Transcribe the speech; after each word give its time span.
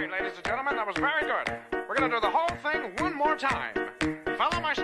right, 0.00 0.10
ladies 0.10 0.36
and 0.36 0.46
gentlemen, 0.46 0.76
that 0.76 0.86
was 0.86 0.96
very 0.96 1.22
good. 1.22 1.58
We're 1.88 1.94
gonna 1.96 2.14
do 2.14 2.20
the 2.20 2.30
whole 2.30 2.54
thing 2.62 2.94
one 3.02 3.14
more 3.14 3.36
time. 3.36 3.74
Follow 4.36 4.60
my. 4.60 4.74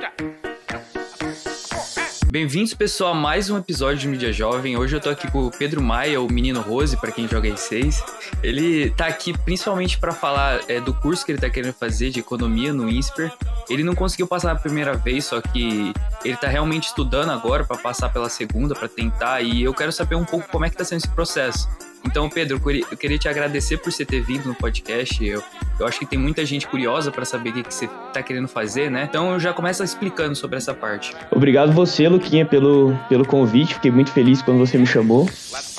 Bem-vindos, 2.30 2.74
pessoal, 2.74 3.12
a 3.12 3.14
mais 3.14 3.48
um 3.48 3.56
episódio 3.56 3.98
de 3.98 4.08
Mídia 4.08 4.32
Jovem. 4.32 4.76
Hoje 4.76 4.96
eu 4.96 5.00
tô 5.00 5.08
aqui 5.08 5.30
com 5.30 5.46
o 5.46 5.50
Pedro 5.52 5.80
Maia, 5.80 6.20
o 6.20 6.26
menino 6.26 6.60
Rose, 6.60 6.96
para 6.96 7.12
quem 7.12 7.28
joga 7.28 7.48
E6. 7.48 8.02
Ele 8.42 8.90
tá 8.90 9.06
aqui 9.06 9.38
principalmente 9.38 9.98
para 9.98 10.10
falar 10.10 10.60
é, 10.68 10.80
do 10.80 10.92
curso 10.92 11.24
que 11.24 11.30
ele 11.30 11.38
tá 11.38 11.48
querendo 11.48 11.74
fazer 11.74 12.10
de 12.10 12.18
economia 12.18 12.72
no 12.72 12.90
INSPER. 12.90 13.32
Ele 13.70 13.84
não 13.84 13.94
conseguiu 13.94 14.26
passar 14.26 14.50
a 14.50 14.56
primeira 14.56 14.94
vez, 14.94 15.26
só 15.26 15.40
que 15.40 15.92
ele 16.24 16.36
tá 16.36 16.48
realmente 16.48 16.88
estudando 16.88 17.30
agora 17.30 17.64
para 17.64 17.78
passar 17.78 18.12
pela 18.12 18.28
segunda, 18.28 18.74
para 18.74 18.88
tentar, 18.88 19.40
e 19.40 19.62
eu 19.62 19.72
quero 19.72 19.92
saber 19.92 20.16
um 20.16 20.24
pouco 20.24 20.48
como 20.48 20.64
é 20.64 20.70
que 20.70 20.76
tá 20.76 20.84
sendo 20.84 20.98
esse 20.98 21.10
processo. 21.10 21.68
Então, 22.06 22.28
Pedro, 22.28 22.60
eu 22.90 22.96
queria 22.96 23.18
te 23.18 23.28
agradecer 23.28 23.78
por 23.78 23.92
você 23.92 24.04
ter 24.04 24.20
vindo 24.20 24.46
no 24.46 24.54
podcast. 24.54 25.24
Eu, 25.24 25.42
eu 25.80 25.86
acho 25.86 25.98
que 25.98 26.06
tem 26.06 26.18
muita 26.18 26.44
gente 26.44 26.66
curiosa 26.66 27.10
para 27.10 27.24
saber 27.24 27.50
o 27.50 27.52
que, 27.54 27.62
que 27.62 27.74
você 27.74 27.86
está 28.08 28.22
querendo 28.22 28.46
fazer, 28.46 28.90
né? 28.90 29.06
Então, 29.08 29.32
eu 29.32 29.40
já 29.40 29.52
começo 29.52 29.82
explicando 29.82 30.36
sobre 30.36 30.56
essa 30.56 30.74
parte. 30.74 31.14
Obrigado 31.30 31.72
você, 31.72 32.08
Luquinha, 32.08 32.44
pelo, 32.44 32.96
pelo 33.08 33.26
convite. 33.26 33.74
Fiquei 33.74 33.90
muito 33.90 34.10
feliz 34.12 34.42
quando 34.42 34.58
você 34.58 34.76
me 34.76 34.86
chamou. 34.86 35.28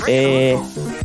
É, 0.07 0.55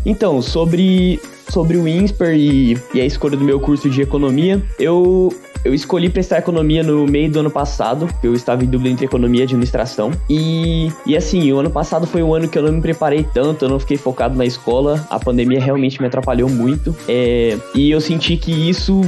então, 0.05 0.41
sobre, 0.43 1.21
sobre 1.49 1.77
o 1.77 1.87
INSPER 1.87 2.35
e, 2.35 2.79
e 2.95 3.01
a 3.01 3.05
escolha 3.05 3.37
do 3.37 3.45
meu 3.45 3.61
curso 3.61 3.89
de 3.89 4.03
economia, 4.03 4.63
eu 4.79 5.33
eu 5.65 5.75
escolhi 5.75 6.09
prestar 6.09 6.39
economia 6.39 6.83
no 6.83 7.07
meio 7.07 7.31
do 7.31 7.41
ano 7.41 7.51
passado, 7.51 8.09
eu 8.23 8.35
estava 8.35 8.65
em 8.65 8.67
dúvida 8.67 8.91
entre 8.91 9.07
economia 9.07 9.41
e 9.41 9.45
administração. 9.45 10.11
E, 10.29 10.91
e 11.05 11.17
assim, 11.17 11.53
o 11.53 11.59
ano 11.59 11.71
passado 11.71 12.07
foi 12.07 12.23
um 12.23 12.35
ano 12.35 12.49
que 12.49 12.59
eu 12.59 12.63
não 12.63 12.73
me 12.73 12.81
preparei 12.81 13.25
tanto, 13.25 13.65
eu 13.65 13.69
não 13.69 13.79
fiquei 13.79 13.97
focado 13.97 14.37
na 14.37 14.47
escola, 14.47 15.07
a 15.11 15.19
pandemia 15.19 15.61
realmente 15.61 16.01
me 16.01 16.07
atrapalhou 16.07 16.49
muito. 16.49 16.97
É, 17.07 17.59
e 17.75 17.91
eu 17.91 18.01
senti 18.01 18.37
que 18.37 18.53
isso 18.69 19.03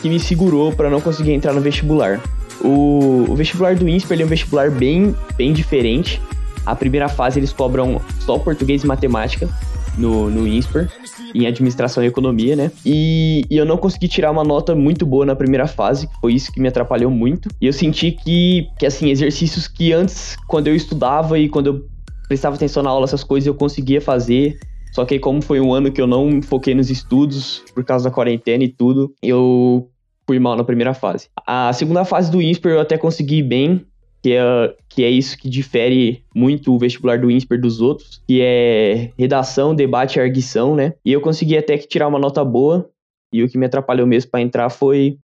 que 0.00 0.08
me 0.08 0.18
segurou 0.18 0.72
para 0.72 0.90
não 0.90 1.00
conseguir 1.00 1.32
entrar 1.32 1.52
no 1.52 1.60
vestibular. 1.60 2.20
O, 2.60 3.26
o 3.28 3.36
vestibular 3.36 3.76
do 3.76 3.88
INSPER 3.88 4.20
é 4.20 4.24
um 4.24 4.28
vestibular 4.28 4.70
bem, 4.70 5.14
bem 5.36 5.52
diferente. 5.52 6.20
A 6.66 6.74
primeira 6.74 7.08
fase 7.08 7.38
eles 7.38 7.52
cobram 7.52 8.00
só 8.20 8.38
português 8.38 8.82
e 8.82 8.86
matemática 8.86 9.48
no, 9.96 10.28
no 10.28 10.46
INSPER 10.46 10.88
em 11.34 11.46
administração 11.46 12.02
e 12.02 12.06
economia, 12.06 12.56
né? 12.56 12.70
E, 12.84 13.44
e, 13.50 13.56
eu 13.56 13.64
não 13.64 13.76
consegui 13.76 14.08
tirar 14.08 14.30
uma 14.30 14.44
nota 14.44 14.74
muito 14.74 15.04
boa 15.04 15.26
na 15.26 15.36
primeira 15.36 15.66
fase, 15.66 16.08
foi 16.20 16.34
isso 16.34 16.52
que 16.52 16.60
me 16.60 16.68
atrapalhou 16.68 17.10
muito. 17.10 17.48
E 17.60 17.66
eu 17.66 17.72
senti 17.72 18.12
que, 18.12 18.68
que 18.78 18.86
assim, 18.86 19.10
exercícios 19.10 19.68
que 19.68 19.92
antes, 19.92 20.36
quando 20.46 20.68
eu 20.68 20.76
estudava 20.76 21.38
e 21.38 21.48
quando 21.48 21.66
eu 21.66 21.86
prestava 22.28 22.56
atenção 22.56 22.82
na 22.82 22.90
aula, 22.90 23.04
essas 23.04 23.24
coisas 23.24 23.46
eu 23.46 23.54
conseguia 23.54 24.00
fazer. 24.00 24.58
Só 24.92 25.04
que 25.04 25.18
como 25.18 25.40
foi 25.40 25.60
um 25.60 25.72
ano 25.72 25.90
que 25.90 26.00
eu 26.00 26.06
não 26.06 26.42
foquei 26.42 26.74
nos 26.74 26.90
estudos, 26.90 27.62
por 27.74 27.84
causa 27.84 28.08
da 28.08 28.14
quarentena 28.14 28.62
e 28.62 28.68
tudo, 28.68 29.14
eu 29.22 29.88
fui 30.26 30.38
mal 30.38 30.56
na 30.56 30.64
primeira 30.64 30.94
fase. 30.94 31.28
A 31.46 31.72
segunda 31.72 32.04
fase 32.04 32.30
do 32.30 32.40
INSPER 32.40 32.72
eu 32.72 32.80
até 32.80 32.96
consegui 32.96 33.42
bem, 33.42 33.84
que 34.22 34.32
é, 34.32 34.76
que 34.88 35.02
é 35.04 35.10
isso 35.10 35.36
que 35.36 35.50
difere 35.50 36.24
muito 36.34 36.72
o 36.72 36.78
vestibular 36.78 37.18
do 37.18 37.30
INSPER 37.30 37.60
dos 37.60 37.80
outros, 37.80 38.22
que 38.26 38.40
é 38.40 39.10
redação, 39.18 39.74
debate 39.74 40.16
e 40.16 40.20
arguição, 40.20 40.76
né? 40.76 40.94
E 41.04 41.12
eu 41.12 41.20
consegui 41.20 41.56
até 41.56 41.76
que 41.76 41.88
tirar 41.88 42.08
uma 42.08 42.18
nota 42.18 42.44
boa, 42.44 42.88
e 43.32 43.42
o 43.42 43.48
que 43.48 43.58
me 43.58 43.66
atrapalhou 43.66 44.06
mesmo 44.06 44.30
para 44.30 44.40
entrar 44.40 44.70
foi 44.70 45.18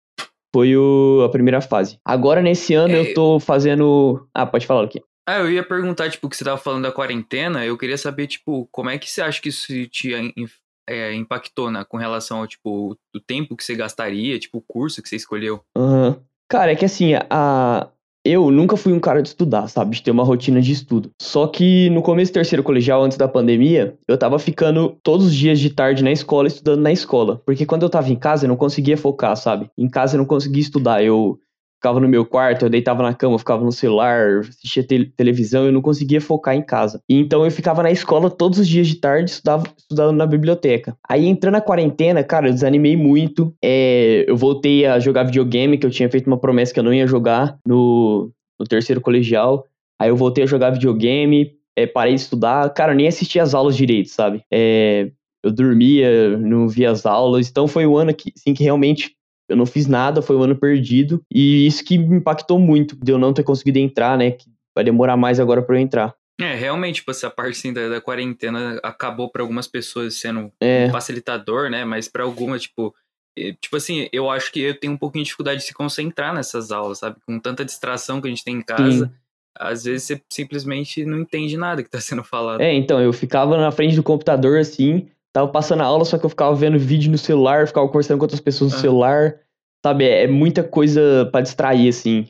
foi 0.55 0.75
o, 0.75 1.23
a 1.25 1.29
primeira 1.29 1.61
fase. 1.61 1.99
Agora, 2.03 2.41
nesse 2.41 2.73
ano, 2.73 2.95
é, 2.95 3.01
eu 3.01 3.15
tô 3.15 3.39
fazendo... 3.39 4.27
Ah, 4.33 4.47
pode 4.47 4.67
falar 4.67 4.83
aqui. 4.83 5.03
Ah, 5.29 5.41
eu 5.41 5.53
ia 5.53 5.63
perguntar, 5.63 6.09
tipo, 6.09 6.27
que 6.27 6.35
você 6.35 6.43
tava 6.43 6.57
falando 6.57 6.85
da 6.85 6.91
quarentena, 6.91 7.67
eu 7.67 7.77
queria 7.77 7.99
saber, 7.99 8.27
tipo, 8.27 8.67
como 8.73 8.89
é 8.89 8.97
que 8.97 9.11
você 9.11 9.21
acha 9.21 9.43
que 9.43 9.51
isso 9.51 9.87
te 9.89 10.15
é, 10.89 11.15
impactou, 11.15 11.71
né, 11.71 11.85
com 11.87 11.99
relação 11.99 12.39
ao, 12.39 12.47
tipo, 12.47 12.97
o 13.15 13.21
tempo 13.21 13.55
que 13.55 13.63
você 13.63 13.75
gastaria, 13.75 14.39
tipo, 14.39 14.57
o 14.57 14.65
curso 14.67 15.03
que 15.03 15.09
você 15.11 15.17
escolheu? 15.17 15.61
Uhum. 15.77 16.17
Cara, 16.51 16.73
é 16.73 16.77
que 16.77 16.87
assim, 16.87 17.13
a, 17.29 17.91
eu 18.31 18.51
nunca 18.51 18.77
fui 18.77 18.93
um 18.93 19.01
cara 19.01 19.23
de 19.23 19.29
estudar, 19.29 19.69
sabe? 19.69 19.97
De 19.97 20.03
ter 20.03 20.11
uma 20.11 20.25
rotina 20.25 20.61
de 20.61 20.73
estudo. 20.73 21.11
Só 21.21 21.47
que 21.47 21.89
no 21.91 22.03
começo 22.03 22.31
do 22.33 22.35
terceiro 22.35 22.63
colegial, 22.63 23.03
antes 23.03 23.19
da 23.19 23.29
pandemia, 23.29 23.97
eu 24.07 24.19
tava 24.19 24.39
ficando 24.39 24.97
todos 25.03 25.27
os 25.27 25.35
dias 25.35 25.59
de 25.59 25.71
tarde 25.71 26.05
na 26.05 26.13
escola, 26.13 26.49
estudando 26.49 26.83
na 26.83 26.93
escola. 26.93 27.41
Porque 27.45 27.67
quando 27.67 27.83
eu 27.83 27.91
tava 27.91 28.11
em 28.11 28.17
casa, 28.17 28.45
eu 28.45 28.49
não 28.49 28.57
conseguia 28.57 28.97
focar, 28.97 29.37
sabe? 29.37 29.71
Em 29.77 29.89
casa 29.89 30.17
eu 30.17 30.19
não 30.19 30.27
conseguia 30.27 30.63
estudar. 30.63 31.03
Eu 31.03 31.39
ficava 31.79 32.01
no 32.01 32.09
meu 32.09 32.27
quarto, 32.27 32.67
eu 32.67 32.71
deitava 32.71 33.03
na 33.03 33.15
cama, 33.15 33.39
ficava 33.39 33.65
no 33.65 33.73
celular, 33.73 34.41
assistia 34.41 34.83
te 34.83 35.07
televisão, 35.17 35.65
eu 35.65 35.73
não 35.73 35.81
conseguia 35.81 36.21
focar 36.21 36.55
em 36.55 36.63
casa. 36.63 37.01
Então 37.09 37.45
eu 37.45 37.51
ficava 37.51 37.83
na 37.83 37.91
escola 37.91 38.29
todos 38.29 38.59
os 38.59 38.69
dias 38.69 38.89
de 38.89 38.97
tarde, 38.97 39.31
estudava, 39.31 39.65
estudando 39.77 40.17
na 40.17 40.27
biblioteca. 40.27 40.97
Aí 41.09 41.27
entrando 41.27 41.55
na 41.55 41.61
quarentena, 41.61 42.23
cara, 42.25 42.49
eu 42.49 42.53
desanimei 42.53 42.97
muito. 42.97 43.55
É, 43.65 44.25
eu 44.27 44.37
voltei 44.37 44.87
a 44.87 44.99
jogar 44.99 45.23
videogame, 45.23 45.79
que 45.79 45.87
eu 45.87 45.91
tinha 45.91 46.11
feito 46.11 46.27
uma 46.27 46.39
promessa 46.39 46.75
que 46.75 46.81
eu 46.81 46.85
não 46.85 46.93
ia 46.93 47.07
jogar 47.07 47.57
no, 47.67 48.31
no 48.59 48.67
terceiro 48.67 49.01
colegial. 49.01 49.65
Aí 50.01 50.09
eu 50.11 50.17
voltei 50.17 50.45
a 50.45 50.47
jogar 50.47 50.71
videogame, 50.71 51.53
é, 51.77 51.87
parei 51.87 52.15
de 52.15 52.21
estudar. 52.21 52.69
Cara, 52.75 52.93
eu 52.93 52.97
nem 52.97 53.07
assistia 53.07 53.43
as 53.43 53.55
aulas 53.55 53.77
direito, 53.77 54.11
sabe? 54.11 54.43
É, 54.53 55.11
eu 55.45 55.53
dormia, 55.53 56.37
não 56.37 56.69
via 56.69 56.91
as 56.91 57.07
aulas. 57.07 57.49
Então 57.49 57.69
foi 57.69 57.87
um 57.87 57.97
ano 57.97 58.13
que, 58.13 58.33
assim, 58.37 58.53
que 58.53 58.65
realmente 58.65 59.17
eu 59.49 59.57
não 59.57 59.67
fiz 59.67 59.87
nada, 59.87 60.21
foi 60.21 60.37
um 60.37 60.43
ano 60.43 60.57
perdido. 60.57 61.23
E 61.33 61.67
isso 61.67 61.85
que 61.85 61.97
me 61.99 62.17
impactou 62.17 62.59
muito, 62.59 62.97
de 62.97 63.13
eu 63.13 63.19
não 63.19 63.33
ter 63.33 63.43
conseguido 63.43 63.79
entrar, 63.79 64.17
né? 64.19 64.33
Que 64.33 64.47
vai 64.75 64.85
demorar 64.85 65.17
mais 65.17 65.41
agora 65.41 65.63
para 65.63 65.77
eu 65.77 65.81
entrar. 65.81 66.15
É, 66.41 66.55
realmente, 66.55 66.97
tipo, 66.97 67.11
essa 67.11 67.29
parte 67.29 67.59
assim, 67.59 67.73
da, 67.73 67.89
da 67.89 68.01
quarentena 68.01 68.79
acabou 68.83 69.29
para 69.29 69.43
algumas 69.43 69.67
pessoas 69.67 70.15
sendo 70.15 70.53
é. 70.61 70.87
um 70.87 70.91
facilitador, 70.91 71.69
né? 71.69 71.85
Mas 71.85 72.09
para 72.09 72.23
algumas, 72.23 72.63
tipo, 72.63 72.95
tipo 73.61 73.77
assim, 73.77 74.09
eu 74.13 74.31
acho 74.31 74.53
que 74.53 74.61
eu 74.61 74.79
tenho 74.79 74.93
um 74.93 74.97
pouquinho 74.97 75.25
de 75.25 75.29
dificuldade 75.29 75.61
de 75.61 75.67
se 75.67 75.75
concentrar 75.75 76.35
nessas 76.35 76.71
aulas, 76.71 76.99
sabe? 76.99 77.17
Com 77.27 77.39
tanta 77.39 77.65
distração 77.65 78.21
que 78.21 78.29
a 78.29 78.31
gente 78.31 78.45
tem 78.45 78.57
em 78.57 78.63
casa. 78.63 79.07
Sim. 79.07 79.13
Às 79.59 79.85
vezes 79.85 80.05
você 80.07 80.23
simplesmente 80.31 81.05
não 81.05 81.19
entende 81.19 81.57
nada 81.57 81.83
que 81.83 81.91
tá 81.91 82.01
sendo 82.01 82.23
falado. 82.23 82.61
É, 82.61 82.73
então, 82.73 83.01
eu 83.01 83.13
ficava 83.13 83.57
na 83.57 83.73
frente 83.73 83.97
do 83.97 84.03
computador 84.03 84.59
assim, 84.59 85.09
Tava 85.33 85.49
passando 85.49 85.83
a 85.83 85.87
aula, 85.87 86.05
só 86.05 86.19
que 86.19 86.25
eu 86.25 86.31
ficava 86.31 86.55
vendo 86.55 86.79
vídeo 86.79 87.11
no 87.11 87.19
celular, 87.19 87.67
ficava 87.67 87.87
conversando 87.87 88.19
com 88.19 88.25
outras 88.25 88.41
pessoas 88.41 88.73
no 88.73 88.79
ah. 88.79 88.81
celular. 88.81 89.41
Sabe, 89.85 90.05
é, 90.05 90.25
é 90.25 90.27
muita 90.27 90.65
coisa 90.65 91.29
para 91.31 91.43
distrair, 91.43 91.89
assim. 91.89 92.27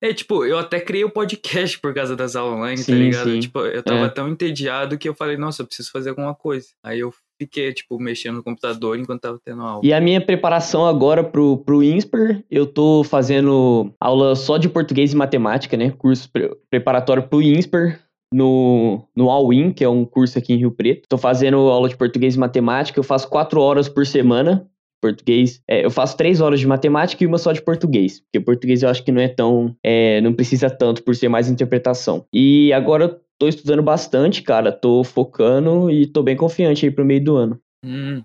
É, 0.00 0.12
tipo, 0.12 0.44
eu 0.44 0.58
até 0.58 0.80
criei 0.80 1.04
o 1.04 1.08
um 1.08 1.10
podcast 1.10 1.78
por 1.78 1.94
causa 1.94 2.16
das 2.16 2.34
aulas 2.34 2.58
online, 2.58 2.76
tá 2.76 2.82
sim, 2.82 2.92
tá 2.92 2.98
ligado? 2.98 3.30
Sim. 3.30 3.40
Tipo, 3.40 3.60
eu 3.60 3.82
tava 3.82 4.06
é. 4.06 4.08
tão 4.08 4.28
entediado 4.28 4.98
que 4.98 5.08
eu 5.08 5.14
falei, 5.14 5.36
nossa, 5.36 5.62
eu 5.62 5.66
preciso 5.66 5.92
fazer 5.92 6.10
alguma 6.10 6.34
coisa. 6.34 6.66
Aí 6.82 6.98
eu 6.98 7.14
fiquei, 7.40 7.72
tipo, 7.72 7.98
mexendo 8.00 8.36
no 8.36 8.42
computador 8.42 8.98
enquanto 8.98 9.20
tava 9.20 9.38
tendo 9.44 9.62
aula. 9.62 9.80
E 9.84 9.92
a 9.92 10.00
minha 10.00 10.20
preparação 10.20 10.86
agora 10.86 11.22
pro, 11.22 11.58
pro 11.58 11.82
INSPER, 11.82 12.42
eu 12.50 12.66
tô 12.66 13.04
fazendo 13.04 13.94
aula 14.00 14.34
só 14.34 14.56
de 14.56 14.68
português 14.68 15.12
e 15.12 15.16
matemática, 15.16 15.76
né? 15.76 15.92
Curso 15.92 16.28
pre 16.30 16.50
preparatório 16.68 17.22
pro 17.22 17.42
INSPER 17.42 18.00
no, 18.32 19.06
no 19.14 19.30
All-In, 19.30 19.72
que 19.72 19.84
é 19.84 19.88
um 19.88 20.04
curso 20.04 20.38
aqui 20.38 20.52
em 20.52 20.58
Rio 20.58 20.70
Preto. 20.70 21.04
Estou 21.04 21.18
fazendo 21.18 21.56
aula 21.56 21.88
de 21.88 21.96
português 21.96 22.34
e 22.34 22.38
matemática. 22.38 22.98
Eu 22.98 23.04
faço 23.04 23.28
quatro 23.28 23.60
horas 23.60 23.88
por 23.88 24.06
semana. 24.06 24.68
Português. 25.00 25.60
É, 25.66 25.84
eu 25.84 25.90
faço 25.90 26.16
três 26.16 26.40
horas 26.40 26.60
de 26.60 26.66
matemática 26.66 27.24
e 27.24 27.26
uma 27.26 27.38
só 27.38 27.52
de 27.52 27.60
português. 27.60 28.20
Porque 28.20 28.38
português 28.38 28.82
eu 28.82 28.88
acho 28.88 29.04
que 29.04 29.10
não 29.10 29.20
é 29.20 29.28
tão. 29.28 29.76
É, 29.82 30.20
não 30.20 30.32
precisa 30.32 30.70
tanto 30.70 31.02
por 31.02 31.16
ser 31.16 31.28
mais 31.28 31.50
interpretação. 31.50 32.24
E 32.32 32.72
agora 32.72 33.20
tô 33.36 33.48
estudando 33.48 33.82
bastante, 33.82 34.42
cara. 34.42 34.70
Tô 34.70 35.02
focando 35.02 35.90
e 35.90 36.06
tô 36.06 36.22
bem 36.22 36.36
confiante 36.36 36.86
aí 36.86 36.92
pro 36.92 37.04
meio 37.04 37.24
do 37.24 37.36
ano. 37.36 37.60
Hum. 37.84 38.22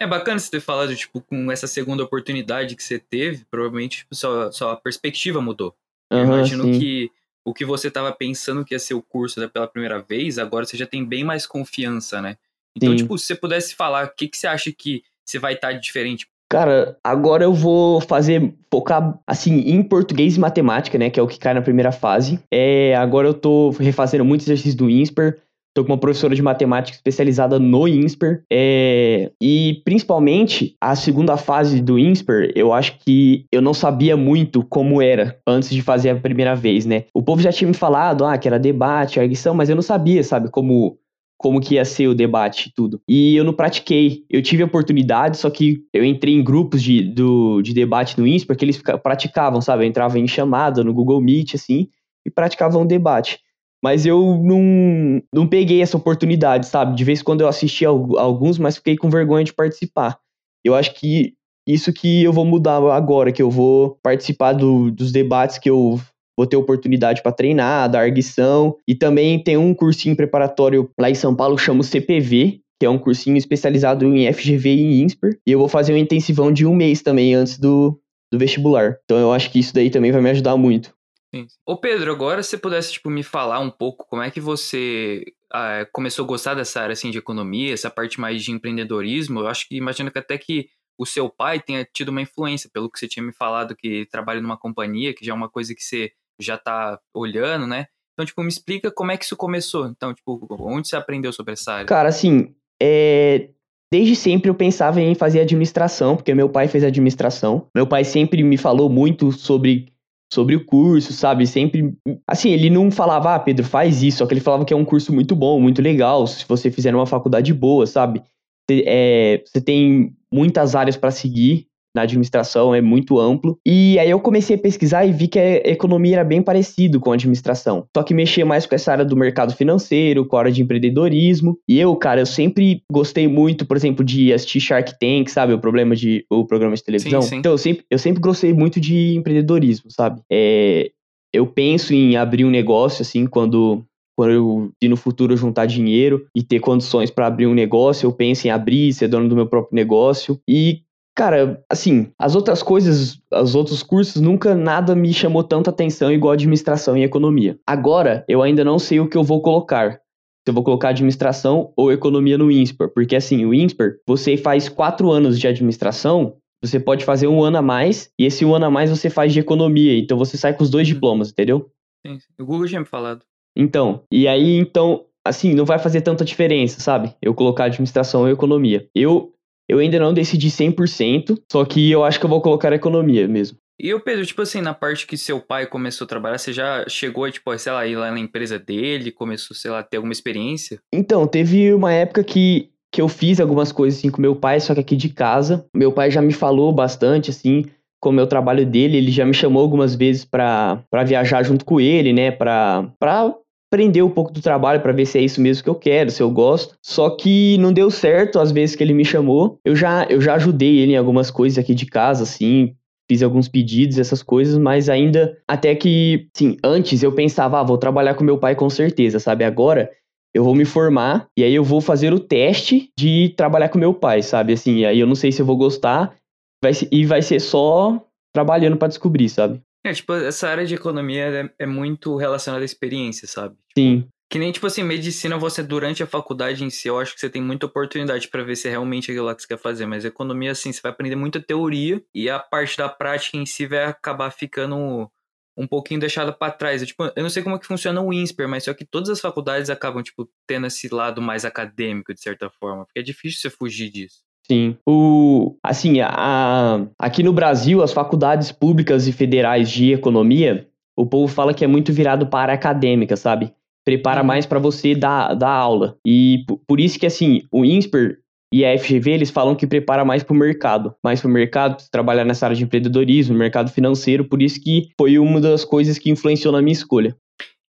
É 0.00 0.06
bacana 0.06 0.38
você 0.38 0.50
ter 0.50 0.60
falado, 0.60 0.96
tipo, 0.96 1.20
com 1.20 1.52
essa 1.52 1.66
segunda 1.66 2.02
oportunidade 2.02 2.74
que 2.74 2.82
você 2.82 2.98
teve, 2.98 3.44
provavelmente 3.50 3.98
tipo, 3.98 4.14
sua, 4.14 4.50
sua 4.50 4.76
perspectiva 4.76 5.42
mudou. 5.42 5.74
Uhum, 6.10 6.18
eu 6.18 6.24
imagino 6.24 6.64
sim. 6.64 6.78
que 6.78 7.10
o 7.44 7.54
que 7.54 7.64
você 7.64 7.88
estava 7.88 8.12
pensando 8.12 8.64
que 8.64 8.74
ia 8.74 8.78
ser 8.78 8.94
o 8.94 9.02
curso 9.02 9.48
pela 9.48 9.66
primeira 9.66 10.00
vez, 10.00 10.38
agora 10.38 10.64
você 10.64 10.76
já 10.76 10.86
tem 10.86 11.04
bem 11.04 11.24
mais 11.24 11.46
confiança, 11.46 12.20
né? 12.20 12.36
Então, 12.76 12.90
Sim. 12.90 12.96
tipo, 12.96 13.18
se 13.18 13.26
você 13.26 13.34
pudesse 13.34 13.74
falar, 13.74 14.06
o 14.06 14.14
que, 14.14 14.28
que 14.28 14.36
você 14.36 14.46
acha 14.46 14.72
que 14.72 15.02
você 15.24 15.38
vai 15.38 15.54
estar 15.54 15.72
tá 15.72 15.78
diferente? 15.78 16.26
Cara, 16.50 16.98
agora 17.04 17.44
eu 17.44 17.54
vou 17.54 18.00
fazer, 18.00 18.52
focar, 18.70 19.18
assim, 19.24 19.60
em 19.60 19.82
português 19.82 20.36
e 20.36 20.40
matemática, 20.40 20.98
né? 20.98 21.08
Que 21.08 21.20
é 21.20 21.22
o 21.22 21.28
que 21.28 21.38
cai 21.38 21.54
na 21.54 21.62
primeira 21.62 21.92
fase. 21.92 22.40
É, 22.52 22.94
agora 22.96 23.28
eu 23.28 23.34
tô 23.34 23.70
refazendo 23.70 24.24
muitos 24.24 24.46
exercícios 24.46 24.74
do 24.74 24.90
INSPER. 24.90 25.40
Tô 25.80 25.84
com 25.84 25.92
uma 25.92 25.98
professora 25.98 26.34
de 26.34 26.42
matemática 26.42 26.94
especializada 26.94 27.58
no 27.58 27.88
INSPER. 27.88 28.42
É, 28.52 29.32
e 29.40 29.80
principalmente 29.82 30.76
a 30.78 30.94
segunda 30.94 31.38
fase 31.38 31.80
do 31.80 31.98
INSPER, 31.98 32.52
eu 32.54 32.70
acho 32.70 32.98
que 32.98 33.46
eu 33.50 33.62
não 33.62 33.72
sabia 33.72 34.14
muito 34.14 34.62
como 34.62 35.00
era 35.00 35.38
antes 35.46 35.70
de 35.70 35.80
fazer 35.80 36.10
a 36.10 36.16
primeira 36.16 36.54
vez, 36.54 36.84
né? 36.84 37.04
O 37.14 37.22
povo 37.22 37.40
já 37.40 37.50
tinha 37.50 37.66
me 37.66 37.72
falado, 37.72 38.26
ah, 38.26 38.36
que 38.36 38.46
era 38.46 38.58
debate, 38.58 39.18
arguição, 39.18 39.54
mas 39.54 39.70
eu 39.70 39.74
não 39.74 39.80
sabia, 39.80 40.22
sabe, 40.22 40.50
como 40.50 40.98
como 41.38 41.58
que 41.58 41.76
ia 41.76 41.84
ser 41.86 42.08
o 42.08 42.14
debate 42.14 42.68
e 42.68 42.72
tudo. 42.74 43.00
E 43.08 43.34
eu 43.34 43.42
não 43.42 43.54
pratiquei. 43.54 44.26
Eu 44.28 44.42
tive 44.42 44.62
oportunidade, 44.62 45.38
só 45.38 45.48
que 45.48 45.82
eu 45.94 46.04
entrei 46.04 46.34
em 46.34 46.44
grupos 46.44 46.82
de, 46.82 47.02
do, 47.02 47.62
de 47.62 47.72
debate 47.72 48.20
no 48.20 48.26
INSPER 48.26 48.54
que 48.54 48.66
eles 48.66 48.82
praticavam, 49.02 49.62
sabe? 49.62 49.84
Eu 49.84 49.88
entrava 49.88 50.18
em 50.18 50.26
chamada 50.26 50.84
no 50.84 50.92
Google 50.92 51.22
Meet, 51.22 51.54
assim, 51.54 51.88
e 52.26 52.30
praticavam 52.30 52.86
debate. 52.86 53.38
Mas 53.82 54.04
eu 54.04 54.38
não, 54.42 55.22
não 55.34 55.46
peguei 55.46 55.80
essa 55.80 55.96
oportunidade, 55.96 56.66
sabe? 56.66 56.94
De 56.94 57.04
vez 57.04 57.20
em 57.20 57.24
quando 57.24 57.40
eu 57.40 57.48
assisti 57.48 57.84
alguns, 57.84 58.58
mas 58.58 58.76
fiquei 58.76 58.96
com 58.96 59.08
vergonha 59.08 59.44
de 59.44 59.54
participar. 59.54 60.18
Eu 60.64 60.74
acho 60.74 60.94
que 60.94 61.34
isso 61.66 61.92
que 61.92 62.22
eu 62.22 62.32
vou 62.32 62.44
mudar 62.44 62.76
agora, 62.92 63.32
que 63.32 63.42
eu 63.42 63.50
vou 63.50 63.98
participar 64.02 64.52
do, 64.52 64.90
dos 64.90 65.12
debates 65.12 65.58
que 65.58 65.70
eu 65.70 66.00
vou 66.36 66.46
ter 66.46 66.56
oportunidade 66.56 67.22
para 67.22 67.32
treinar, 67.32 67.88
dar 67.90 68.00
arguição. 68.00 68.76
E 68.86 68.94
também 68.94 69.42
tem 69.42 69.56
um 69.56 69.74
cursinho 69.74 70.16
preparatório 70.16 70.90
lá 70.98 71.10
em 71.10 71.14
São 71.14 71.34
Paulo 71.34 71.58
chama 71.58 71.82
CPV, 71.82 72.60
que 72.78 72.86
é 72.86 72.90
um 72.90 72.98
cursinho 72.98 73.36
especializado 73.36 74.04
em 74.06 74.30
FGV 74.32 74.74
e 74.74 75.02
INSPER. 75.02 75.38
E 75.46 75.52
eu 75.52 75.58
vou 75.58 75.68
fazer 75.68 75.92
um 75.92 75.98
intensivão 75.98 76.52
de 76.52 76.66
um 76.66 76.74
mês 76.74 77.02
também 77.02 77.34
antes 77.34 77.58
do, 77.58 77.98
do 78.32 78.38
vestibular. 78.38 78.96
Então 79.04 79.18
eu 79.18 79.32
acho 79.32 79.50
que 79.50 79.58
isso 79.58 79.74
daí 79.74 79.90
também 79.90 80.12
vai 80.12 80.22
me 80.22 80.30
ajudar 80.30 80.56
muito. 80.56 80.94
Sim. 81.34 81.46
Ô 81.64 81.76
Pedro, 81.76 82.10
agora 82.10 82.42
se 82.42 82.50
você 82.50 82.58
pudesse 82.58 82.92
tipo, 82.92 83.08
me 83.08 83.22
falar 83.22 83.60
um 83.60 83.70
pouco 83.70 84.06
como 84.08 84.22
é 84.22 84.30
que 84.30 84.40
você 84.40 85.24
ah, 85.52 85.86
começou 85.92 86.24
a 86.24 86.28
gostar 86.28 86.54
dessa 86.54 86.80
área 86.80 86.92
assim, 86.92 87.10
de 87.10 87.18
economia, 87.18 87.72
essa 87.72 87.88
parte 87.88 88.20
mais 88.20 88.42
de 88.42 88.50
empreendedorismo, 88.50 89.40
eu 89.40 89.46
acho 89.46 89.68
que 89.68 89.76
imagino 89.76 90.10
que 90.10 90.18
até 90.18 90.36
que 90.36 90.68
o 90.98 91.06
seu 91.06 91.30
pai 91.30 91.60
tenha 91.60 91.86
tido 91.90 92.10
uma 92.10 92.20
influência, 92.20 92.68
pelo 92.70 92.90
que 92.90 92.98
você 92.98 93.08
tinha 93.08 93.24
me 93.24 93.32
falado, 93.32 93.74
que 93.74 94.06
trabalha 94.10 94.40
numa 94.40 94.58
companhia, 94.58 95.14
que 95.14 95.24
já 95.24 95.32
é 95.32 95.34
uma 95.34 95.48
coisa 95.48 95.74
que 95.74 95.82
você 95.82 96.12
já 96.38 96.58
tá 96.58 96.98
olhando, 97.14 97.66
né? 97.66 97.86
Então, 98.12 98.26
tipo, 98.26 98.42
me 98.42 98.48
explica 98.48 98.90
como 98.90 99.10
é 99.10 99.16
que 99.16 99.24
isso 99.24 99.36
começou. 99.36 99.86
Então, 99.86 100.12
tipo, 100.12 100.46
onde 100.60 100.88
você 100.88 100.96
aprendeu 100.96 101.32
sobre 101.32 101.54
essa 101.54 101.72
área? 101.72 101.86
Cara, 101.86 102.10
assim, 102.10 102.54
é... 102.82 103.48
desde 103.90 104.14
sempre 104.14 104.50
eu 104.50 104.54
pensava 104.54 105.00
em 105.00 105.14
fazer 105.14 105.40
administração, 105.40 106.16
porque 106.16 106.34
meu 106.34 106.50
pai 106.50 106.68
fez 106.68 106.84
administração. 106.84 107.66
Meu 107.74 107.86
pai 107.86 108.04
sempre 108.04 108.42
me 108.42 108.58
falou 108.58 108.90
muito 108.90 109.32
sobre 109.32 109.89
sobre 110.32 110.54
o 110.56 110.64
curso, 110.64 111.12
sabe? 111.12 111.46
Sempre. 111.46 111.94
Assim, 112.26 112.50
ele 112.50 112.70
não 112.70 112.90
falava, 112.90 113.34
ah, 113.34 113.38
Pedro, 113.38 113.64
faz 113.64 114.02
isso, 114.02 114.18
só 114.18 114.26
que 114.26 114.34
ele 114.34 114.40
falava 114.40 114.64
que 114.64 114.72
é 114.72 114.76
um 114.76 114.84
curso 114.84 115.12
muito 115.12 115.34
bom, 115.34 115.60
muito 115.60 115.82
legal, 115.82 116.26
se 116.26 116.44
você 116.46 116.70
fizer 116.70 116.94
uma 116.94 117.06
faculdade 117.06 117.52
boa, 117.52 117.86
sabe? 117.86 118.22
É, 118.70 119.42
você 119.44 119.60
tem 119.60 120.14
muitas 120.32 120.76
áreas 120.76 120.96
para 120.96 121.10
seguir, 121.10 121.66
na 121.94 122.02
administração 122.02 122.74
é 122.74 122.80
muito 122.80 123.18
amplo. 123.18 123.58
E 123.66 123.98
aí 123.98 124.10
eu 124.10 124.20
comecei 124.20 124.56
a 124.56 124.58
pesquisar 124.58 125.04
e 125.04 125.12
vi 125.12 125.28
que 125.28 125.38
a 125.38 125.56
economia 125.68 126.16
era 126.16 126.24
bem 126.24 126.42
parecido 126.42 127.00
com 127.00 127.10
a 127.10 127.14
administração. 127.14 127.86
Só 127.96 128.02
que 128.02 128.14
mexia 128.14 128.46
mais 128.46 128.66
com 128.66 128.74
essa 128.74 128.92
área 128.92 129.04
do 129.04 129.16
mercado 129.16 129.54
financeiro, 129.54 130.26
com 130.26 130.36
a 130.36 130.40
área 130.40 130.52
de 130.52 130.62
empreendedorismo. 130.62 131.58
E 131.68 131.78
eu, 131.78 131.94
cara, 131.96 132.20
eu 132.20 132.26
sempre 132.26 132.82
gostei 132.90 133.26
muito, 133.26 133.66
por 133.66 133.76
exemplo, 133.76 134.04
de 134.04 134.32
assistir 134.32 134.60
Shark 134.60 134.98
Tank, 134.98 135.28
sabe? 135.28 135.52
O 135.52 135.58
problema 135.58 135.96
de 135.96 136.24
o 136.30 136.46
programa 136.46 136.74
de 136.74 136.84
televisão. 136.84 137.22
Sim, 137.22 137.28
sim. 137.28 137.36
Então 137.36 137.52
eu 137.52 137.58
sempre, 137.58 137.84
eu 137.90 137.98
sempre 137.98 138.20
gostei 138.20 138.52
muito 138.52 138.80
de 138.80 139.16
empreendedorismo, 139.16 139.90
sabe? 139.90 140.20
É, 140.30 140.90
eu 141.32 141.46
penso 141.46 141.94
em 141.94 142.16
abrir 142.16 142.44
um 142.44 142.50
negócio 142.50 143.02
assim 143.02 143.26
quando 143.26 143.84
quando 144.16 144.32
eu 144.32 144.72
e 144.82 144.86
no 144.86 144.98
futuro 144.98 145.34
juntar 145.34 145.64
dinheiro 145.64 146.26
e 146.36 146.42
ter 146.42 146.60
condições 146.60 147.10
para 147.10 147.26
abrir 147.26 147.46
um 147.46 147.54
negócio, 147.54 148.06
eu 148.06 148.12
penso 148.12 148.46
em 148.46 148.50
abrir, 148.50 148.92
ser 148.92 149.08
dono 149.08 149.26
do 149.26 149.34
meu 149.34 149.46
próprio 149.46 149.74
negócio. 149.74 150.38
E 150.46 150.82
Cara, 151.20 151.62
assim, 151.68 152.10
as 152.18 152.34
outras 152.34 152.62
coisas, 152.62 153.20
os 153.30 153.54
outros 153.54 153.82
cursos, 153.82 154.22
nunca 154.22 154.54
nada 154.54 154.94
me 154.94 155.12
chamou 155.12 155.44
tanta 155.44 155.68
atenção 155.68 156.10
igual 156.10 156.32
administração 156.32 156.96
e 156.96 157.02
economia. 157.02 157.58
Agora, 157.66 158.24
eu 158.26 158.40
ainda 158.40 158.64
não 158.64 158.78
sei 158.78 159.00
o 159.00 159.06
que 159.06 159.18
eu 159.18 159.22
vou 159.22 159.42
colocar. 159.42 160.00
Se 160.00 160.48
eu 160.48 160.54
vou 160.54 160.64
colocar 160.64 160.88
administração 160.88 161.74
ou 161.76 161.92
economia 161.92 162.38
no 162.38 162.50
INSPER. 162.50 162.88
Porque 162.94 163.14
assim, 163.14 163.44
o 163.44 163.52
INSPER, 163.52 163.98
você 164.06 164.38
faz 164.38 164.70
quatro 164.70 165.10
anos 165.10 165.38
de 165.38 165.46
administração, 165.46 166.38
você 166.64 166.80
pode 166.80 167.04
fazer 167.04 167.26
um 167.26 167.44
ano 167.44 167.58
a 167.58 167.62
mais, 167.62 168.10
e 168.18 168.24
esse 168.24 168.42
um 168.42 168.54
ano 168.54 168.64
a 168.64 168.70
mais 168.70 168.88
você 168.88 169.10
faz 169.10 169.30
de 169.30 169.40
economia. 169.40 169.98
Então 169.98 170.16
você 170.16 170.38
sai 170.38 170.54
com 170.54 170.62
os 170.62 170.70
dois 170.70 170.88
uhum. 170.88 170.94
diplomas, 170.94 171.28
entendeu? 171.28 171.70
Sim, 172.06 172.16
o 172.40 172.46
Google 172.46 172.66
já 172.66 172.80
me 172.80 172.86
falado. 172.86 173.26
Então, 173.54 174.04
e 174.10 174.26
aí, 174.26 174.56
então, 174.56 175.04
assim, 175.22 175.52
não 175.52 175.66
vai 175.66 175.78
fazer 175.78 176.00
tanta 176.00 176.24
diferença, 176.24 176.80
sabe? 176.80 177.14
Eu 177.20 177.34
colocar 177.34 177.64
administração 177.64 178.22
ou 178.22 178.30
economia. 178.30 178.88
Eu 178.94 179.34
eu 179.70 179.78
ainda 179.78 180.00
não 180.00 180.12
decidi 180.12 180.50
100%, 180.50 181.38
só 181.50 181.64
que 181.64 181.90
eu 181.92 182.02
acho 182.02 182.18
que 182.18 182.26
eu 182.26 182.30
vou 182.30 182.40
colocar 182.40 182.72
economia 182.72 183.28
mesmo. 183.28 183.56
E 183.78 183.94
o 183.94 184.00
Pedro, 184.00 184.26
tipo 184.26 184.42
assim, 184.42 184.60
na 184.60 184.74
parte 184.74 185.06
que 185.06 185.16
seu 185.16 185.40
pai 185.40 185.64
começou 185.64 186.04
a 186.04 186.08
trabalhar, 186.08 186.38
você 186.38 186.52
já 186.52 186.84
chegou, 186.88 187.30
tipo, 187.30 187.56
sei 187.56 187.72
lá, 187.72 187.86
ir 187.86 187.94
lá 187.94 188.10
na 188.10 188.18
empresa 188.18 188.58
dele, 188.58 189.12
começou, 189.12 189.56
sei 189.56 189.70
lá, 189.70 189.78
a 189.78 189.82
ter 189.82 189.96
alguma 189.96 190.12
experiência? 190.12 190.80
Então, 190.92 191.26
teve 191.26 191.72
uma 191.72 191.92
época 191.92 192.24
que, 192.24 192.68
que 192.92 193.00
eu 193.00 193.08
fiz 193.08 193.40
algumas 193.40 193.70
coisas 193.70 193.98
assim 193.98 194.10
com 194.10 194.20
meu 194.20 194.34
pai, 194.34 194.58
só 194.58 194.74
que 194.74 194.80
aqui 194.80 194.96
de 194.96 195.08
casa. 195.08 195.64
Meu 195.74 195.92
pai 195.92 196.10
já 196.10 196.20
me 196.20 196.32
falou 196.32 196.72
bastante, 196.72 197.30
assim, 197.30 197.64
como 198.02 198.18
é 198.18 198.22
o 198.22 198.26
trabalho 198.26 198.66
dele, 198.66 198.96
ele 198.96 199.12
já 199.12 199.24
me 199.24 199.32
chamou 199.32 199.62
algumas 199.62 199.94
vezes 199.94 200.24
para 200.24 200.84
viajar 201.06 201.42
junto 201.44 201.64
com 201.64 201.80
ele, 201.80 202.12
né, 202.12 202.30
pra, 202.30 202.86
pra 202.98 203.32
aprender 203.70 204.02
um 204.02 204.10
pouco 204.10 204.32
do 204.32 204.42
trabalho 204.42 204.80
para 204.80 204.92
ver 204.92 205.06
se 205.06 205.16
é 205.16 205.22
isso 205.22 205.40
mesmo 205.40 205.62
que 205.62 205.70
eu 205.70 205.74
quero, 205.76 206.10
se 206.10 206.20
eu 206.20 206.30
gosto. 206.30 206.74
Só 206.82 207.08
que 207.10 207.56
não 207.58 207.72
deu 207.72 207.88
certo 207.90 208.40
às 208.40 208.50
vezes 208.50 208.74
que 208.74 208.82
ele 208.82 208.92
me 208.92 209.04
chamou. 209.04 209.60
Eu 209.64 209.76
já, 209.76 210.04
eu 210.10 210.20
já 210.20 210.34
ajudei 210.34 210.78
ele 210.78 210.92
em 210.92 210.96
algumas 210.96 211.30
coisas 211.30 211.56
aqui 211.56 211.72
de 211.72 211.86
casa, 211.86 212.24
assim, 212.24 212.74
fiz 213.08 213.22
alguns 213.22 213.48
pedidos, 213.48 213.98
essas 213.98 214.22
coisas, 214.22 214.58
mas 214.58 214.88
ainda 214.88 215.38
até 215.46 215.74
que, 215.74 216.28
sim, 216.34 216.56
antes 216.64 217.02
eu 217.02 217.12
pensava, 217.12 217.60
ah, 217.60 217.64
vou 217.64 217.78
trabalhar 217.78 218.14
com 218.14 218.24
meu 218.24 218.38
pai 218.38 218.56
com 218.56 218.68
certeza, 218.68 219.20
sabe? 219.20 219.44
Agora 219.44 219.88
eu 220.34 220.42
vou 220.42 220.54
me 220.54 220.64
formar 220.64 221.28
e 221.36 221.44
aí 221.44 221.54
eu 221.54 221.64
vou 221.64 221.80
fazer 221.80 222.12
o 222.12 222.20
teste 222.20 222.90
de 222.98 223.32
trabalhar 223.36 223.68
com 223.68 223.78
meu 223.78 223.94
pai, 223.94 224.20
sabe? 224.22 224.52
Assim, 224.52 224.84
aí 224.84 224.98
eu 224.98 225.06
não 225.06 225.14
sei 225.14 225.30
se 225.30 225.42
eu 225.42 225.46
vou 225.46 225.56
gostar 225.56 226.14
vai 226.62 226.72
e 226.90 227.06
vai 227.06 227.22
ser 227.22 227.40
só 227.40 228.04
trabalhando 228.32 228.76
para 228.76 228.88
descobrir, 228.88 229.28
sabe? 229.28 229.60
É, 229.84 229.92
tipo, 229.92 230.12
essa 230.12 230.48
área 230.48 230.66
de 230.66 230.74
economia 230.74 231.52
é, 231.58 231.64
é 231.64 231.66
muito 231.66 232.16
relacionada 232.16 232.62
à 232.62 232.66
experiência, 232.66 233.26
sabe? 233.26 233.56
Tipo, 233.68 233.80
Sim. 233.80 234.08
Que 234.30 234.38
nem, 234.38 234.52
tipo 234.52 234.66
assim, 234.66 234.84
medicina, 234.84 235.36
você 235.36 235.60
durante 235.60 236.04
a 236.04 236.06
faculdade 236.06 236.62
em 236.62 236.70
si, 236.70 236.86
eu 236.86 237.00
acho 237.00 237.14
que 237.14 237.20
você 237.20 237.28
tem 237.28 237.42
muita 237.42 237.66
oportunidade 237.66 238.28
para 238.28 238.44
ver 238.44 238.54
se 238.54 238.68
é 238.68 238.70
realmente 238.70 239.10
aquilo 239.10 239.26
lá 239.26 239.34
que 239.34 239.42
você 239.42 239.48
quer 239.48 239.58
fazer. 239.58 239.86
Mas 239.86 240.04
economia, 240.04 240.52
assim, 240.52 240.72
você 240.72 240.80
vai 240.80 240.92
aprender 240.92 241.16
muita 241.16 241.40
teoria 241.40 242.00
e 242.14 242.30
a 242.30 242.38
parte 242.38 242.78
da 242.78 242.88
prática 242.88 243.36
em 243.36 243.44
si 243.44 243.66
vai 243.66 243.84
acabar 243.84 244.30
ficando 244.30 245.10
um 245.56 245.66
pouquinho 245.66 245.98
deixada 245.98 246.32
para 246.32 246.52
trás. 246.52 246.80
Eu, 246.80 246.86
tipo, 246.86 247.04
eu 247.04 247.22
não 247.24 247.28
sei 247.28 247.42
como 247.42 247.56
é 247.56 247.58
que 247.58 247.66
funciona 247.66 248.00
o 248.00 248.12
INSPER, 248.12 248.48
mas 248.48 248.64
só 248.64 248.72
que 248.72 248.84
todas 248.84 249.08
as 249.08 249.20
faculdades 249.20 249.68
acabam, 249.68 250.00
tipo, 250.00 250.30
tendo 250.46 250.68
esse 250.68 250.88
lado 250.94 251.20
mais 251.20 251.44
acadêmico, 251.44 252.14
de 252.14 252.20
certa 252.20 252.48
forma. 252.48 252.84
Porque 252.84 253.00
é 253.00 253.02
difícil 253.02 253.40
você 253.40 253.50
fugir 253.50 253.90
disso. 253.90 254.20
Sim. 254.46 254.76
O, 254.88 255.56
assim, 255.62 256.00
a, 256.00 256.86
aqui 256.98 257.22
no 257.22 257.32
Brasil, 257.32 257.82
as 257.82 257.92
faculdades 257.92 258.50
públicas 258.50 259.06
e 259.06 259.12
federais 259.12 259.70
de 259.70 259.92
economia, 259.92 260.66
o 260.96 261.06
povo 261.06 261.32
fala 261.32 261.54
que 261.54 261.64
é 261.64 261.68
muito 261.68 261.92
virado 261.92 262.26
para 262.26 262.52
a 262.52 262.54
acadêmica, 262.56 263.16
sabe? 263.16 263.52
Prepara 263.84 264.20
uhum. 264.20 264.26
mais 264.26 264.46
para 264.46 264.58
você 264.58 264.94
dar, 264.94 265.34
dar 265.34 265.50
aula. 265.50 265.96
E 266.06 266.44
por 266.66 266.80
isso 266.80 266.98
que, 266.98 267.06
assim, 267.06 267.42
o 267.50 267.64
INSPER 267.64 268.18
e 268.52 268.64
a 268.64 268.76
FGV, 268.76 269.12
eles 269.12 269.30
falam 269.30 269.54
que 269.54 269.66
prepara 269.66 270.04
mais 270.04 270.22
para 270.24 270.34
o 270.34 270.36
mercado. 270.36 270.94
Mais 271.02 271.20
para 271.20 271.28
o 271.28 271.32
mercado, 271.32 271.82
trabalhar 271.90 272.24
nessa 272.24 272.46
área 272.46 272.56
de 272.56 272.64
empreendedorismo, 272.64 273.36
mercado 273.36 273.70
financeiro. 273.70 274.24
Por 274.24 274.42
isso 274.42 274.60
que 274.60 274.88
foi 274.98 275.18
uma 275.18 275.40
das 275.40 275.64
coisas 275.64 275.98
que 275.98 276.10
influenciou 276.10 276.52
na 276.52 276.60
minha 276.60 276.72
escolha. 276.72 277.16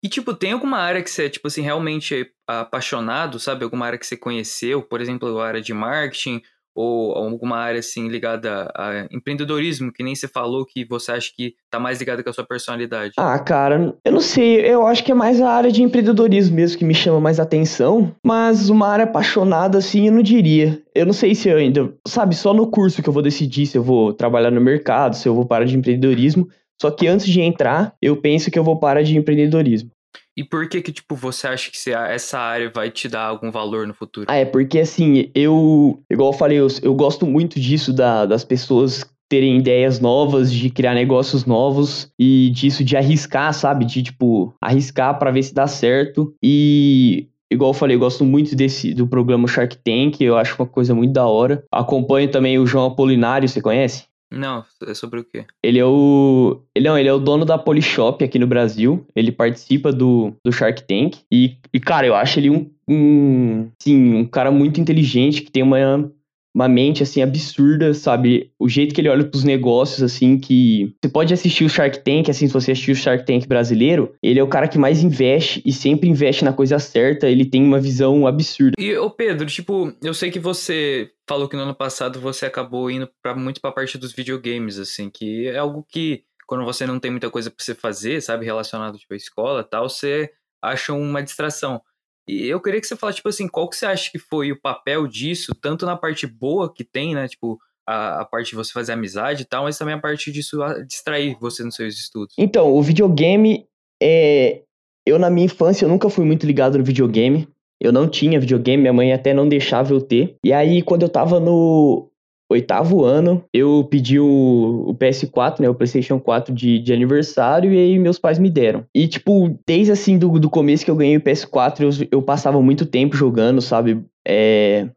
E, 0.03 0.09
tipo, 0.09 0.35
tem 0.35 0.53
alguma 0.53 0.79
área 0.79 1.03
que 1.03 1.11
você, 1.11 1.31
tipo 1.31 1.47
assim, 1.47 1.63
realmente 1.63 2.23
é 2.23 2.27
apaixonado, 2.49 3.39
sabe? 3.39 3.63
Alguma 3.63 3.87
área 3.87 3.99
que 3.99 4.07
você 4.07 4.17
conheceu? 4.17 4.83
Por 4.83 5.01
exemplo, 5.01 5.39
a 5.39 5.47
área 5.47 5.61
de 5.61 5.73
marketing 5.73 6.43
ou 6.75 7.13
alguma 7.13 7.57
área 7.57 7.81
assim 7.81 8.09
ligada 8.09 8.71
a 8.75 9.07
empreendedorismo, 9.11 9.93
que 9.93 10.03
nem 10.03 10.15
você 10.15 10.27
falou 10.27 10.65
que 10.65 10.85
você 10.85 11.13
acha 11.13 11.31
que 11.35 11.55
tá 11.71 11.79
mais 11.79 11.99
ligada 11.99 12.23
com 12.23 12.31
a 12.31 12.33
sua 12.33 12.47
personalidade? 12.47 13.13
Ah, 13.17 13.39
cara, 13.39 13.95
eu 14.05 14.13
não 14.13 14.21
sei, 14.21 14.61
eu 14.61 14.87
acho 14.87 15.05
que 15.05 15.13
é 15.13 15.15
mais 15.15 15.41
a 15.41 15.51
área 15.51 15.71
de 15.71 15.83
empreendedorismo 15.83 16.57
mesmo 16.57 16.79
que 16.79 16.85
me 16.85 16.95
chama 16.95 17.21
mais 17.21 17.39
atenção, 17.39 18.15
mas 18.25 18.69
uma 18.69 18.89
área 18.89 19.05
apaixonada 19.05 19.79
assim, 19.79 20.07
eu 20.07 20.13
não 20.13 20.23
diria. 20.23 20.83
Eu 20.95 21.07
não 21.07 21.13
sei 21.13 21.35
se 21.35 21.49
eu 21.49 21.57
ainda, 21.57 21.93
sabe, 22.07 22.35
só 22.35 22.53
no 22.53 22.71
curso 22.71 23.03
que 23.03 23.09
eu 23.09 23.13
vou 23.13 23.23
decidir 23.23 23.67
se 23.67 23.77
eu 23.77 23.83
vou 23.83 24.13
trabalhar 24.13 24.51
no 24.51 24.61
mercado, 24.61 25.17
se 25.17 25.29
eu 25.29 25.35
vou 25.35 25.47
parar 25.47 25.65
de 25.65 25.77
empreendedorismo. 25.77 26.49
Só 26.81 26.91
que 26.91 27.07
antes 27.07 27.27
de 27.27 27.41
entrar, 27.41 27.95
eu 28.03 28.17
penso 28.17 28.51
que 28.51 28.59
eu 28.59 28.65
vou 28.65 28.79
parar 28.79 29.03
de 29.03 29.17
empreendedorismo. 29.17 29.91
E 30.37 30.43
por 30.43 30.69
que 30.69 30.81
que, 30.81 30.93
tipo, 30.93 31.15
você 31.15 31.47
acha 31.47 31.71
que 31.71 31.91
essa 31.91 32.39
área 32.39 32.71
vai 32.75 32.91
te 32.91 33.09
dar 33.09 33.27
algum 33.27 33.51
valor 33.51 33.87
no 33.87 33.95
futuro? 33.95 34.27
Ah, 34.29 34.37
é 34.37 34.45
porque, 34.45 34.79
assim, 34.79 35.31
eu... 35.35 36.03
Igual 36.11 36.33
eu 36.33 36.39
falei, 36.39 36.59
eu, 36.59 36.69
eu 36.83 36.95
gosto 36.95 37.27
muito 37.27 37.61
disso 37.61 37.93
da, 37.93 38.25
das 38.25 38.45
pessoas 38.45 39.05
terem 39.29 39.59
ideias 39.59 39.99
novas, 39.99 40.53
de 40.53 40.69
criar 40.69 40.95
negócios 40.95 41.47
novos 41.47 42.11
e 42.19 42.51
disso 42.51 42.85
de 42.85 42.99
arriscar, 42.99 43.53
sabe? 43.55 43.87
De, 43.87 44.03
tipo, 44.03 44.55
arriscar 44.61 45.19
para 45.19 45.31
ver 45.31 45.43
se 45.43 45.55
dá 45.55 45.67
certo. 45.67 46.35
E 46.43 47.29
igual 47.51 47.71
eu 47.71 47.75
falei, 47.75 47.97
eu 47.97 48.01
gosto 48.01 48.25
muito 48.25 48.55
desse 48.55 48.93
do 48.93 49.07
programa 49.07 49.49
Shark 49.49 49.77
Tank, 49.79 50.21
eu 50.21 50.37
acho 50.37 50.57
uma 50.59 50.69
coisa 50.69 50.95
muito 50.95 51.13
da 51.13 51.27
hora. 51.27 51.65
Acompanho 51.73 52.31
também 52.31 52.59
o 52.59 52.67
João 52.67 52.87
Apolinário, 52.87 53.49
você 53.49 53.61
conhece? 53.63 54.05
Não, 54.33 54.65
é 54.87 54.95
sobre 54.95 55.21
o 55.21 55.25
quê? 55.25 55.45
Ele 55.63 55.79
é 55.79 55.85
o. 55.85 56.63
Ele, 56.75 56.89
não, 56.89 56.99
ele 56.99 57.09
é 57.09 57.13
o 57.13 57.19
dono 57.19 57.45
da 57.45 57.59
Polishop 57.59 58.25
aqui 58.25 58.39
no 58.39 58.47
Brasil. 58.47 59.07
Ele 59.15 59.31
participa 59.31 59.93
do, 59.93 60.33
do 60.45 60.51
Shark 60.51 60.83
Tank. 60.83 61.19
E, 61.31 61.59
e, 61.73 61.79
cara, 61.79 62.07
eu 62.07 62.15
acho 62.15 62.41
ele 62.41 62.51
um, 62.51 62.71
um. 62.89 63.71
Sim, 63.79 64.15
um 64.15 64.25
cara 64.25 64.51
muito 64.51 64.81
inteligente, 64.81 65.43
que 65.43 65.51
tem 65.51 65.63
uma, 65.63 66.11
uma 66.55 66.69
mente, 66.69 67.03
assim, 67.03 67.23
absurda, 67.23 67.95
sabe? 67.95 68.53
O 68.59 68.69
jeito 68.69 68.95
que 68.95 69.01
ele 69.01 69.09
olha 69.09 69.25
pros 69.25 69.45
negócios, 69.45 70.03
assim, 70.03 70.39
que... 70.39 70.95
Você 71.03 71.11
pode 71.11 71.33
assistir 71.33 71.65
o 71.65 71.69
Shark 71.69 72.01
Tank, 72.05 72.29
assim, 72.29 72.47
se 72.47 72.53
você 72.53 72.73
assistir 72.73 72.93
o 72.93 72.97
Shark 72.97 73.25
Tank 73.25 73.47
brasileiro, 73.47 74.15
ele 74.23 74.39
é 74.39 74.43
o 74.43 74.49
cara 74.49 74.69
que 74.69 74.79
mais 74.79 75.03
investe 75.03 75.63
e 75.65 75.73
sempre 75.73 76.09
investe 76.09 76.45
na 76.45 76.53
coisa 76.53 76.79
certa, 76.79 77.29
ele 77.29 77.45
tem 77.45 77.63
uma 77.63 77.81
visão 77.81 78.27
absurda. 78.27 78.73
E, 78.79 78.95
ô 78.97 79.11
Pedro, 79.11 79.47
tipo, 79.47 79.93
eu 80.03 80.13
sei 80.13 80.31
que 80.31 80.39
você 80.39 81.11
falou 81.27 81.49
que 81.49 81.57
no 81.57 81.63
ano 81.63 81.75
passado 81.75 82.21
você 82.21 82.45
acabou 82.45 82.91
indo 82.91 83.09
pra, 83.23 83.35
muito 83.35 83.61
pra 83.61 83.73
parte 83.73 83.97
dos 83.97 84.13
videogames, 84.13 84.79
assim, 84.79 85.09
que 85.09 85.47
é 85.49 85.57
algo 85.57 85.87
que, 85.89 86.25
quando 86.47 86.65
você 86.65 86.87
não 86.87 87.01
tem 87.01 87.11
muita 87.11 87.31
coisa 87.31 87.51
pra 87.51 87.65
você 87.65 87.75
fazer, 87.75 88.21
sabe, 88.21 88.45
relacionado, 88.45 88.99
tipo, 88.99 89.15
à 89.15 89.17
escola 89.17 89.65
tal, 89.65 89.89
você 89.89 90.31
acha 90.63 90.93
uma 90.93 91.23
distração. 91.23 91.81
E 92.29 92.47
eu 92.47 92.61
queria 92.61 92.81
que 92.81 92.87
você 92.87 92.97
falasse, 92.97 93.17
tipo 93.17 93.29
assim, 93.29 93.49
qual 93.49 93.69
que 93.69 93.77
você 93.77 93.87
acha 93.87 94.11
que 94.11 94.19
foi 94.19 94.53
o 94.53 94.61
papel 94.61 95.07
disso, 95.07 95.55
tanto 95.55 95.85
na 95.85 95.97
parte 95.97 96.27
boa 96.27 96.73
que 96.73 96.85
tem, 96.85 97.15
né? 97.15 97.27
Tipo, 97.27 97.59
a, 97.87 98.21
a 98.21 98.25
parte 98.25 98.51
de 98.51 98.57
você 98.57 98.73
fazer 98.73 98.93
amizade 98.93 99.43
e 99.43 99.45
tal, 99.45 99.65
mas 99.65 99.77
também 99.77 99.95
a 99.95 99.99
parte 99.99 100.31
disso 100.31 100.59
distrair 100.87 101.37
você 101.41 101.65
nos 101.65 101.75
seus 101.75 101.95
estudos. 101.95 102.35
Então, 102.39 102.73
o 102.73 102.83
videogame 102.83 103.67
é. 104.03 104.63
Eu, 105.05 105.19
na 105.19 105.29
minha 105.29 105.47
infância, 105.47 105.85
eu 105.85 105.89
nunca 105.89 106.09
fui 106.09 106.25
muito 106.25 106.47
ligado 106.47 106.79
no 106.79 106.85
videogame. 106.85 107.49
Eu 107.81 107.93
não 107.93 108.09
tinha 108.09 108.39
videogame, 108.39 108.83
minha 108.83 108.93
mãe 108.93 109.13
até 109.13 109.35
não 109.35 109.49
deixava 109.49 109.93
eu 109.93 110.01
ter. 110.01 110.37
E 110.45 110.53
aí, 110.53 110.81
quando 110.81 111.03
eu 111.03 111.09
tava 111.09 111.41
no 111.41 112.12
oitavo 112.53 113.05
ano, 113.05 113.45
eu 113.53 113.87
pedi 113.91 114.19
o, 114.19 114.85
o, 114.87 114.95
PS4, 114.95 115.61
né, 115.61 115.69
o 115.69 115.75
PlayStation 115.75 116.21
4 116.21 116.55
de, 116.55 116.79
de 116.79 116.93
aniversário, 116.93 117.73
e 117.73 117.79
aí 117.79 117.99
meus 117.99 118.19
pais 118.19 118.39
me 118.39 118.51
deram. 118.51 118.85
E, 118.95 119.09
tipo, 119.09 119.59
desde 119.67 119.93
assim, 119.93 120.19
do, 120.19 120.39
do 120.39 120.49
começo 120.49 120.85
que 120.85 120.91
eu 120.91 120.97
ganhei 120.97 121.17
o 121.17 121.21
PS4, 121.21 121.81
eu, 121.81 122.09
eu 122.11 122.23
passava 122.23 122.61
muito 122.63 122.87
tempo 122.87 123.17
jogando, 123.17 123.61
sabe? 123.61 124.05
É, 124.27 124.89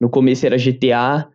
no 0.00 0.10
começo 0.10 0.44
era 0.44 0.58
GTA, 0.58 1.28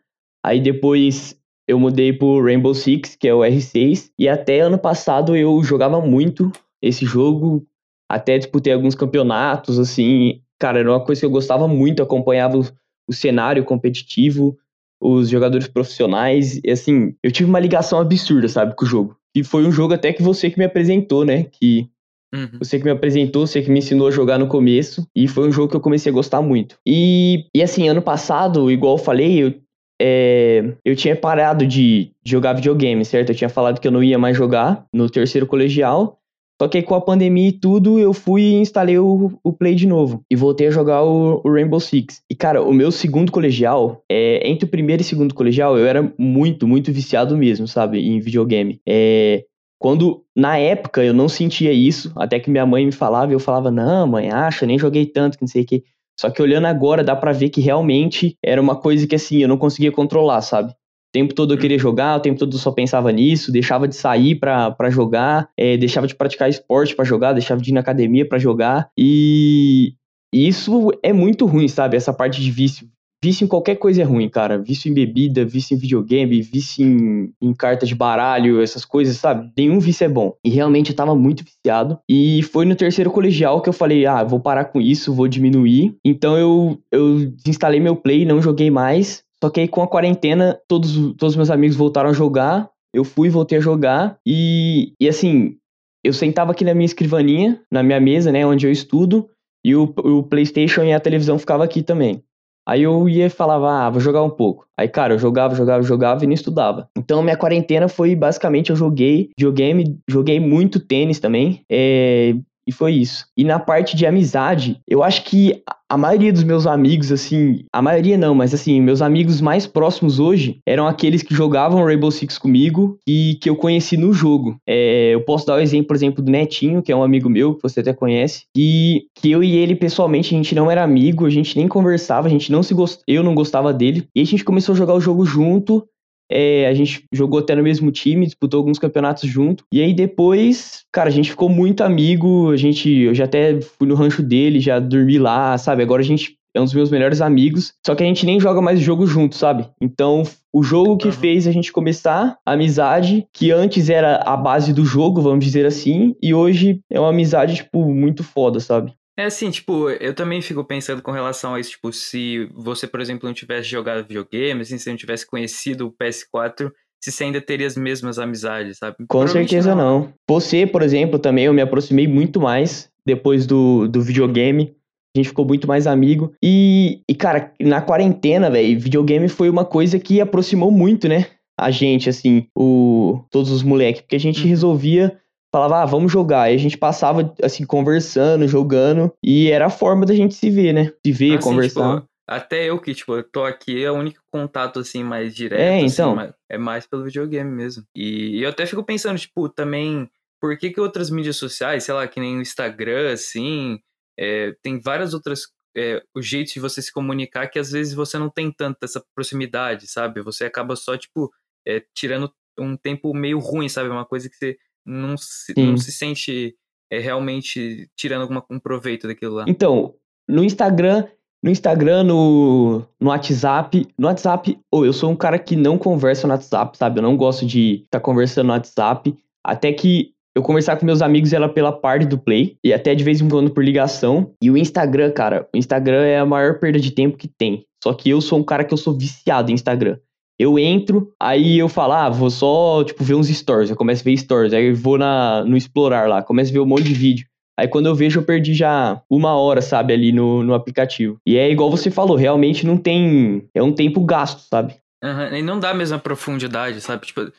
aí 0.45 0.59
depois 0.59 1.37
eu 1.67 1.79
mudei 1.79 2.13
pro 2.13 2.43
Rainbow 2.43 2.73
Six, 2.73 3.15
que 3.15 3.27
é 3.27 3.33
o 3.33 3.39
R6, 3.39 4.09
e 4.17 4.27
até 4.29 4.61
ano 4.61 4.77
passado 4.77 5.35
eu 5.35 5.61
jogava 5.63 5.99
muito 6.01 6.51
esse 6.81 7.05
jogo, 7.05 7.65
até 8.09 8.37
disputei 8.37 8.73
alguns 8.73 8.95
campeonatos, 8.95 9.77
assim. 9.77 10.41
Cara, 10.59 10.79
era 10.79 10.89
uma 10.89 11.03
coisa 11.03 11.21
que 11.21 11.25
eu 11.25 11.31
gostava 11.31 11.67
muito, 11.67 12.01
acompanhava 12.01 12.57
o, 12.57 12.65
o 13.07 13.13
cenário 13.13 13.63
competitivo, 13.63 14.57
os 14.99 15.29
jogadores 15.29 15.67
profissionais. 15.67 16.59
E 16.63 16.71
assim, 16.71 17.15
eu 17.23 17.31
tive 17.31 17.49
uma 17.49 17.59
ligação 17.59 17.99
absurda, 17.99 18.47
sabe, 18.47 18.75
com 18.75 18.85
o 18.85 18.87
jogo. 18.87 19.15
E 19.35 19.43
foi 19.43 19.65
um 19.65 19.71
jogo 19.71 19.93
até 19.93 20.11
que 20.11 20.23
você 20.23 20.49
que 20.49 20.57
me 20.57 20.65
apresentou, 20.65 21.23
né? 21.23 21.43
Que 21.43 21.89
Uhum. 22.33 22.59
Você 22.59 22.77
que 22.77 22.83
me 22.83 22.91
apresentou, 22.91 23.47
você 23.47 23.61
que 23.61 23.71
me 23.71 23.79
ensinou 23.79 24.07
a 24.07 24.11
jogar 24.11 24.37
no 24.37 24.47
começo. 24.47 25.07
E 25.15 25.27
foi 25.27 25.47
um 25.47 25.51
jogo 25.51 25.69
que 25.69 25.75
eu 25.75 25.81
comecei 25.81 26.11
a 26.11 26.13
gostar 26.13 26.41
muito. 26.41 26.77
E, 26.85 27.45
e 27.55 27.63
assim, 27.63 27.87
ano 27.87 28.01
passado, 28.01 28.69
igual 28.69 28.97
eu 28.97 29.03
falei, 29.03 29.43
eu, 29.43 29.53
é, 29.99 30.73
eu 30.83 30.95
tinha 30.95 31.15
parado 31.15 31.65
de, 31.65 32.11
de 32.23 32.31
jogar 32.31 32.53
videogame, 32.53 33.03
certo? 33.05 33.29
Eu 33.29 33.35
tinha 33.35 33.49
falado 33.49 33.79
que 33.79 33.87
eu 33.87 33.91
não 33.91 34.03
ia 34.03 34.17
mais 34.17 34.35
jogar 34.35 34.85
no 34.93 35.09
terceiro 35.09 35.47
colegial. 35.47 36.19
Só 36.59 36.67
que 36.67 36.81
com 36.81 36.95
a 36.95 37.01
pandemia 37.01 37.49
e 37.49 37.51
tudo, 37.51 37.99
eu 37.99 38.13
fui 38.13 38.41
e 38.41 38.55
instalei 38.55 38.97
o, 38.97 39.31
o 39.43 39.53
Play 39.53 39.75
de 39.75 39.85
novo. 39.85 40.23
E 40.29 40.35
voltei 40.35 40.67
a 40.67 40.71
jogar 40.71 41.03
o, 41.03 41.41
o 41.43 41.51
Rainbow 41.51 41.79
Six. 41.79 42.23
E, 42.29 42.35
cara, 42.35 42.63
o 42.63 42.73
meu 42.73 42.91
segundo 42.91 43.31
colegial, 43.31 44.03
é, 44.09 44.47
entre 44.49 44.65
o 44.65 44.69
primeiro 44.69 45.01
e 45.01 45.05
segundo 45.05 45.35
colegial, 45.35 45.77
eu 45.77 45.85
era 45.85 46.11
muito, 46.17 46.67
muito 46.67 46.91
viciado 46.91 47.37
mesmo, 47.37 47.67
sabe? 47.67 47.99
Em 47.99 48.19
videogame. 48.19 48.81
É, 48.87 49.45
quando, 49.79 50.23
na 50.35 50.57
época, 50.57 51.03
eu 51.03 51.13
não 51.13 51.29
sentia 51.29 51.71
isso, 51.71 52.11
até 52.15 52.39
que 52.39 52.49
minha 52.49 52.65
mãe 52.65 52.85
me 52.85 52.91
falava, 52.91 53.31
e 53.31 53.35
eu 53.35 53.39
falava, 53.39 53.69
não, 53.69 54.07
mãe, 54.07 54.31
acha, 54.31 54.65
nem 54.65 54.79
joguei 54.79 55.05
tanto, 55.05 55.37
que 55.37 55.43
não 55.43 55.47
sei 55.47 55.61
o 55.61 55.65
que. 55.65 55.83
Só 56.19 56.31
que 56.31 56.41
olhando 56.41 56.65
agora, 56.65 57.03
dá 57.03 57.15
pra 57.15 57.31
ver 57.31 57.49
que 57.49 57.61
realmente 57.61 58.35
era 58.43 58.59
uma 58.59 58.75
coisa 58.75 59.05
que, 59.05 59.13
assim, 59.13 59.43
eu 59.43 59.47
não 59.47 59.57
conseguia 59.57 59.91
controlar, 59.91 60.41
sabe? 60.41 60.73
Tempo 61.17 61.33
todo 61.33 61.55
eu 61.55 61.57
queria 61.57 61.79
jogar, 61.79 62.15
o 62.15 62.19
tempo 62.19 62.37
todo 62.37 62.53
eu 62.53 62.59
só 62.59 62.71
pensava 62.71 63.11
nisso, 63.11 63.51
deixava 63.51 63.87
de 63.87 63.95
sair 63.95 64.35
para 64.35 64.89
jogar, 64.91 65.49
é, 65.57 65.75
deixava 65.75 66.05
de 66.05 66.13
praticar 66.13 66.47
esporte 66.47 66.95
para 66.95 67.03
jogar, 67.03 67.33
deixava 67.33 67.59
de 67.59 67.71
ir 67.71 67.73
na 67.73 67.79
academia 67.79 68.27
para 68.27 68.37
jogar. 68.37 68.89
E 68.95 69.95
isso 70.31 70.91
é 71.01 71.11
muito 71.11 71.47
ruim, 71.47 71.67
sabe? 71.67 71.97
Essa 71.97 72.13
parte 72.13 72.39
de 72.39 72.51
vício. 72.51 72.87
Vício 73.23 73.45
em 73.45 73.47
qualquer 73.47 73.77
coisa 73.77 74.03
é 74.03 74.05
ruim, 74.05 74.29
cara. 74.29 74.59
Vício 74.59 74.91
em 74.91 74.93
bebida, 74.93 75.43
vício 75.43 75.73
em 75.73 75.79
videogame, 75.79 76.39
vício 76.39 76.85
em, 76.85 77.33
em 77.41 77.51
carta 77.51 77.83
de 77.83 77.95
baralho, 77.95 78.61
essas 78.61 78.85
coisas, 78.85 79.17
sabe? 79.17 79.51
Nenhum 79.57 79.79
vício 79.79 80.05
é 80.05 80.07
bom. 80.07 80.35
E 80.45 80.51
realmente 80.51 80.91
eu 80.91 80.95
tava 80.95 81.15
muito 81.15 81.43
viciado. 81.43 81.97
E 82.07 82.43
foi 82.43 82.63
no 82.63 82.75
terceiro 82.75 83.09
colegial 83.09 83.59
que 83.59 83.69
eu 83.69 83.73
falei, 83.73 84.05
ah, 84.05 84.23
vou 84.23 84.39
parar 84.39 84.65
com 84.65 84.79
isso, 84.79 85.15
vou 85.15 85.27
diminuir. 85.27 85.95
Então 86.05 86.37
eu, 86.37 86.77
eu 86.91 87.31
desinstalei 87.31 87.79
meu 87.79 87.95
play, 87.95 88.23
não 88.23 88.39
joguei 88.39 88.69
mais. 88.69 89.25
Só 89.43 89.49
que 89.49 89.61
aí 89.61 89.67
com 89.67 89.81
a 89.81 89.87
quarentena, 89.87 90.59
todos, 90.67 91.13
todos 91.17 91.35
meus 91.35 91.49
amigos 91.49 91.75
voltaram 91.75 92.09
a 92.09 92.13
jogar. 92.13 92.69
Eu 92.93 93.03
fui, 93.03 93.29
voltei 93.29 93.57
a 93.57 93.61
jogar. 93.61 94.17
E, 94.25 94.93
e 94.99 95.07
assim, 95.07 95.57
eu 96.03 96.13
sentava 96.13 96.51
aqui 96.51 96.63
na 96.63 96.73
minha 96.73 96.85
escrivaninha, 96.85 97.61
na 97.71 97.83
minha 97.83 97.99
mesa, 97.99 98.31
né, 98.31 98.45
onde 98.45 98.65
eu 98.65 98.71
estudo. 98.71 99.29
E 99.63 99.75
o, 99.75 99.83
o 99.83 100.23
PlayStation 100.23 100.83
e 100.83 100.93
a 100.93 100.99
televisão 100.99 101.37
ficava 101.37 101.63
aqui 101.63 101.81
também. 101.81 102.23
Aí 102.67 102.83
eu 102.83 103.07
ia 103.07 103.27
e 103.27 103.29
falava, 103.29 103.71
ah, 103.71 103.89
vou 103.89 104.01
jogar 104.01 104.21
um 104.23 104.29
pouco. 104.29 104.67
Aí, 104.77 104.89
cara, 104.89 105.13
eu 105.13 105.19
jogava, 105.19 105.55
jogava, 105.55 105.81
jogava 105.81 106.23
e 106.25 106.27
não 106.27 106.33
estudava. 106.33 106.89
Então, 106.97 107.23
minha 107.23 107.37
quarentena 107.37 107.87
foi 107.87 108.13
basicamente 108.13 108.71
eu 108.71 108.75
joguei 108.75 109.29
videogame, 109.37 109.97
joguei 110.05 110.37
muito 110.37 110.77
tênis 110.77 111.17
também. 111.17 111.63
É, 111.71 112.35
e 112.67 112.71
foi 112.71 112.93
isso. 112.93 113.25
E 113.35 113.43
na 113.43 113.57
parte 113.57 113.95
de 113.95 114.05
amizade, 114.05 114.79
eu 114.87 115.01
acho 115.01 115.23
que 115.23 115.63
a 115.89 115.97
maioria 115.97 116.33
dos 116.33 116.43
meus 116.43 116.67
amigos, 116.67 117.11
assim, 117.13 117.63
a 117.71 117.81
maioria 117.81 118.17
não, 118.17 118.35
mas 118.35 118.53
assim, 118.53 118.81
meus 118.81 119.01
amigos 119.01 119.39
mais 119.39 119.65
próximos 119.65 120.19
hoje 120.19 120.59
eram 120.65 120.85
aqueles 120.85 121.23
que 121.23 121.33
jogavam 121.33 121.85
Rainbow 121.85 122.11
Six 122.11 122.37
comigo 122.37 122.99
e 123.07 123.37
que 123.41 123.49
eu 123.49 123.55
conheci 123.55 123.95
no 123.95 124.11
jogo. 124.11 124.57
É, 124.67 125.13
eu 125.13 125.21
posso 125.21 125.47
dar 125.47 125.55
o 125.55 125.59
exemplo, 125.59 125.87
por 125.87 125.95
exemplo, 125.95 126.21
do 126.21 126.29
Netinho, 126.29 126.81
que 126.81 126.91
é 126.91 126.95
um 126.95 127.03
amigo 127.03 127.29
meu, 127.29 127.55
que 127.55 127.63
você 127.63 127.79
até 127.79 127.93
conhece, 127.93 128.43
e 128.55 129.05
que 129.15 129.31
eu 129.31 129.41
e 129.41 129.55
ele, 129.55 129.75
pessoalmente, 129.75 130.35
a 130.35 130.37
gente 130.37 130.53
não 130.53 130.69
era 130.69 130.83
amigo, 130.83 131.25
a 131.25 131.29
gente 131.29 131.57
nem 131.57 131.67
conversava, 131.67 132.27
a 132.27 132.29
gente 132.29 132.51
não 132.51 132.61
se 132.61 132.75
eu 133.07 133.23
não 133.23 133.33
gostava 133.33 133.73
dele, 133.73 134.07
e 134.13 134.21
a 134.21 134.25
gente 134.25 134.43
começou 134.43 134.73
a 134.73 134.77
jogar 134.77 134.93
o 134.93 135.01
jogo 135.01 135.25
junto, 135.25 135.87
é, 136.31 136.67
a 136.67 136.73
gente 136.73 137.03
jogou 137.11 137.39
até 137.39 137.55
no 137.55 137.63
mesmo 137.63 137.91
time, 137.91 138.25
disputou 138.25 138.59
alguns 138.59 138.79
campeonatos 138.79 139.29
junto. 139.29 139.63
E 139.71 139.81
aí 139.81 139.93
depois, 139.93 140.83
cara, 140.91 141.09
a 141.09 141.11
gente 141.11 141.29
ficou 141.29 141.49
muito 141.49 141.83
amigo. 141.83 142.51
A 142.51 142.57
gente, 142.57 142.89
eu 142.89 143.13
já 143.13 143.25
até 143.25 143.59
fui 143.61 143.87
no 143.87 143.95
rancho 143.95 144.21
dele, 144.21 144.59
já 144.59 144.79
dormi 144.79 145.17
lá, 145.17 145.57
sabe? 145.57 145.83
Agora 145.83 146.01
a 146.01 146.05
gente 146.05 146.37
é 146.57 146.61
um 146.61 146.65
dos 146.65 146.73
meus 146.73 146.89
melhores 146.89 147.21
amigos. 147.21 147.73
Só 147.85 147.95
que 147.95 148.03
a 148.03 148.05
gente 148.05 148.25
nem 148.25 148.39
joga 148.39 148.61
mais 148.61 148.79
jogo 148.79 149.05
junto, 149.05 149.35
sabe? 149.35 149.67
Então, 149.81 150.23
o 150.53 150.63
jogo 150.63 150.97
que 150.97 151.07
uhum. 151.07 151.13
fez 151.13 151.47
a 151.47 151.51
gente 151.51 151.71
começar 151.71 152.37
a 152.45 152.53
amizade, 152.53 153.25
que 153.31 153.51
antes 153.51 153.89
era 153.89 154.17
a 154.25 154.35
base 154.35 154.73
do 154.73 154.83
jogo, 154.83 155.21
vamos 155.21 155.45
dizer 155.45 155.65
assim, 155.65 156.15
e 156.21 156.33
hoje 156.33 156.79
é 156.91 156.99
uma 156.99 157.09
amizade, 157.09 157.55
tipo, 157.55 157.85
muito 157.85 158.23
foda, 158.23 158.59
sabe? 158.59 158.93
É 159.17 159.25
assim, 159.25 159.49
tipo, 159.49 159.89
eu 159.89 160.13
também 160.13 160.41
fico 160.43 160.63
pensando 160.63 161.01
com 161.01 161.11
relação 161.11 161.55
a 161.55 161.59
isso, 161.59 161.71
tipo, 161.71 161.91
se 161.91 162.47
você, 162.53 162.85
por 162.85 163.01
exemplo, 163.01 163.27
não 163.27 163.33
tivesse 163.33 163.67
jogado 163.67 164.03
videogame, 164.03 164.61
assim, 164.61 164.77
se 164.77 164.89
não 164.89 164.95
tivesse 164.95 165.25
conhecido 165.25 165.87
o 165.87 165.91
PS4, 165.91 166.71
se 167.03 167.11
você 167.11 167.23
ainda 167.23 167.41
teria 167.41 167.65
as 167.65 167.75
mesmas 167.75 168.19
amizades, 168.19 168.77
sabe? 168.77 168.97
Com 169.07 169.27
certeza 169.27 169.73
não. 169.73 170.01
não. 170.01 170.13
Você, 170.29 170.67
por 170.67 170.83
exemplo, 170.83 171.17
também 171.17 171.45
eu 171.45 171.53
me 171.53 171.61
aproximei 171.61 172.07
muito 172.07 172.39
mais 172.39 172.91
depois 173.05 173.47
do, 173.47 173.87
do 173.87 174.01
videogame. 174.01 174.75
A 175.15 175.19
gente 175.19 175.29
ficou 175.29 175.45
muito 175.45 175.67
mais 175.67 175.87
amigo. 175.87 176.33
E, 176.43 177.01
e 177.09 177.15
cara, 177.15 177.51
na 177.59 177.81
quarentena, 177.81 178.51
velho, 178.51 178.79
videogame 178.79 179.27
foi 179.29 179.49
uma 179.49 179.65
coisa 179.65 179.97
que 179.97 180.21
aproximou 180.21 180.69
muito, 180.69 181.07
né? 181.07 181.25
A 181.59 181.71
gente, 181.71 182.07
assim, 182.07 182.45
o, 182.55 183.23
todos 183.31 183.49
os 183.49 183.63
moleques, 183.63 184.01
porque 184.01 184.15
a 184.15 184.19
gente 184.19 184.43
uhum. 184.43 184.49
resolvia 184.49 185.17
falava, 185.51 185.81
ah, 185.81 185.85
vamos 185.85 186.11
jogar. 186.11 186.51
E 186.51 186.55
a 186.55 186.57
gente 186.57 186.77
passava, 186.77 187.33
assim, 187.41 187.65
conversando, 187.65 188.47
jogando, 188.47 189.11
e 189.23 189.49
era 189.49 189.67
a 189.67 189.69
forma 189.69 190.05
da 190.05 190.13
gente 190.13 190.35
se 190.35 190.49
ver, 190.49 190.73
né? 190.73 190.93
Se 191.05 191.11
ver, 191.11 191.37
assim, 191.37 191.49
conversar. 191.49 191.95
Tipo, 191.95 192.09
até 192.27 192.65
eu 192.65 192.79
que, 192.79 192.93
tipo, 192.93 193.15
eu 193.15 193.23
tô 193.23 193.43
aqui, 193.43 193.83
é 193.83 193.91
o 193.91 193.95
único 193.95 194.21
contato, 194.31 194.79
assim, 194.79 195.03
mais 195.03 195.33
direto, 195.33 195.59
é, 195.59 195.77
assim, 195.77 195.85
então. 195.85 196.19
Assim, 196.19 196.33
é 196.49 196.57
mais 196.57 196.85
pelo 196.85 197.03
videogame 197.03 197.49
mesmo. 197.49 197.83
E, 197.95 198.39
e 198.39 198.43
eu 198.43 198.49
até 198.49 198.65
fico 198.65 198.83
pensando, 198.83 199.17
tipo, 199.17 199.47
também, 199.47 200.09
por 200.41 200.57
que 200.57 200.69
que 200.69 200.81
outras 200.81 201.09
mídias 201.09 201.37
sociais, 201.37 201.83
sei 201.83 201.93
lá, 201.93 202.07
que 202.07 202.19
nem 202.19 202.37
o 202.37 202.41
Instagram, 202.41 203.13
assim, 203.13 203.79
é, 204.19 204.53
tem 204.61 204.79
várias 204.79 205.13
outras 205.13 205.43
é, 205.77 206.01
o 206.15 206.21
jeito 206.21 206.53
de 206.53 206.59
você 206.59 206.81
se 206.81 206.91
comunicar 206.91 207.47
que 207.47 207.59
às 207.59 207.71
vezes 207.71 207.93
você 207.93 208.17
não 208.17 208.31
tem 208.31 208.51
tanta 208.51 208.79
essa 208.83 209.03
proximidade, 209.13 209.87
sabe? 209.87 210.23
Você 210.23 210.45
acaba 210.45 210.75
só, 210.75 210.97
tipo, 210.97 211.31
é, 211.67 211.83
tirando 211.93 212.33
um 212.57 212.75
tempo 212.75 213.13
meio 213.13 213.37
ruim, 213.37 213.69
sabe? 213.69 213.89
Uma 213.89 214.05
coisa 214.05 214.27
que 214.27 214.35
você 214.35 214.57
não 214.87 215.17
se, 215.17 215.53
não 215.57 215.77
se 215.77 215.91
sente 215.91 216.55
é, 216.89 216.99
realmente 216.99 217.89
tirando 217.95 218.21
algum 218.21 218.39
um 218.49 218.59
proveito 218.59 219.07
daquilo 219.07 219.35
lá. 219.35 219.45
Então, 219.47 219.93
no 220.27 220.43
Instagram, 220.43 221.05
no 221.43 221.51
Instagram, 221.51 222.03
no, 222.03 222.83
no 222.99 223.09
WhatsApp, 223.09 223.87
no 223.97 224.07
WhatsApp, 224.07 224.57
oh, 224.71 224.85
eu 224.85 224.93
sou 224.93 225.11
um 225.11 225.15
cara 225.15 225.37
que 225.37 225.55
não 225.55 225.77
conversa 225.77 226.25
no 226.25 226.33
WhatsApp, 226.33 226.77
sabe? 226.77 226.99
Eu 226.99 227.03
não 227.03 227.17
gosto 227.17 227.45
de 227.45 227.83
estar 227.83 227.99
tá 227.99 227.99
conversando 227.99 228.47
no 228.47 228.53
WhatsApp, 228.53 229.15
até 229.43 229.71
que 229.73 230.13
eu 230.35 230.41
conversar 230.43 230.77
com 230.77 230.85
meus 230.85 231.01
amigos 231.01 231.33
ela 231.33 231.49
pela 231.49 231.71
parte 231.71 232.05
do 232.05 232.17
Play 232.17 232.57
e 232.63 232.71
até 232.71 232.93
de 232.93 233.03
vez 233.03 233.19
em 233.19 233.27
quando 233.27 233.49
por 233.49 233.63
ligação. 233.63 234.33
E 234.41 234.51
o 234.51 234.57
Instagram, 234.57 235.11
cara, 235.11 235.47
o 235.53 235.57
Instagram 235.57 236.03
é 236.03 236.19
a 236.19 236.25
maior 236.25 236.59
perda 236.59 236.79
de 236.79 236.91
tempo 236.91 237.17
que 237.17 237.27
tem. 237.27 237.65
Só 237.83 237.93
que 237.93 238.09
eu 238.09 238.21
sou 238.21 238.39
um 238.39 238.43
cara 238.43 238.63
que 238.63 238.73
eu 238.73 238.77
sou 238.77 238.95
viciado 238.95 239.51
em 239.51 239.55
Instagram. 239.55 239.97
Eu 240.39 240.59
entro, 240.59 241.11
aí 241.19 241.57
eu 241.57 241.67
falo, 241.67 241.93
ah, 241.93 242.09
vou 242.09 242.29
só, 242.29 242.83
tipo, 242.83 243.03
ver 243.03 243.15
uns 243.15 243.27
stories. 243.27 243.69
Eu 243.69 243.75
começo 243.75 244.01
a 244.01 244.05
ver 244.05 244.17
stories, 244.17 244.53
aí 244.53 244.67
eu 244.67 244.75
vou 244.75 244.97
na, 244.97 245.43
no 245.43 245.57
explorar 245.57 246.07
lá, 246.07 246.21
começo 246.21 246.51
a 246.51 246.53
ver 246.53 246.59
um 246.59 246.65
monte 246.65 246.83
de 246.83 246.93
vídeo. 246.93 247.27
Aí 247.59 247.67
quando 247.67 247.87
eu 247.87 247.95
vejo, 247.95 248.19
eu 248.19 248.23
perdi 248.23 248.53
já 248.53 249.01
uma 249.09 249.35
hora, 249.35 249.61
sabe, 249.63 249.91
ali 249.91 250.11
no, 250.11 250.43
no 250.43 250.53
aplicativo. 250.53 251.19
E 251.25 251.37
é 251.37 251.49
igual 251.49 251.71
você 251.71 251.89
falou, 251.89 252.15
realmente 252.15 252.67
não 252.67 252.77
tem. 252.77 253.49
É 253.55 253.63
um 253.63 253.73
tempo 253.73 253.99
gasto, 254.05 254.41
sabe? 254.47 254.75
Uhum, 255.03 255.37
e 255.37 255.41
não 255.41 255.59
dá 255.59 255.71
a 255.71 255.73
mesma 255.73 255.97
profundidade, 255.97 256.79
sabe? 256.81 257.07
Tipo, 257.07 257.31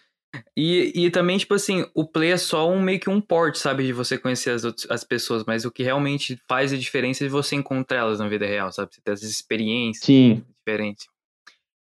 e, 0.56 1.06
e 1.06 1.10
também, 1.10 1.38
tipo 1.38 1.54
assim, 1.54 1.86
o 1.94 2.04
play 2.04 2.32
é 2.32 2.36
só 2.36 2.68
um 2.68 2.80
meio 2.80 3.00
que 3.00 3.08
um 3.08 3.20
porte, 3.20 3.58
sabe? 3.58 3.86
De 3.86 3.92
você 3.92 4.18
conhecer 4.18 4.50
as, 4.50 4.64
outras, 4.64 4.90
as 4.90 5.04
pessoas, 5.04 5.44
mas 5.46 5.64
o 5.64 5.70
que 5.70 5.82
realmente 5.82 6.36
faz 6.48 6.72
a 6.72 6.76
diferença 6.76 7.24
é 7.24 7.28
você 7.28 7.54
encontrar 7.54 7.98
elas 7.98 8.18
na 8.18 8.28
vida 8.28 8.44
real, 8.46 8.72
sabe? 8.72 8.92
Você 8.92 9.00
ter 9.00 9.12
essas 9.12 9.30
experiências 9.30 10.04
Sim. 10.04 10.42
diferentes. 10.58 11.06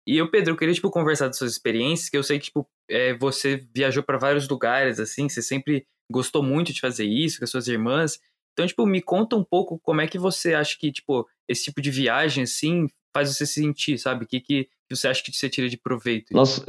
E 0.07 0.17
eu, 0.17 0.31
Pedro, 0.31 0.53
eu 0.53 0.57
queria, 0.57 0.75
tipo, 0.75 0.91
conversar 0.91 1.27
das 1.27 1.37
suas 1.37 1.53
experiências, 1.53 2.09
que 2.09 2.17
eu 2.17 2.23
sei 2.23 2.39
que, 2.39 2.47
tipo, 2.47 2.67
é, 2.89 3.15
você 3.15 3.67
viajou 3.75 4.03
para 4.03 4.19
vários 4.19 4.49
lugares, 4.49 5.01
assim, 5.01 5.29
você 5.29 5.43
sempre 5.43 5.85
gostou 6.11 6.43
muito 6.43 6.73
de 6.73 6.81
fazer 6.81 7.05
isso 7.05 7.39
com 7.39 7.45
as 7.45 7.51
suas 7.51 7.67
irmãs. 7.67 8.21
Então, 8.53 8.67
tipo, 8.67 8.87
me 8.87 9.03
conta 9.03 9.37
um 9.37 9.43
pouco 9.43 9.79
como 9.81 10.01
é 10.01 10.07
que 10.07 10.19
você 10.19 10.55
acha 10.55 10.77
que, 10.79 10.93
tipo, 10.93 11.27
esse 11.49 11.65
tipo 11.65 11.83
de 11.83 11.91
viagem, 11.91 12.45
assim, 12.45 12.87
faz 13.13 13.31
você 13.31 13.45
se 13.45 13.55
sentir, 13.55 13.99
sabe? 13.99 14.25
O 14.25 14.29
que, 14.29 14.41
que 14.41 14.69
você 14.89 15.09
acha 15.09 15.23
que 15.23 15.33
você 15.33 15.49
tira 15.49 15.69
de 15.69 15.77
proveito? 15.77 16.33
Nossa, 16.33 16.65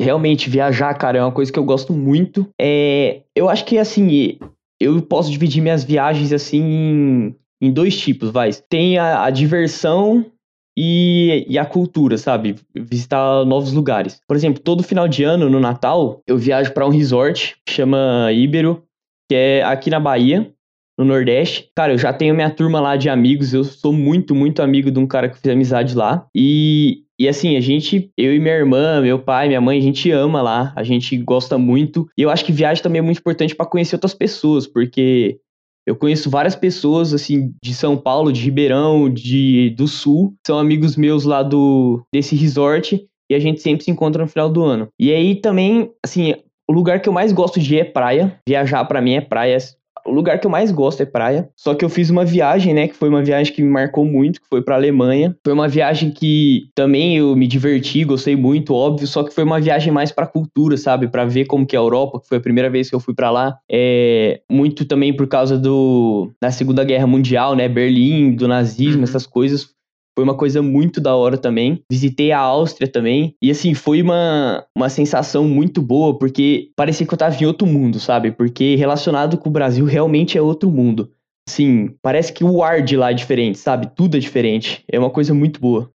realmente, 0.00 0.48
viajar, 0.48 0.94
cara, 0.94 1.18
é 1.18 1.22
uma 1.22 1.32
coisa 1.32 1.52
que 1.52 1.58
eu 1.58 1.64
gosto 1.64 1.92
muito. 1.92 2.48
É, 2.60 3.22
eu 3.34 3.48
acho 3.48 3.64
que, 3.64 3.78
assim, 3.78 4.38
eu 4.80 5.02
posso 5.02 5.30
dividir 5.30 5.60
minhas 5.60 5.82
viagens, 5.82 6.32
assim, 6.32 6.62
em, 6.62 7.36
em 7.60 7.72
dois 7.72 7.98
tipos, 7.98 8.30
vai. 8.30 8.50
Tem 8.52 8.96
a, 8.96 9.24
a 9.24 9.30
diversão 9.30 10.30
e, 10.76 11.46
e, 11.48 11.58
a 11.58 11.64
cultura, 11.64 12.18
sabe? 12.18 12.56
Visitar 12.74 13.44
novos 13.44 13.72
lugares. 13.72 14.20
Por 14.28 14.36
exemplo, 14.36 14.62
todo 14.62 14.82
final 14.82 15.08
de 15.08 15.24
ano, 15.24 15.48
no 15.48 15.58
Natal, 15.58 16.20
eu 16.26 16.36
viajo 16.36 16.72
para 16.72 16.86
um 16.86 16.90
resort 16.90 17.56
que 17.64 17.72
chama 17.72 18.30
Ibero, 18.32 18.82
que 19.28 19.34
é 19.34 19.62
aqui 19.62 19.88
na 19.88 19.98
Bahia, 19.98 20.52
no 20.98 21.04
Nordeste. 21.04 21.70
Cara, 21.74 21.92
eu 21.92 21.98
já 21.98 22.12
tenho 22.12 22.34
minha 22.34 22.50
turma 22.50 22.80
lá 22.80 22.96
de 22.96 23.08
amigos, 23.08 23.54
eu 23.54 23.64
sou 23.64 23.92
muito, 23.92 24.34
muito 24.34 24.62
amigo 24.62 24.90
de 24.90 24.98
um 24.98 25.06
cara 25.06 25.28
que 25.28 25.38
fiz 25.38 25.50
amizade 25.50 25.94
lá. 25.94 26.26
E, 26.34 27.04
e 27.18 27.28
assim, 27.28 27.56
a 27.56 27.60
gente, 27.60 28.10
eu 28.16 28.34
e 28.34 28.38
minha 28.38 28.54
irmã, 28.54 29.00
meu 29.00 29.18
pai, 29.18 29.48
minha 29.48 29.60
mãe, 29.60 29.78
a 29.78 29.82
gente 29.82 30.10
ama 30.10 30.42
lá, 30.42 30.72
a 30.76 30.82
gente 30.82 31.16
gosta 31.16 31.56
muito. 31.56 32.06
E 32.16 32.22
eu 32.22 32.30
acho 32.30 32.44
que 32.44 32.52
viagem 32.52 32.82
também 32.82 32.98
é 32.98 33.02
muito 33.02 33.18
importante 33.18 33.54
para 33.54 33.66
conhecer 33.66 33.96
outras 33.96 34.14
pessoas, 34.14 34.66
porque 34.66 35.38
eu 35.86 35.94
conheço 35.94 36.28
várias 36.28 36.56
pessoas, 36.56 37.14
assim, 37.14 37.52
de 37.62 37.72
São 37.72 37.96
Paulo, 37.96 38.32
de 38.32 38.42
Ribeirão, 38.42 39.08
de, 39.08 39.70
do 39.70 39.86
Sul, 39.86 40.34
são 40.44 40.58
amigos 40.58 40.96
meus 40.96 41.24
lá 41.24 41.42
do, 41.42 42.02
desse 42.12 42.34
resort, 42.34 43.06
e 43.30 43.34
a 43.34 43.38
gente 43.38 43.60
sempre 43.60 43.84
se 43.84 43.90
encontra 43.90 44.22
no 44.22 44.28
final 44.28 44.50
do 44.50 44.64
ano. 44.64 44.88
E 44.98 45.12
aí 45.12 45.36
também, 45.36 45.90
assim, 46.04 46.34
o 46.68 46.72
lugar 46.72 47.00
que 47.00 47.08
eu 47.08 47.12
mais 47.12 47.32
gosto 47.32 47.60
de 47.60 47.76
ir 47.76 47.80
é 47.80 47.84
praia. 47.84 48.38
Viajar 48.48 48.84
para 48.84 49.00
mim 49.00 49.14
é 49.14 49.20
praia 49.20 49.56
o 50.06 50.12
lugar 50.12 50.38
que 50.38 50.46
eu 50.46 50.50
mais 50.50 50.70
gosto 50.70 51.02
é 51.02 51.06
praia. 51.06 51.48
Só 51.56 51.74
que 51.74 51.84
eu 51.84 51.88
fiz 51.88 52.10
uma 52.10 52.24
viagem, 52.24 52.72
né, 52.74 52.88
que 52.88 52.94
foi 52.94 53.08
uma 53.08 53.22
viagem 53.22 53.52
que 53.52 53.62
me 53.62 53.68
marcou 53.68 54.04
muito, 54.04 54.40
que 54.40 54.48
foi 54.48 54.62
para 54.62 54.74
Alemanha. 54.74 55.36
Foi 55.44 55.52
uma 55.52 55.68
viagem 55.68 56.10
que 56.10 56.68
também 56.74 57.16
eu 57.16 57.34
me 57.36 57.46
diverti, 57.46 58.04
gostei 58.04 58.36
muito, 58.36 58.74
óbvio, 58.74 59.06
só 59.06 59.22
que 59.22 59.34
foi 59.34 59.44
uma 59.44 59.60
viagem 59.60 59.92
mais 59.92 60.12
para 60.12 60.26
cultura, 60.26 60.76
sabe, 60.76 61.08
para 61.08 61.24
ver 61.24 61.46
como 61.46 61.66
que 61.66 61.76
é 61.76 61.78
a 61.78 61.82
Europa, 61.82 62.20
que 62.20 62.28
foi 62.28 62.38
a 62.38 62.40
primeira 62.40 62.70
vez 62.70 62.88
que 62.88 62.94
eu 62.94 63.00
fui 63.00 63.14
para 63.14 63.30
lá. 63.30 63.58
É 63.70 64.40
muito 64.50 64.84
também 64.84 65.14
por 65.14 65.26
causa 65.26 65.58
do 65.58 66.30
da 66.40 66.50
Segunda 66.50 66.84
Guerra 66.84 67.06
Mundial, 67.06 67.54
né, 67.54 67.68
Berlim, 67.68 68.34
do 68.34 68.48
nazismo, 68.48 68.98
uhum. 68.98 69.04
essas 69.04 69.26
coisas. 69.26 69.75
Foi 70.16 70.24
uma 70.24 70.34
coisa 70.34 70.62
muito 70.62 70.98
da 70.98 71.14
hora 71.14 71.36
também. 71.36 71.82
Visitei 71.90 72.32
a 72.32 72.38
Áustria 72.38 72.88
também. 72.88 73.34
E 73.42 73.50
assim, 73.50 73.74
foi 73.74 74.00
uma, 74.00 74.64
uma 74.74 74.88
sensação 74.88 75.44
muito 75.44 75.82
boa, 75.82 76.18
porque 76.18 76.70
parecia 76.74 77.06
que 77.06 77.12
eu 77.12 77.18
tava 77.18 77.36
em 77.42 77.46
outro 77.46 77.66
mundo, 77.66 78.00
sabe? 78.00 78.32
Porque 78.32 78.76
relacionado 78.76 79.36
com 79.36 79.50
o 79.50 79.52
Brasil 79.52 79.84
realmente 79.86 80.38
é 80.38 80.42
outro 80.42 80.70
mundo. 80.70 81.10
Sim, 81.48 81.94
parece 82.02 82.32
que 82.32 82.42
o 82.42 82.62
ar 82.62 82.82
de 82.82 82.96
lá 82.96 83.10
é 83.10 83.14
diferente, 83.14 83.58
sabe? 83.58 83.88
Tudo 83.94 84.16
é 84.16 84.20
diferente. 84.20 84.82
É 84.90 84.98
uma 84.98 85.10
coisa 85.10 85.34
muito 85.34 85.60
boa. 85.60 85.90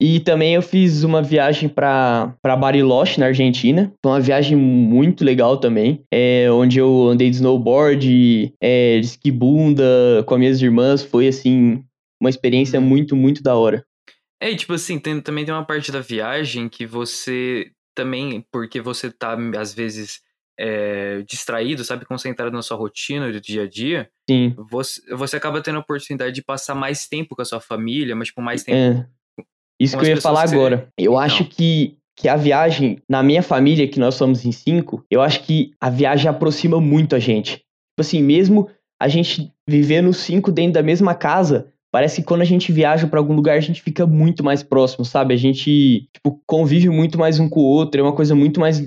E 0.00 0.18
também 0.20 0.54
eu 0.54 0.62
fiz 0.62 1.04
uma 1.04 1.22
viagem 1.22 1.68
para 1.68 2.36
Bariloche, 2.58 3.20
na 3.20 3.26
Argentina. 3.26 3.92
Foi 4.02 4.12
uma 4.12 4.20
viagem 4.20 4.56
muito 4.56 5.24
legal 5.24 5.56
também. 5.56 6.00
É, 6.12 6.50
onde 6.50 6.78
eu 6.78 7.08
andei 7.08 7.30
de 7.30 7.36
snowboard, 7.36 8.52
é, 8.60 8.98
de 8.98 9.06
esquibunda 9.06 9.84
com 10.26 10.34
as 10.34 10.40
minhas 10.40 10.60
irmãs. 10.60 11.02
Foi 11.02 11.28
assim, 11.28 11.84
uma 12.22 12.30
experiência 12.30 12.78
uhum. 12.78 12.86
muito, 12.86 13.16
muito 13.16 13.42
da 13.42 13.56
hora. 13.56 13.84
É, 14.40 14.48
e 14.48 14.56
tipo 14.56 14.72
assim, 14.72 14.96
tem, 14.98 15.20
também 15.20 15.44
tem 15.44 15.52
uma 15.52 15.66
parte 15.66 15.90
da 15.90 16.00
viagem 16.00 16.68
que 16.68 16.86
você 16.86 17.72
também, 17.96 18.46
porque 18.52 18.80
você 18.80 19.10
tá, 19.10 19.36
às 19.58 19.74
vezes, 19.74 20.20
é, 20.58 21.22
distraído, 21.22 21.84
sabe, 21.84 22.04
concentrado 22.04 22.54
na 22.54 22.62
sua 22.62 22.76
rotina 22.76 23.30
do 23.30 23.40
dia 23.40 23.64
a 23.64 23.68
dia, 23.68 24.08
Sim. 24.30 24.54
Você, 24.70 25.02
você 25.14 25.36
acaba 25.36 25.60
tendo 25.60 25.76
a 25.76 25.80
oportunidade 25.80 26.32
de 26.32 26.42
passar 26.42 26.76
mais 26.76 27.08
tempo 27.08 27.34
com 27.34 27.42
a 27.42 27.44
sua 27.44 27.60
família, 27.60 28.14
mas 28.14 28.28
tipo, 28.28 28.40
mais 28.40 28.62
tempo. 28.62 29.00
É. 29.00 29.44
Isso 29.80 29.98
que 29.98 30.04
eu 30.04 30.10
ia 30.10 30.20
falar 30.20 30.44
agora. 30.44 30.88
Eu 30.96 31.12
então. 31.12 31.18
acho 31.18 31.44
que, 31.44 31.98
que 32.16 32.28
a 32.28 32.36
viagem, 32.36 33.02
na 33.08 33.20
minha 33.20 33.42
família, 33.42 33.88
que 33.88 33.98
nós 33.98 34.14
somos 34.14 34.44
em 34.44 34.52
cinco, 34.52 35.04
eu 35.10 35.20
acho 35.20 35.42
que 35.42 35.72
a 35.80 35.90
viagem 35.90 36.30
aproxima 36.30 36.80
muito 36.80 37.16
a 37.16 37.18
gente. 37.18 37.56
Tipo 37.56 38.00
assim, 38.00 38.22
mesmo 38.22 38.70
a 39.00 39.08
gente 39.08 39.52
vivendo 39.68 40.12
cinco 40.12 40.52
dentro 40.52 40.74
da 40.74 40.82
mesma 40.82 41.16
casa, 41.16 41.71
parece 41.92 42.22
que 42.22 42.26
quando 42.26 42.40
a 42.40 42.46
gente 42.46 42.72
viaja 42.72 43.06
para 43.06 43.20
algum 43.20 43.34
lugar, 43.34 43.56
a 43.56 43.60
gente 43.60 43.82
fica 43.82 44.06
muito 44.06 44.42
mais 44.42 44.62
próximo, 44.62 45.04
sabe? 45.04 45.34
A 45.34 45.36
gente, 45.36 46.08
tipo, 46.12 46.40
convive 46.46 46.88
muito 46.88 47.18
mais 47.18 47.38
um 47.38 47.48
com 47.48 47.60
o 47.60 47.64
outro, 47.64 48.00
é 48.00 48.02
uma 48.02 48.14
coisa 48.14 48.34
muito 48.34 48.58
mais 48.58 48.82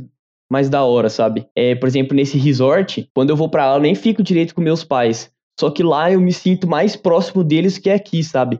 mais 0.51 0.69
da 0.69 0.83
hora, 0.83 1.09
sabe? 1.09 1.47
É, 1.55 1.73
por 1.73 1.87
exemplo, 1.87 2.15
nesse 2.15 2.37
resort, 2.37 3.09
quando 3.15 3.31
eu 3.31 3.35
vou 3.35 3.49
para 3.49 3.67
lá, 3.67 3.77
eu 3.77 3.81
nem 3.81 3.95
fico 3.95 4.21
direito 4.21 4.53
com 4.53 4.61
meus 4.61 4.83
pais. 4.83 5.31
Só 5.59 5.71
que 5.71 5.81
lá 5.81 6.11
eu 6.11 6.21
me 6.21 6.31
sinto 6.31 6.67
mais 6.67 6.95
próximo 6.95 7.43
deles 7.43 7.77
que 7.79 7.89
aqui, 7.89 8.23
sabe? 8.23 8.59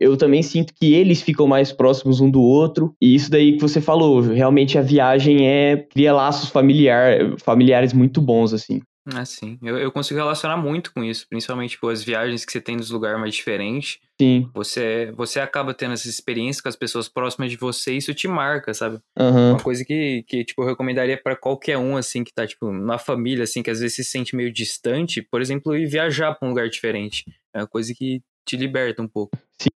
Eu 0.00 0.16
também 0.16 0.42
sinto 0.42 0.74
que 0.74 0.92
eles 0.92 1.22
ficam 1.22 1.46
mais 1.46 1.70
próximos 1.70 2.20
um 2.20 2.28
do 2.28 2.42
outro. 2.42 2.94
E 3.00 3.14
isso 3.14 3.30
daí 3.30 3.52
que 3.52 3.60
você 3.60 3.80
falou, 3.80 4.20
realmente 4.20 4.76
a 4.76 4.82
viagem 4.82 5.46
é 5.46 5.76
cria 5.76 6.12
laços 6.12 6.50
familiar, 6.50 7.36
familiares 7.38 7.92
muito 7.92 8.20
bons, 8.20 8.52
assim. 8.52 8.80
Ah, 9.14 9.24
sim. 9.24 9.58
Eu, 9.62 9.78
eu 9.78 9.90
consigo 9.90 10.18
relacionar 10.18 10.56
muito 10.56 10.92
com 10.92 11.02
isso, 11.02 11.26
principalmente 11.28 11.72
tipo, 11.72 11.88
as 11.88 12.02
viagens 12.02 12.44
que 12.44 12.52
você 12.52 12.60
tem 12.60 12.76
nos 12.76 12.90
lugares 12.90 13.18
mais 13.18 13.34
diferentes. 13.34 13.98
Sim. 14.20 14.50
Você, 14.54 15.12
você 15.16 15.40
acaba 15.40 15.72
tendo 15.72 15.94
essa 15.94 16.08
experiência 16.08 16.62
com 16.62 16.68
as 16.68 16.76
pessoas 16.76 17.08
próximas 17.08 17.50
de 17.50 17.56
você 17.56 17.94
e 17.94 17.96
isso 17.96 18.12
te 18.12 18.28
marca, 18.28 18.74
sabe? 18.74 18.98
Uhum. 19.18 19.52
Uma 19.52 19.60
coisa 19.60 19.84
que, 19.84 20.24
que 20.26 20.44
tipo, 20.44 20.62
eu 20.62 20.66
recomendaria 20.66 21.16
para 21.16 21.34
qualquer 21.34 21.78
um, 21.78 21.96
assim, 21.96 22.22
que 22.22 22.32
tá, 22.32 22.46
tipo, 22.46 22.70
na 22.70 22.98
família, 22.98 23.44
assim, 23.44 23.62
que 23.62 23.70
às 23.70 23.80
vezes 23.80 23.96
se 23.96 24.04
sente 24.04 24.36
meio 24.36 24.52
distante, 24.52 25.22
por 25.22 25.40
exemplo, 25.40 25.74
ir 25.74 25.86
viajar 25.86 26.34
pra 26.34 26.46
um 26.46 26.50
lugar 26.50 26.68
diferente. 26.68 27.24
É 27.54 27.60
uma 27.60 27.66
coisa 27.66 27.94
que 27.96 28.20
te 28.46 28.56
liberta 28.56 29.02
um 29.02 29.08
pouco. 29.08 29.36
Sim. 29.60 29.70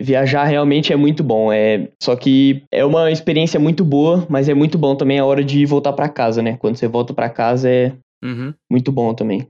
Viajar 0.00 0.44
realmente 0.44 0.92
é 0.92 0.96
muito 0.96 1.24
bom, 1.24 1.52
é 1.52 1.88
só 2.00 2.14
que 2.14 2.62
é 2.70 2.84
uma 2.84 3.10
experiência 3.10 3.58
muito 3.58 3.84
boa, 3.84 4.24
mas 4.30 4.48
é 4.48 4.54
muito 4.54 4.78
bom 4.78 4.94
também 4.94 5.18
a 5.18 5.24
hora 5.24 5.42
de 5.42 5.66
voltar 5.66 5.92
para 5.92 6.08
casa, 6.08 6.40
né? 6.40 6.56
Quando 6.56 6.76
você 6.76 6.86
volta 6.86 7.12
para 7.12 7.28
casa 7.28 7.68
é 7.68 7.92
Uhum. 8.24 8.54
Muito 8.70 8.90
bom 8.90 9.14
também. 9.14 9.46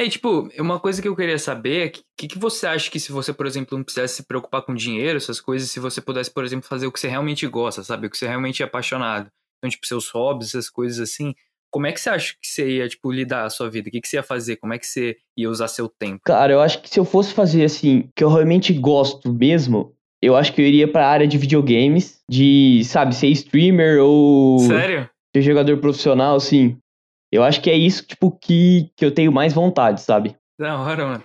É, 0.00 0.08
tipo, 0.08 0.48
uma 0.58 0.80
coisa 0.80 1.02
que 1.02 1.06
eu 1.06 1.14
queria 1.14 1.38
saber 1.38 1.86
é 1.86 1.86
o 1.88 1.92
que, 2.16 2.28
que, 2.28 2.38
você 2.38 2.66
acha 2.66 2.90
que 2.90 2.98
se 2.98 3.12
você, 3.12 3.34
por 3.34 3.46
exemplo, 3.46 3.76
não 3.76 3.84
precisasse 3.84 4.14
se 4.14 4.22
preocupar 4.22 4.62
com 4.62 4.74
dinheiro, 4.74 5.18
essas 5.18 5.40
coisas, 5.40 5.70
se 5.70 5.78
você 5.78 6.00
pudesse, 6.00 6.30
por 6.30 6.42
exemplo, 6.42 6.66
fazer 6.66 6.86
o 6.86 6.92
que 6.92 6.98
você 6.98 7.06
realmente 7.06 7.46
gosta, 7.46 7.82
sabe? 7.82 8.06
O 8.06 8.10
que 8.10 8.16
você 8.16 8.26
realmente 8.26 8.62
é 8.62 8.66
apaixonado. 8.66 9.28
Então, 9.58 9.70
tipo, 9.70 9.86
seus 9.86 10.08
hobbies, 10.08 10.48
essas 10.48 10.70
coisas 10.70 10.98
assim. 10.98 11.34
Como 11.70 11.86
é 11.86 11.92
que 11.92 12.00
você 12.00 12.08
acha 12.08 12.32
que 12.32 12.48
você 12.48 12.78
ia, 12.78 12.88
tipo, 12.88 13.12
lidar 13.12 13.44
a 13.44 13.50
sua 13.50 13.68
vida? 13.68 13.88
O 13.88 13.92
que, 13.92 14.00
que 14.00 14.08
você 14.08 14.16
ia 14.16 14.22
fazer? 14.22 14.56
Como 14.56 14.72
é 14.72 14.78
que 14.78 14.86
você 14.86 15.18
ia 15.36 15.50
usar 15.50 15.68
seu 15.68 15.86
tempo? 15.86 16.22
Cara, 16.24 16.52
eu 16.52 16.60
acho 16.60 16.80
que 16.80 16.88
se 16.88 16.98
eu 16.98 17.04
fosse 17.04 17.34
fazer, 17.34 17.64
assim, 17.64 18.08
que 18.16 18.24
eu 18.24 18.30
realmente 18.30 18.72
gosto 18.72 19.30
mesmo, 19.30 19.94
eu 20.22 20.34
acho 20.34 20.52
que 20.54 20.62
eu 20.62 20.66
iria 20.66 20.90
pra 20.90 21.08
área 21.08 21.28
de 21.28 21.36
videogames, 21.36 22.20
de, 22.28 22.82
sabe, 22.84 23.14
ser 23.14 23.28
streamer 23.28 24.02
ou... 24.02 24.60
Sério? 24.60 25.08
Ser 25.36 25.42
jogador 25.42 25.76
profissional, 25.76 26.36
assim. 26.36 26.78
Eu 27.32 27.42
acho 27.42 27.60
que 27.60 27.70
é 27.70 27.76
isso, 27.76 28.04
tipo, 28.04 28.30
que, 28.30 28.90
que 28.96 29.04
eu 29.04 29.12
tenho 29.12 29.30
mais 29.30 29.52
vontade, 29.52 30.00
sabe? 30.00 30.36
Da 30.58 30.78
hora, 30.78 31.06
mano. 31.06 31.24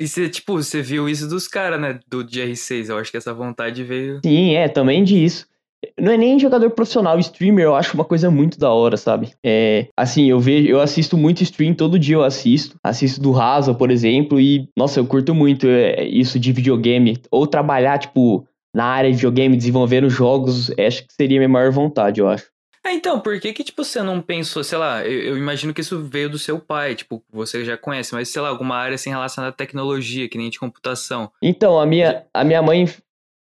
E 0.00 0.08
você, 0.08 0.28
tipo, 0.28 0.54
você 0.54 0.82
viu 0.82 1.08
isso 1.08 1.28
dos 1.28 1.46
caras, 1.46 1.80
né? 1.80 2.00
Do 2.08 2.24
GR6. 2.24 2.88
Eu 2.88 2.98
acho 2.98 3.10
que 3.10 3.16
essa 3.16 3.32
vontade 3.32 3.84
veio. 3.84 4.20
Sim, 4.24 4.54
é, 4.54 4.68
também 4.68 5.04
disso. 5.04 5.46
Não 5.98 6.12
é 6.12 6.16
nem 6.16 6.38
jogador 6.38 6.70
profissional, 6.70 7.18
streamer 7.18 7.64
eu 7.64 7.74
acho 7.74 7.94
uma 7.94 8.04
coisa 8.04 8.30
muito 8.30 8.58
da 8.58 8.70
hora, 8.70 8.96
sabe? 8.96 9.32
É, 9.44 9.88
assim, 9.96 10.30
eu 10.30 10.38
vejo, 10.38 10.68
eu 10.68 10.80
assisto 10.80 11.16
muito 11.16 11.42
stream, 11.42 11.74
todo 11.74 11.98
dia 11.98 12.16
eu 12.16 12.22
assisto. 12.22 12.76
Assisto 12.82 13.20
do 13.20 13.32
Rasa, 13.32 13.74
por 13.74 13.90
exemplo, 13.90 14.40
e, 14.40 14.68
nossa, 14.76 15.00
eu 15.00 15.06
curto 15.06 15.34
muito 15.34 15.66
é, 15.66 16.04
isso 16.04 16.38
de 16.38 16.52
videogame. 16.52 17.20
Ou 17.30 17.46
trabalhar, 17.46 17.98
tipo, 17.98 18.46
na 18.74 18.84
área 18.84 19.10
de 19.10 19.16
videogame, 19.16 19.56
desenvolvendo 19.56 20.08
jogos, 20.08 20.70
acho 20.78 21.06
que 21.06 21.12
seria 21.12 21.38
a 21.38 21.40
minha 21.40 21.48
maior 21.48 21.70
vontade, 21.70 22.20
eu 22.20 22.28
acho. 22.28 22.51
É, 22.84 22.92
então, 22.92 23.20
por 23.20 23.38
que 23.38 23.52
que, 23.52 23.62
tipo, 23.62 23.84
você 23.84 24.02
não 24.02 24.20
pensou, 24.20 24.64
sei 24.64 24.76
lá, 24.76 25.06
eu, 25.06 25.20
eu, 25.20 25.38
imagino 25.38 25.72
que 25.72 25.80
isso 25.80 26.02
veio 26.02 26.28
do 26.28 26.38
seu 26.38 26.58
pai, 26.58 26.96
tipo, 26.96 27.22
você 27.32 27.64
já 27.64 27.76
conhece, 27.76 28.12
mas, 28.12 28.28
sei 28.28 28.42
lá, 28.42 28.48
alguma 28.48 28.76
área, 28.76 28.96
assim, 28.96 29.10
relacionada 29.10 29.52
à 29.52 29.56
tecnologia, 29.56 30.28
que 30.28 30.36
nem 30.36 30.50
de 30.50 30.58
computação. 30.58 31.30
Então, 31.40 31.78
a 31.78 31.86
minha, 31.86 32.26
a 32.34 32.44
minha 32.44 32.62
mãe... 32.62 32.86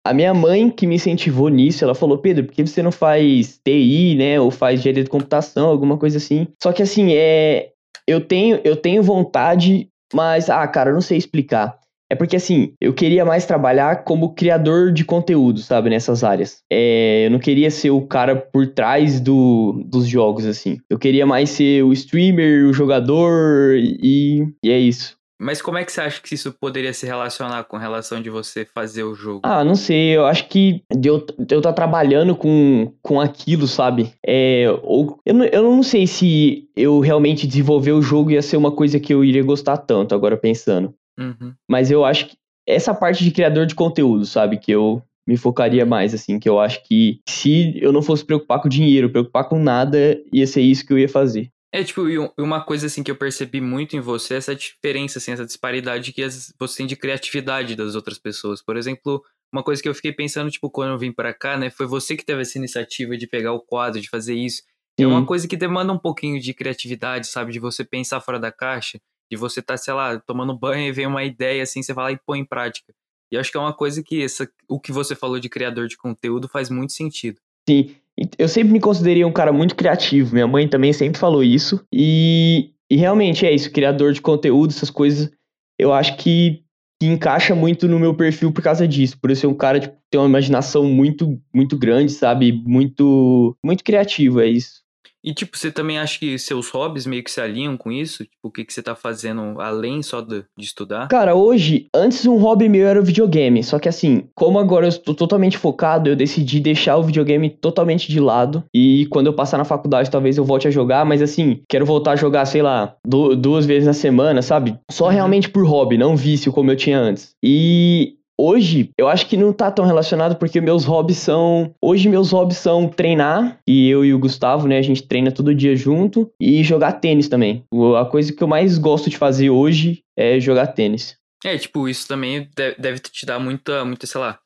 A 0.07 0.15
minha 0.15 0.33
mãe 0.33 0.71
que 0.71 0.87
me 0.87 0.95
incentivou 0.95 1.51
nisso, 1.51 1.85
ela 1.85 1.95
falou, 1.95 2.17
Pedro, 2.17 2.45
por 2.45 2.55
que 2.55 2.67
você 2.67 2.83
não 2.83 2.91
faz 2.91 3.61
TI, 3.63 4.15
né, 4.15 4.41
ou 4.41 4.51
faz 4.51 4.81
engenharia 4.81 5.05
de 5.05 5.11
computação, 5.11 5.69
alguma 5.69 5.99
coisa 5.99 6.17
assim? 6.17 6.47
Só 6.63 6.73
que, 6.73 6.83
assim, 6.83 7.13
é... 7.13 7.73
Eu 8.07 8.23
tenho, 8.23 8.59
eu 8.65 8.75
tenho 8.75 9.03
vontade, 9.03 9.91
mas, 10.15 10.49
ah, 10.49 10.67
cara, 10.67 10.91
eu 10.91 10.95
não 10.95 11.03
sei 11.03 11.19
explicar. 11.19 11.79
É 12.11 12.15
porque, 12.15 12.37
assim, 12.37 12.73
eu 12.81 12.95
queria 12.95 13.25
mais 13.25 13.45
trabalhar 13.45 14.05
como 14.05 14.35
criador 14.35 14.93
de 14.93 15.05
conteúdo, 15.05 15.61
sabe, 15.61 15.91
nessas 15.91 16.25
áreas. 16.25 16.63
É, 16.71 17.27
eu 17.27 17.31
não 17.31 17.39
queria 17.39 17.71
ser 17.71 17.91
o 17.91 18.07
cara 18.07 18.35
por 18.35 18.67
trás 18.67 19.21
do, 19.21 19.83
dos 19.87 20.07
jogos, 20.07 20.47
assim. 20.47 20.79
Eu 20.89 20.99
queria 20.99 21.27
mais 21.27 21.51
ser 21.51 21.85
o 21.85 21.93
streamer, 21.93 22.67
o 22.67 22.73
jogador 22.73 23.77
e, 23.77 24.47
e 24.65 24.71
é 24.71 24.79
isso. 24.79 25.19
Mas 25.41 25.63
como 25.63 25.79
é 25.79 25.85
que 25.85 25.93
você 25.93 26.01
acha 26.01 26.21
que 26.21 26.35
isso 26.35 26.53
poderia 26.53 26.93
se 26.93 27.07
relacionar 27.07 27.63
com 27.65 27.77
relação 27.77 28.21
de 28.21 28.29
você 28.29 28.65
fazer 28.65 29.05
o 29.05 29.15
jogo? 29.15 29.43
Ah, 29.45 29.63
não 29.63 29.77
sei. 29.77 30.17
Eu 30.17 30.27
acho 30.27 30.49
que 30.49 30.83
de 30.93 31.09
eu 31.09 31.19
estar 31.19 31.61
tá 31.61 31.73
trabalhando 31.73 32.35
com, 32.35 32.93
com 33.01 33.21
aquilo, 33.21 33.69
sabe? 33.69 34.13
É, 34.27 34.67
ou, 34.83 35.21
eu, 35.25 35.35
não, 35.35 35.45
eu 35.45 35.63
não 35.63 35.83
sei 35.83 36.09
se 36.09 36.69
eu 36.77 36.99
realmente 36.99 37.47
desenvolver 37.47 37.93
o 37.93 38.03
jogo 38.03 38.33
ia 38.33 38.43
ser 38.43 38.57
uma 38.57 38.73
coisa 38.73 38.99
que 38.99 39.15
eu 39.15 39.25
iria 39.25 39.45
gostar 39.45 39.77
tanto, 39.77 40.13
agora 40.13 40.37
pensando. 40.37 40.93
Uhum. 41.19 41.53
Mas 41.69 41.91
eu 41.91 42.05
acho 42.05 42.27
que 42.29 42.37
essa 42.67 42.95
parte 42.95 43.25
de 43.25 43.31
criador 43.31 43.67
de 43.67 43.75
conteúdo, 43.75 44.25
sabe? 44.25 44.59
Que 44.59 44.71
eu 44.71 45.03
me 45.27 45.37
focaria 45.37 45.85
mais, 45.85 46.15
assim, 46.15 46.39
que 46.39 46.49
eu 46.49 46.59
acho 46.59 46.83
que 46.85 47.21
se 47.29 47.79
eu 47.83 47.93
não 47.93 48.01
fosse 48.01 48.25
preocupar 48.25 48.63
com 48.63 48.69
dinheiro, 48.69 49.11
preocupar 49.11 49.49
com 49.49 49.59
nada, 49.59 50.19
ia 50.33 50.47
ser 50.47 50.63
isso 50.63 50.87
que 50.87 50.93
eu 50.93 50.99
ia 50.99 51.09
fazer. 51.09 51.51
É, 51.71 51.85
tipo, 51.85 52.09
e 52.09 52.17
uma 52.39 52.63
coisa, 52.63 52.87
assim, 52.87 53.03
que 53.03 53.11
eu 53.11 53.17
percebi 53.17 53.61
muito 53.61 53.95
em 53.95 54.01
você, 54.01 54.35
essa 54.35 54.55
diferença, 54.55 55.19
assim, 55.19 55.33
essa 55.33 55.45
disparidade 55.45 56.13
que 56.13 56.27
você 56.59 56.79
tem 56.79 56.87
de 56.87 56.97
criatividade 56.97 57.77
das 57.77 57.95
outras 57.95 58.19
pessoas. 58.19 58.63
Por 58.63 58.75
exemplo, 58.75 59.23
uma 59.53 59.63
coisa 59.63 59.83
que 59.83 59.89
eu 59.89 59.95
fiquei 59.95 60.13
pensando, 60.13 60.51
tipo, 60.51 60.71
quando 60.71 60.93
eu 60.93 60.99
vim 60.99 61.13
para 61.13 61.35
cá, 61.35 61.59
né, 61.59 61.69
foi 61.69 61.87
você 61.87 62.17
que 62.17 62.25
teve 62.25 62.41
essa 62.41 62.57
iniciativa 62.57 63.17
de 63.19 63.27
pegar 63.27 63.53
o 63.53 63.61
quadro, 63.61 64.01
de 64.01 64.09
fazer 64.09 64.35
isso. 64.35 64.63
É 64.99 65.07
uma 65.07 65.25
coisa 65.25 65.47
que 65.47 65.57
demanda 65.57 65.93
um 65.93 65.99
pouquinho 65.99 66.41
de 66.41 66.53
criatividade, 66.53 67.29
sabe, 67.29 67.53
de 67.53 67.61
você 67.61 67.85
pensar 67.85 68.21
fora 68.21 68.41
da 68.41 68.51
caixa 68.51 68.99
de 69.31 69.37
você 69.37 69.61
tá, 69.61 69.77
sei 69.77 69.95
lá, 69.95 70.19
tomando 70.21 70.59
banho 70.59 70.89
e 70.89 70.93
vem 70.93 71.07
uma 71.07 71.25
ideia 71.25 71.63
assim, 71.63 71.83
você 71.83 71.93
vai 71.93 72.05
lá 72.05 72.13
e 72.13 72.21
põe 72.25 72.41
em 72.41 72.45
prática. 72.45 72.93
E 73.31 73.37
acho 73.37 73.51
que 73.51 73.57
é 73.57 73.61
uma 73.61 73.75
coisa 73.75 74.03
que 74.03 74.23
essa, 74.23 74.49
o 74.69 74.81
que 74.81 74.91
você 74.91 75.15
falou 75.15 75.39
de 75.39 75.49
criador 75.49 75.87
de 75.87 75.97
conteúdo 75.97 76.49
faz 76.49 76.71
muito 76.71 76.93
sentido. 76.93 77.39
Sim, 77.69 77.95
eu 78.39 78.49
sempre 78.49 78.73
me 78.73 78.81
considerei 78.81 79.25
um 79.25 79.33
cara 79.33 79.53
muito 79.53 79.77
criativo. 79.77 80.33
Minha 80.33 80.47
mãe 80.47 80.67
também 80.67 80.93
sempre 80.93 81.21
falou 81.21 81.43
isso. 81.43 81.85
E, 81.93 82.71
e 82.91 82.97
realmente 82.97 83.45
é 83.45 83.55
isso, 83.55 83.71
criador 83.71 84.13
de 84.13 84.23
conteúdo, 84.23 84.71
essas 84.71 84.91
coisas, 84.91 85.31
eu 85.79 85.93
acho 85.93 86.17
que, 86.17 86.63
que 87.01 87.07
encaixa 87.07 87.55
muito 87.55 87.87
no 87.87 87.99
meu 87.99 88.15
perfil 88.15 88.51
por 88.51 88.63
causa 88.63 88.89
disso. 88.89 89.19
Por 89.21 89.31
eu 89.31 89.37
ser 89.37 89.47
um 89.47 89.55
cara 89.55 89.79
que 89.79 89.89
tipo, 89.89 89.99
tem 90.11 90.21
uma 90.21 90.29
imaginação 90.29 90.85
muito, 90.85 91.39
muito 91.55 91.77
grande, 91.77 92.13
sabe? 92.13 92.53
Muito, 92.53 93.57
muito 93.63 93.85
criativo, 93.85 94.41
é 94.41 94.47
isso. 94.47 94.83
E, 95.29 95.35
tipo, 95.35 95.59
você 95.59 95.71
também 95.71 95.99
acha 95.99 96.19
que 96.19 96.39
seus 96.39 96.71
hobbies 96.71 97.05
meio 97.05 97.23
que 97.23 97.31
se 97.31 97.39
alinham 97.39 97.77
com 97.77 97.93
isso? 97.93 98.25
Tipo, 98.25 98.49
o 98.49 98.51
que, 98.51 98.65
que 98.65 98.73
você 98.73 98.83
tá 98.83 98.95
fazendo 98.95 99.61
além 99.61 100.03
só 100.03 100.23
de, 100.23 100.43
de, 100.57 100.65
estudar? 100.65 101.07
Cara, 101.09 101.35
hoje, 101.35 101.87
antes 101.95 102.25
um 102.25 102.39
hobby 102.39 102.67
meu 102.67 102.89
era 102.89 102.99
o 102.99 103.05
videogame. 103.05 103.63
Só 103.63 103.79
que 103.79 103.91
assim, 103.91 104.25
como 104.35 104.59
agora 104.59 104.87
eu 104.87 104.89
estou 104.89 105.15
totalmente 105.15 105.59
focado, 105.59 106.09
eu 106.09 106.17
decidi 106.17 106.61
deixar 106.61 106.97
o 106.97 107.03
videogame 107.03 107.51
totalmente 107.51 108.09
de 108.09 108.19
lado. 108.19 108.65
E 108.75 109.07
quando 109.11 109.27
eu 109.27 109.35
passar 109.35 109.59
na 109.59 109.67
faculdade, 109.67 110.11
talvez 110.11 110.39
eu 110.39 110.47
volte 110.47 110.67
a 110.67 110.71
jogar. 110.71 111.05
Mas 111.05 111.21
assim, 111.21 111.61
quero 111.69 111.85
voltar 111.85 112.13
a 112.13 112.17
jogar, 112.17 112.47
sei 112.47 112.63
lá, 112.63 112.97
duas 113.05 113.67
vezes 113.67 113.87
na 113.87 113.93
semana, 113.93 114.41
sabe? 114.41 114.79
Só 114.91 115.09
uhum. 115.09 115.11
realmente 115.11 115.51
por 115.51 115.67
hobby, 115.67 115.99
não 115.99 116.17
vício 116.17 116.51
como 116.51 116.71
eu 116.71 116.77
tinha 116.77 116.99
antes. 116.99 117.35
E 117.45 118.15
Hoje, 118.41 118.91
eu 118.97 119.09
acho 119.09 119.27
que 119.27 119.37
não 119.37 119.53
tá 119.53 119.69
tão 119.71 119.85
relacionado 119.85 120.37
porque 120.37 120.61
meus 120.61 120.85
hobbies 120.85 121.19
são. 121.19 121.75
Hoje, 121.83 122.09
meus 122.09 122.31
hobbies 122.31 122.59
são 122.59 122.89
treinar, 122.89 123.59
e 123.67 123.89
eu 123.89 124.05
e 124.05 124.15
o 124.15 124.19
Gustavo, 124.19 124.69
né, 124.69 124.79
a 124.79 124.83
gente 124.83 125.03
treina 125.03 125.33
todo 125.33 125.55
dia 125.55 125.75
junto, 125.75 126.31
e 126.41 126.63
jogar 126.63 126.93
tênis 126.93 127.29
também. 127.29 127.65
A 128.01 128.05
coisa 128.05 128.33
que 128.33 128.43
eu 128.43 128.47
mais 128.47 128.79
gosto 128.79 129.11
de 129.11 129.17
fazer 129.17 129.51
hoje 129.51 130.03
é 130.17 130.39
jogar 130.39 130.69
tênis. 130.69 131.17
É, 131.45 131.59
tipo, 131.59 131.89
isso 131.89 132.07
também 132.07 132.49
deve 132.79 133.01
te 133.01 133.27
dar 133.27 133.39
muita, 133.39 133.85
muita, 133.85 134.07
sei 134.07 134.21
lá, 134.21 134.39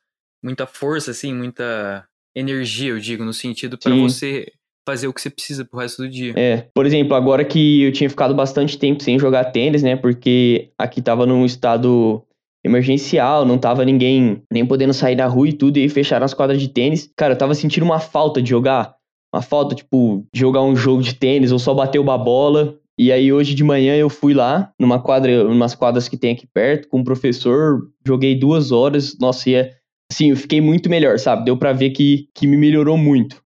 muita 0.43 0.65
força, 0.65 1.11
assim, 1.11 1.33
muita 1.33 2.05
energia, 2.35 2.89
eu 2.89 2.99
digo, 2.99 3.23
no 3.23 3.33
sentido 3.33 3.77
para 3.77 3.93
você 3.93 4.51
fazer 4.87 5.07
o 5.07 5.13
que 5.13 5.21
você 5.21 5.29
precisa 5.29 5.63
pro 5.63 5.79
resto 5.79 6.01
do 6.01 6.09
dia. 6.09 6.33
É, 6.35 6.67
por 6.73 6.85
exemplo, 6.85 7.15
agora 7.15 7.45
que 7.45 7.83
eu 7.83 7.91
tinha 7.91 8.09
ficado 8.09 8.35
bastante 8.35 8.77
tempo 8.77 9.01
sem 9.01 9.17
jogar 9.17 9.45
tênis, 9.45 9.81
né, 9.81 9.95
porque 9.95 10.71
aqui 10.77 11.01
tava 11.01 11.25
num 11.25 11.45
estado 11.45 12.23
emergencial, 12.63 13.45
não 13.45 13.57
tava 13.57 13.83
ninguém 13.83 14.41
nem 14.51 14.65
podendo 14.65 14.93
sair 14.93 15.15
da 15.15 15.27
rua 15.27 15.49
e 15.49 15.53
tudo, 15.53 15.77
e 15.77 15.81
aí 15.81 15.89
fecharam 15.89 16.25
as 16.25 16.33
quadras 16.33 16.61
de 16.61 16.69
tênis. 16.69 17.11
Cara, 17.15 17.33
eu 17.33 17.37
tava 17.37 17.53
sentindo 17.53 17.83
uma 17.83 17.99
falta 17.99 18.41
de 18.41 18.49
jogar. 18.49 18.95
Uma 19.33 19.41
falta, 19.41 19.75
tipo, 19.75 20.25
de 20.33 20.39
jogar 20.39 20.61
um 20.61 20.75
jogo 20.75 21.01
de 21.01 21.15
tênis 21.15 21.51
ou 21.51 21.59
só 21.59 21.73
bater 21.73 21.99
uma 21.99 22.17
bola. 22.17 22.77
E 22.97 23.11
aí 23.11 23.33
hoje 23.33 23.55
de 23.55 23.63
manhã 23.63 23.95
eu 23.95 24.09
fui 24.09 24.33
lá, 24.33 24.71
numa 24.79 25.01
quadra, 25.01 25.47
umas 25.47 25.73
quadras 25.73 26.07
que 26.07 26.15
tem 26.15 26.33
aqui 26.33 26.45
perto, 26.45 26.87
com 26.87 26.97
o 26.97 26.99
um 27.01 27.03
professor, 27.03 27.89
joguei 28.05 28.35
duas 28.35 28.71
horas, 28.71 29.17
nossa, 29.19 29.49
e 29.49 29.55
é, 29.55 29.75
assim, 30.11 30.29
eu 30.29 30.37
fiquei 30.37 30.61
muito 30.61 30.89
melhor, 30.89 31.17
sabe? 31.17 31.45
Deu 31.45 31.57
pra 31.57 31.73
ver 31.73 31.89
que, 31.89 32.29
que 32.35 32.45
me 32.45 32.55
melhorou 32.55 32.95
muito. 32.95 33.41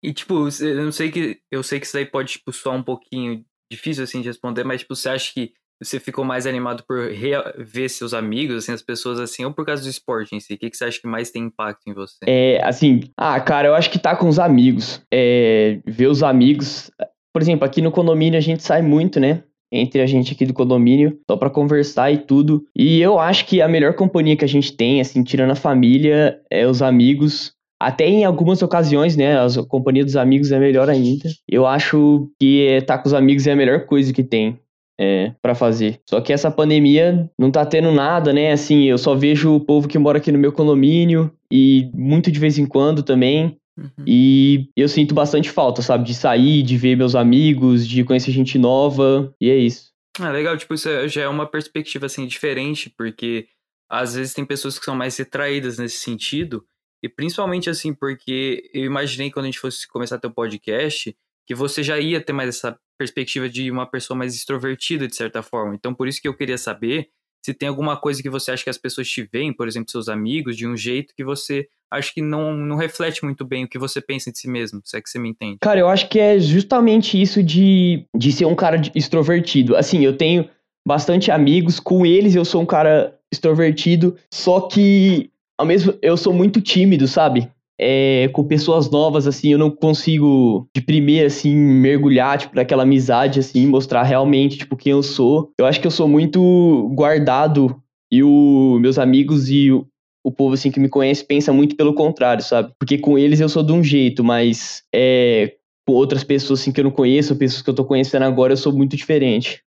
E 0.00 0.12
tipo, 0.12 0.48
eu 0.60 0.84
não 0.84 0.92
sei 0.92 1.10
que. 1.10 1.38
Eu 1.50 1.62
sei 1.62 1.80
que 1.80 1.86
isso 1.86 1.94
daí 1.94 2.06
pode, 2.06 2.32
tipo, 2.32 2.52
soar 2.52 2.76
um 2.76 2.82
pouquinho 2.82 3.44
difícil 3.72 4.04
assim 4.04 4.20
de 4.20 4.28
responder, 4.28 4.62
mas 4.62 4.82
tipo, 4.82 4.94
você 4.94 5.08
acha 5.08 5.32
que 5.32 5.52
você 5.82 5.98
ficou 5.98 6.24
mais 6.24 6.46
animado 6.46 6.84
por 6.86 7.10
ver 7.58 7.88
seus 7.88 8.14
amigos, 8.14 8.56
assim, 8.56 8.72
as 8.72 8.82
pessoas 8.82 9.18
assim, 9.18 9.44
ou 9.44 9.52
por 9.52 9.64
causa 9.64 9.82
do 9.82 9.88
esporte 9.88 10.34
em 10.34 10.40
si? 10.40 10.54
O 10.54 10.58
que, 10.58 10.70
que 10.70 10.76
você 10.76 10.84
acha 10.84 11.00
que 11.00 11.06
mais 11.06 11.30
tem 11.30 11.44
impacto 11.44 11.82
em 11.86 11.92
você? 11.92 12.18
É, 12.26 12.60
assim, 12.64 13.00
ah, 13.16 13.38
cara, 13.40 13.68
eu 13.68 13.74
acho 13.74 13.90
que 13.90 13.98
tá 13.98 14.16
com 14.16 14.28
os 14.28 14.38
amigos. 14.38 15.02
É, 15.12 15.80
ver 15.86 16.06
os 16.06 16.22
amigos. 16.22 16.90
Por 17.32 17.42
exemplo, 17.42 17.64
aqui 17.64 17.82
no 17.82 17.90
condomínio 17.90 18.38
a 18.38 18.42
gente 18.42 18.62
sai 18.62 18.82
muito, 18.82 19.18
né? 19.18 19.42
Entre 19.72 20.00
a 20.00 20.06
gente 20.06 20.32
aqui 20.32 20.46
do 20.46 20.54
condomínio, 20.54 21.18
só 21.28 21.36
pra 21.36 21.50
conversar 21.50 22.12
e 22.12 22.18
tudo. 22.18 22.64
E 22.76 23.00
eu 23.00 23.18
acho 23.18 23.44
que 23.46 23.60
a 23.60 23.66
melhor 23.66 23.94
companhia 23.94 24.36
que 24.36 24.44
a 24.44 24.48
gente 24.48 24.72
tem, 24.72 25.00
assim, 25.00 25.24
tirando 25.24 25.50
a 25.50 25.56
família, 25.56 26.40
é 26.50 26.66
os 26.66 26.80
amigos. 26.80 27.52
Até 27.80 28.06
em 28.06 28.24
algumas 28.24 28.62
ocasiões, 28.62 29.16
né? 29.16 29.36
A 29.36 29.48
companhia 29.68 30.04
dos 30.04 30.16
amigos 30.16 30.52
é 30.52 30.60
melhor 30.60 30.88
ainda. 30.88 31.28
Eu 31.48 31.66
acho 31.66 32.30
que 32.38 32.60
estar 32.60 32.96
tá 32.96 33.02
com 33.02 33.08
os 33.08 33.14
amigos 33.14 33.48
é 33.48 33.52
a 33.52 33.56
melhor 33.56 33.84
coisa 33.86 34.12
que 34.12 34.22
tem 34.22 34.58
é, 35.00 35.32
para 35.42 35.54
fazer. 35.54 36.00
Só 36.08 36.20
que 36.20 36.32
essa 36.32 36.50
pandemia 36.50 37.30
não 37.38 37.50
tá 37.50 37.64
tendo 37.64 37.90
nada, 37.92 38.32
né? 38.32 38.52
Assim, 38.52 38.84
eu 38.84 38.98
só 38.98 39.14
vejo 39.14 39.54
o 39.54 39.60
povo 39.60 39.88
que 39.88 39.98
mora 39.98 40.18
aqui 40.18 40.30
no 40.30 40.38
meu 40.38 40.52
condomínio 40.52 41.32
e 41.50 41.90
muito 41.92 42.30
de 42.30 42.38
vez 42.38 42.58
em 42.58 42.66
quando 42.66 43.02
também. 43.02 43.56
Uhum. 43.76 44.04
E 44.06 44.68
eu 44.76 44.88
sinto 44.88 45.14
bastante 45.14 45.50
falta, 45.50 45.82
sabe? 45.82 46.04
De 46.04 46.14
sair, 46.14 46.62
de 46.62 46.76
ver 46.76 46.96
meus 46.96 47.14
amigos, 47.14 47.86
de 47.86 48.04
conhecer 48.04 48.30
gente 48.30 48.58
nova. 48.58 49.34
E 49.40 49.50
é 49.50 49.56
isso. 49.56 49.92
Ah, 50.20 50.30
legal. 50.30 50.56
Tipo, 50.56 50.74
isso 50.74 50.88
é, 50.88 51.08
já 51.08 51.22
é 51.22 51.28
uma 51.28 51.46
perspectiva, 51.46 52.06
assim, 52.06 52.26
diferente, 52.26 52.88
porque 52.96 53.48
às 53.90 54.14
vezes 54.14 54.32
tem 54.32 54.44
pessoas 54.44 54.78
que 54.78 54.84
são 54.84 54.94
mais 54.94 55.16
retraídas 55.16 55.78
nesse 55.78 55.98
sentido. 55.98 56.64
E 57.02 57.08
principalmente, 57.08 57.68
assim, 57.68 57.92
porque 57.92 58.70
eu 58.72 58.84
imaginei 58.84 59.30
quando 59.30 59.44
a 59.44 59.48
gente 59.48 59.58
fosse 59.58 59.86
começar 59.88 60.16
a 60.16 60.18
ter 60.18 60.28
um 60.28 60.32
podcast, 60.32 61.14
que 61.46 61.54
você 61.54 61.82
já 61.82 61.98
ia 61.98 62.20
ter 62.20 62.32
mais 62.32 62.48
essa 62.48 62.76
perspectiva 62.98 63.48
de 63.48 63.70
uma 63.70 63.86
pessoa 63.86 64.16
mais 64.16 64.34
extrovertida, 64.34 65.06
de 65.06 65.16
certa 65.16 65.42
forma. 65.42 65.74
Então, 65.74 65.94
por 65.94 66.08
isso 66.08 66.20
que 66.20 66.28
eu 66.28 66.36
queria 66.36 66.58
saber 66.58 67.08
se 67.44 67.52
tem 67.52 67.68
alguma 67.68 67.96
coisa 67.96 68.22
que 68.22 68.30
você 68.30 68.52
acha 68.52 68.64
que 68.64 68.70
as 68.70 68.78
pessoas 68.78 69.06
te 69.06 69.28
veem, 69.30 69.52
por 69.52 69.68
exemplo, 69.68 69.90
seus 69.90 70.08
amigos, 70.08 70.56
de 70.56 70.66
um 70.66 70.74
jeito 70.74 71.12
que 71.14 71.22
você 71.22 71.68
acha 71.92 72.10
que 72.12 72.22
não, 72.22 72.54
não 72.54 72.76
reflete 72.76 73.22
muito 73.22 73.44
bem 73.44 73.64
o 73.64 73.68
que 73.68 73.78
você 73.78 74.00
pensa 74.00 74.32
de 74.32 74.38
si 74.38 74.48
mesmo, 74.48 74.80
se 74.82 74.96
é 74.96 75.00
que 75.00 75.10
você 75.10 75.18
me 75.18 75.28
entende. 75.28 75.58
Cara, 75.60 75.78
eu 75.78 75.88
acho 75.88 76.08
que 76.08 76.18
é 76.18 76.38
justamente 76.38 77.20
isso 77.20 77.42
de, 77.42 78.06
de 78.16 78.32
ser 78.32 78.46
um 78.46 78.54
cara 78.54 78.80
extrovertido. 78.94 79.76
Assim, 79.76 80.02
eu 80.02 80.16
tenho 80.16 80.48
bastante 80.86 81.30
amigos, 81.30 81.78
com 81.78 82.06
eles 82.06 82.34
eu 82.34 82.44
sou 82.44 82.62
um 82.62 82.66
cara 82.66 83.14
extrovertido, 83.30 84.16
só 84.32 84.62
que 84.62 85.30
ao 85.58 85.66
mesmo 85.66 85.96
eu 86.00 86.16
sou 86.16 86.32
muito 86.32 86.60
tímido, 86.60 87.06
sabe? 87.06 87.50
É, 87.78 88.28
com 88.32 88.44
pessoas 88.44 88.90
novas, 88.90 89.26
assim, 89.26 89.52
eu 89.52 89.58
não 89.58 89.70
consigo 89.70 90.68
de 90.74 90.80
primeira, 90.80 91.26
assim, 91.26 91.54
mergulhar, 91.54 92.38
tipo, 92.38 92.54
naquela 92.54 92.84
amizade, 92.84 93.40
assim, 93.40 93.66
mostrar 93.66 94.02
realmente, 94.02 94.58
tipo, 94.58 94.76
quem 94.76 94.92
eu 94.92 95.02
sou. 95.02 95.52
Eu 95.58 95.66
acho 95.66 95.80
que 95.80 95.86
eu 95.86 95.90
sou 95.90 96.08
muito 96.08 96.90
guardado 96.94 97.80
e 98.10 98.22
os 98.22 98.80
meus 98.80 98.98
amigos 98.98 99.50
e 99.50 99.72
o, 99.72 99.86
o 100.24 100.30
povo, 100.30 100.54
assim, 100.54 100.70
que 100.70 100.80
me 100.80 100.88
conhece 100.88 101.26
pensa 101.26 101.52
muito 101.52 101.76
pelo 101.76 101.94
contrário, 101.94 102.44
sabe? 102.44 102.72
Porque 102.78 102.98
com 102.98 103.18
eles 103.18 103.40
eu 103.40 103.48
sou 103.48 103.62
de 103.62 103.72
um 103.72 103.82
jeito, 103.82 104.22
mas 104.22 104.82
é, 104.94 105.54
com 105.86 105.94
outras 105.94 106.22
pessoas, 106.22 106.60
assim, 106.60 106.72
que 106.72 106.80
eu 106.80 106.84
não 106.84 106.90
conheço, 106.90 107.36
pessoas 107.36 107.62
que 107.62 107.70
eu 107.70 107.74
tô 107.74 107.84
conhecendo 107.84 108.24
agora, 108.24 108.52
eu 108.52 108.56
sou 108.56 108.72
muito 108.72 108.96
diferente. 108.96 109.62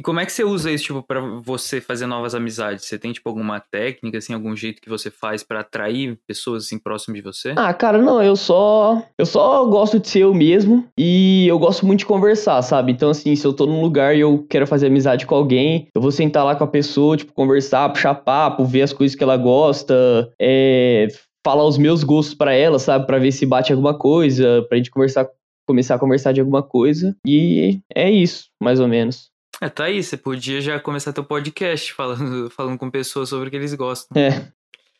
E 0.00 0.02
como 0.02 0.18
é 0.18 0.24
que 0.24 0.32
você 0.32 0.42
usa 0.42 0.72
isso, 0.72 0.84
tipo, 0.84 1.02
pra 1.02 1.20
você 1.20 1.78
fazer 1.78 2.06
novas 2.06 2.34
amizades? 2.34 2.86
Você 2.86 2.98
tem, 2.98 3.12
tipo, 3.12 3.28
alguma 3.28 3.60
técnica, 3.60 4.16
assim, 4.16 4.32
algum 4.32 4.56
jeito 4.56 4.80
que 4.80 4.88
você 4.88 5.10
faz 5.10 5.42
para 5.42 5.60
atrair 5.60 6.18
pessoas, 6.26 6.64
assim, 6.64 6.78
próximas 6.78 7.18
de 7.18 7.22
você? 7.22 7.52
Ah, 7.54 7.74
cara, 7.74 7.98
não, 7.98 8.22
eu 8.22 8.34
só. 8.34 9.02
Eu 9.18 9.26
só 9.26 9.62
gosto 9.66 10.00
de 10.00 10.08
ser 10.08 10.20
eu 10.20 10.32
mesmo 10.32 10.88
e 10.98 11.46
eu 11.46 11.58
gosto 11.58 11.84
muito 11.84 11.98
de 11.98 12.06
conversar, 12.06 12.62
sabe? 12.62 12.92
Então, 12.92 13.10
assim, 13.10 13.36
se 13.36 13.46
eu 13.46 13.52
tô 13.52 13.66
num 13.66 13.82
lugar 13.82 14.16
e 14.16 14.20
eu 14.20 14.46
quero 14.48 14.66
fazer 14.66 14.86
amizade 14.86 15.26
com 15.26 15.34
alguém, 15.34 15.88
eu 15.94 16.00
vou 16.00 16.10
sentar 16.10 16.46
lá 16.46 16.56
com 16.56 16.64
a 16.64 16.66
pessoa, 16.66 17.18
tipo, 17.18 17.34
conversar, 17.34 17.90
puxar 17.90 18.14
papo, 18.14 18.64
ver 18.64 18.80
as 18.80 18.94
coisas 18.94 19.14
que 19.14 19.22
ela 19.22 19.36
gosta, 19.36 20.32
é. 20.40 21.08
Falar 21.44 21.66
os 21.66 21.76
meus 21.76 22.02
gostos 22.02 22.34
para 22.34 22.54
ela, 22.54 22.78
sabe? 22.78 23.06
Para 23.06 23.18
ver 23.18 23.32
se 23.32 23.44
bate 23.44 23.70
alguma 23.70 23.92
coisa, 23.92 24.64
pra 24.66 24.78
gente 24.78 24.90
conversar, 24.90 25.28
começar 25.68 25.96
a 25.96 25.98
conversar 25.98 26.32
de 26.32 26.40
alguma 26.40 26.62
coisa. 26.62 27.14
E 27.26 27.80
é 27.94 28.10
isso, 28.10 28.46
mais 28.62 28.80
ou 28.80 28.88
menos. 28.88 29.28
É, 29.60 29.68
tá 29.68 29.84
aí, 29.84 30.02
você 30.02 30.16
podia 30.16 30.58
já 30.60 30.80
começar 30.80 31.12
teu 31.12 31.22
podcast 31.22 31.92
falando, 31.92 32.48
falando 32.50 32.78
com 32.78 32.90
pessoas 32.90 33.28
sobre 33.28 33.48
o 33.48 33.50
que 33.50 33.56
eles 33.56 33.74
gostam. 33.74 34.20
É. 34.20 34.50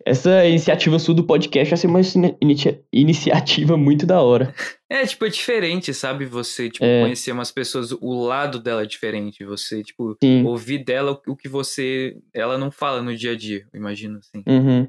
Essa 0.04 0.46
iniciativa 0.46 0.98
sul 0.98 1.14
do 1.14 1.24
podcast 1.24 1.70
vai 1.70 1.78
ser 1.78 1.86
uma 1.86 2.00
inicia 2.40 2.82
iniciativa 2.92 3.76
muito 3.76 4.06
da 4.06 4.20
hora. 4.20 4.54
É, 4.92 5.06
tipo, 5.06 5.24
é 5.24 5.28
diferente, 5.28 5.94
sabe? 5.94 6.26
Você, 6.26 6.68
tipo, 6.68 6.84
é. 6.84 7.02
conhecer 7.02 7.30
umas 7.30 7.52
pessoas, 7.52 7.92
o 7.92 8.24
lado 8.24 8.58
dela 8.58 8.82
é 8.82 8.86
diferente. 8.86 9.44
Você, 9.44 9.84
tipo, 9.84 10.16
Sim. 10.20 10.44
ouvir 10.44 10.84
dela 10.84 11.16
o 11.28 11.36
que 11.36 11.48
você. 11.48 12.16
Ela 12.34 12.58
não 12.58 12.72
fala 12.72 13.00
no 13.00 13.16
dia 13.16 13.30
a 13.30 13.36
dia, 13.36 13.68
eu 13.72 13.78
imagino, 13.78 14.18
assim. 14.18 14.42
Uhum. 14.48 14.80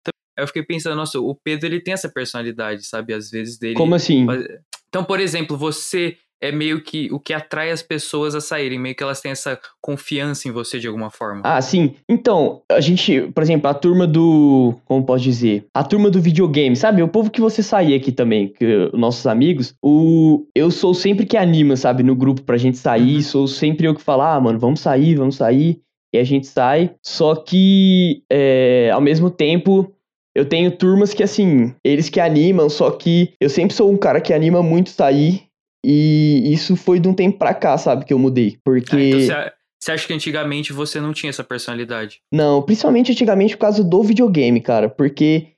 Então, 0.00 0.12
eu 0.38 0.46
fiquei 0.46 0.62
pensando, 0.62 0.94
nossa, 0.94 1.18
o 1.18 1.34
Pedro, 1.34 1.66
ele 1.66 1.80
tem 1.80 1.92
essa 1.92 2.08
personalidade, 2.08 2.86
sabe? 2.86 3.12
Às 3.12 3.32
vezes 3.32 3.58
dele. 3.58 3.74
Como 3.74 3.96
assim? 3.96 4.24
Então, 4.88 5.02
por 5.02 5.18
exemplo, 5.18 5.56
você 5.56 6.16
é 6.42 6.50
meio 6.50 6.82
que 6.82 7.08
o 7.12 7.20
que 7.20 7.32
atrai 7.32 7.70
as 7.70 7.82
pessoas 7.82 8.34
a 8.34 8.40
saírem, 8.40 8.78
meio 8.78 8.96
que 8.96 9.02
elas 9.02 9.20
têm 9.20 9.30
essa 9.30 9.58
confiança 9.80 10.48
em 10.48 10.50
você 10.50 10.80
de 10.80 10.88
alguma 10.88 11.08
forma. 11.08 11.40
Ah, 11.44 11.62
sim. 11.62 11.94
Então, 12.08 12.62
a 12.68 12.80
gente, 12.80 13.22
por 13.32 13.42
exemplo, 13.42 13.70
a 13.70 13.74
turma 13.74 14.06
do, 14.08 14.74
como 14.84 15.06
posso 15.06 15.22
dizer, 15.22 15.66
a 15.72 15.84
turma 15.84 16.10
do 16.10 16.20
videogame, 16.20 16.74
sabe? 16.74 17.00
O 17.00 17.08
povo 17.08 17.30
que 17.30 17.40
você 17.40 17.62
sair 17.62 17.94
aqui 17.94 18.10
também, 18.10 18.48
que 18.48 18.90
nossos 18.92 19.24
amigos, 19.26 19.74
o 19.80 20.44
eu 20.54 20.70
sou 20.70 20.92
sempre 20.92 21.24
que 21.24 21.36
anima, 21.36 21.76
sabe, 21.76 22.02
no 22.02 22.16
grupo 22.16 22.42
pra 22.42 22.56
gente 22.56 22.76
sair, 22.76 23.16
uhum. 23.16 23.22
sou 23.22 23.46
sempre 23.46 23.86
eu 23.86 23.94
que 23.94 24.02
falo, 24.02 24.22
ah, 24.22 24.40
mano, 24.40 24.58
vamos 24.58 24.80
sair, 24.80 25.14
vamos 25.14 25.36
sair. 25.36 25.80
E 26.12 26.18
a 26.18 26.24
gente 26.24 26.46
sai. 26.46 26.90
Só 27.02 27.36
que, 27.36 28.22
é, 28.30 28.90
ao 28.92 29.00
mesmo 29.00 29.30
tempo, 29.30 29.94
eu 30.34 30.44
tenho 30.44 30.70
turmas 30.72 31.14
que, 31.14 31.22
assim, 31.22 31.72
eles 31.84 32.08
que 32.08 32.20
animam, 32.20 32.68
só 32.68 32.90
que 32.90 33.32
eu 33.40 33.48
sempre 33.48 33.74
sou 33.74 33.90
um 33.90 33.96
cara 33.96 34.20
que 34.20 34.34
anima 34.34 34.62
muito 34.62 34.90
sair 34.90 35.51
e 35.84 36.52
isso 36.52 36.76
foi 36.76 37.00
de 37.00 37.08
um 37.08 37.14
tempo 37.14 37.38
pra 37.38 37.54
cá, 37.54 37.76
sabe, 37.76 38.04
que 38.04 38.12
eu 38.12 38.18
mudei. 38.18 38.58
Porque. 38.64 38.96
Ah, 38.96 39.00
então 39.00 39.52
você 39.82 39.90
acha 39.90 40.06
que 40.06 40.14
antigamente 40.14 40.72
você 40.72 41.00
não 41.00 41.12
tinha 41.12 41.30
essa 41.30 41.42
personalidade? 41.42 42.20
Não, 42.32 42.62
principalmente 42.62 43.10
antigamente 43.10 43.56
por 43.56 43.62
causa 43.62 43.82
do 43.82 44.02
videogame, 44.04 44.60
cara. 44.60 44.88
Porque 44.88 45.48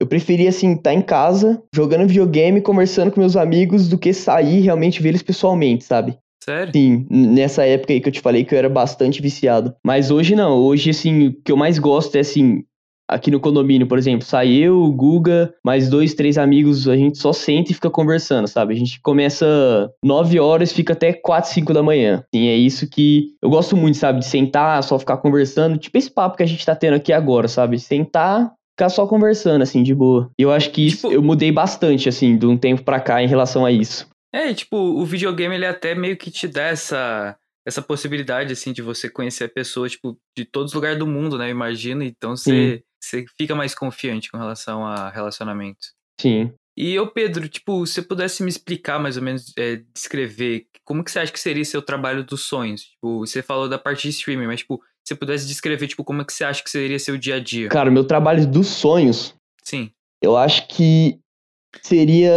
eu 0.00 0.06
preferia, 0.06 0.48
assim, 0.48 0.70
estar 0.70 0.84
tá 0.84 0.94
em 0.94 1.02
casa, 1.02 1.62
jogando 1.74 2.06
videogame, 2.06 2.62
conversando 2.62 3.10
com 3.10 3.20
meus 3.20 3.36
amigos, 3.36 3.86
do 3.86 3.98
que 3.98 4.14
sair 4.14 4.60
e 4.60 4.62
realmente 4.62 5.02
ver 5.02 5.10
eles 5.10 5.22
pessoalmente, 5.22 5.84
sabe? 5.84 6.16
Sério? 6.42 6.72
Sim, 6.72 7.06
nessa 7.10 7.66
época 7.66 7.92
aí 7.92 8.00
que 8.00 8.08
eu 8.08 8.12
te 8.12 8.20
falei 8.20 8.44
que 8.44 8.54
eu 8.54 8.58
era 8.58 8.70
bastante 8.70 9.20
viciado. 9.20 9.74
Mas 9.84 10.10
hoje 10.10 10.34
não, 10.34 10.58
hoje, 10.58 10.88
assim, 10.88 11.28
o 11.28 11.32
que 11.42 11.52
eu 11.52 11.56
mais 11.56 11.78
gosto 11.78 12.16
é, 12.16 12.20
assim, 12.20 12.64
aqui 13.08 13.30
no 13.30 13.40
condomínio, 13.40 13.86
por 13.86 13.98
exemplo, 13.98 14.26
sai 14.26 14.52
eu, 14.52 14.82
o 14.82 14.92
Guga, 14.92 15.54
mais 15.64 15.88
dois, 15.88 16.14
três 16.14 16.38
amigos, 16.38 16.88
a 16.88 16.96
gente 16.96 17.18
só 17.18 17.32
senta 17.32 17.70
e 17.70 17.74
fica 17.74 17.90
conversando, 17.90 18.48
sabe? 18.48 18.74
A 18.74 18.76
gente 18.76 19.00
começa 19.00 19.90
nove 20.02 20.40
horas, 20.40 20.72
fica 20.72 20.92
até 20.92 21.12
quatro, 21.12 21.50
cinco 21.50 21.72
da 21.72 21.82
manhã. 21.82 22.24
E 22.32 22.48
é 22.48 22.56
isso 22.56 22.88
que 22.88 23.34
eu 23.42 23.50
gosto 23.50 23.76
muito, 23.76 23.98
sabe? 23.98 24.20
De 24.20 24.26
sentar, 24.26 24.82
só 24.82 24.98
ficar 24.98 25.18
conversando, 25.18 25.78
tipo 25.78 25.96
esse 25.98 26.10
papo 26.10 26.36
que 26.36 26.42
a 26.42 26.46
gente 26.46 26.64
tá 26.64 26.74
tendo 26.74 26.94
aqui 26.94 27.12
agora, 27.12 27.46
sabe? 27.48 27.78
Sentar, 27.78 28.52
ficar 28.72 28.88
só 28.88 29.06
conversando, 29.06 29.62
assim, 29.62 29.82
de 29.82 29.94
boa. 29.94 30.30
E 30.38 30.42
eu 30.42 30.50
acho 30.50 30.70
que 30.70 30.86
isso, 30.86 31.08
tipo... 31.08 31.12
eu 31.12 31.22
mudei 31.22 31.52
bastante, 31.52 32.08
assim, 32.08 32.36
de 32.36 32.46
um 32.46 32.56
tempo 32.56 32.82
pra 32.82 33.00
cá 33.00 33.22
em 33.22 33.28
relação 33.28 33.64
a 33.64 33.70
isso. 33.70 34.08
É, 34.32 34.52
tipo, 34.52 34.76
o 34.76 35.04
videogame, 35.04 35.54
ele 35.54 35.66
até 35.66 35.94
meio 35.94 36.16
que 36.16 36.30
te 36.30 36.48
dá 36.48 36.64
essa 36.64 37.36
essa 37.66 37.80
possibilidade, 37.80 38.52
assim, 38.52 38.74
de 38.74 38.82
você 38.82 39.08
conhecer 39.08 39.44
a 39.44 39.48
pessoa, 39.48 39.88
tipo, 39.88 40.18
de 40.36 40.44
todos 40.44 40.72
os 40.72 40.74
lugares 40.74 40.98
do 40.98 41.06
mundo, 41.06 41.38
né? 41.38 41.48
Imagina. 41.48 42.04
Então 42.04 42.36
você 42.36 42.82
você 43.04 43.24
fica 43.36 43.54
mais 43.54 43.74
confiante 43.74 44.30
com 44.30 44.38
relação 44.38 44.84
a 44.84 45.10
relacionamento. 45.10 45.88
Sim. 46.20 46.52
E 46.76 46.92
eu, 46.92 47.06
Pedro, 47.06 47.48
tipo, 47.48 47.86
se 47.86 47.94
você 47.94 48.02
pudesse 48.02 48.42
me 48.42 48.48
explicar 48.48 48.98
mais 48.98 49.16
ou 49.16 49.22
menos, 49.22 49.52
é, 49.56 49.80
descrever, 49.94 50.66
como 50.84 51.04
que 51.04 51.10
você 51.10 51.20
acha 51.20 51.32
que 51.32 51.38
seria 51.38 51.64
seu 51.64 51.80
trabalho 51.80 52.24
dos 52.24 52.42
sonhos? 52.42 52.82
Tipo, 52.82 53.20
você 53.20 53.42
falou 53.42 53.68
da 53.68 53.78
parte 53.78 54.02
de 54.02 54.08
streaming, 54.08 54.46
mas, 54.46 54.60
tipo, 54.60 54.82
se 55.04 55.08
você 55.08 55.14
pudesse 55.14 55.46
descrever, 55.46 55.86
tipo, 55.86 56.02
como 56.02 56.22
é 56.22 56.24
que 56.24 56.32
você 56.32 56.44
acha 56.44 56.62
que 56.62 56.70
seria 56.70 56.98
seu 56.98 57.16
dia 57.16 57.36
a 57.36 57.40
dia? 57.40 57.68
Cara, 57.68 57.90
meu 57.90 58.04
trabalho 58.04 58.46
dos 58.46 58.66
sonhos. 58.66 59.34
Sim. 59.62 59.90
Eu 60.20 60.36
acho 60.36 60.66
que 60.66 61.18
seria 61.82 62.32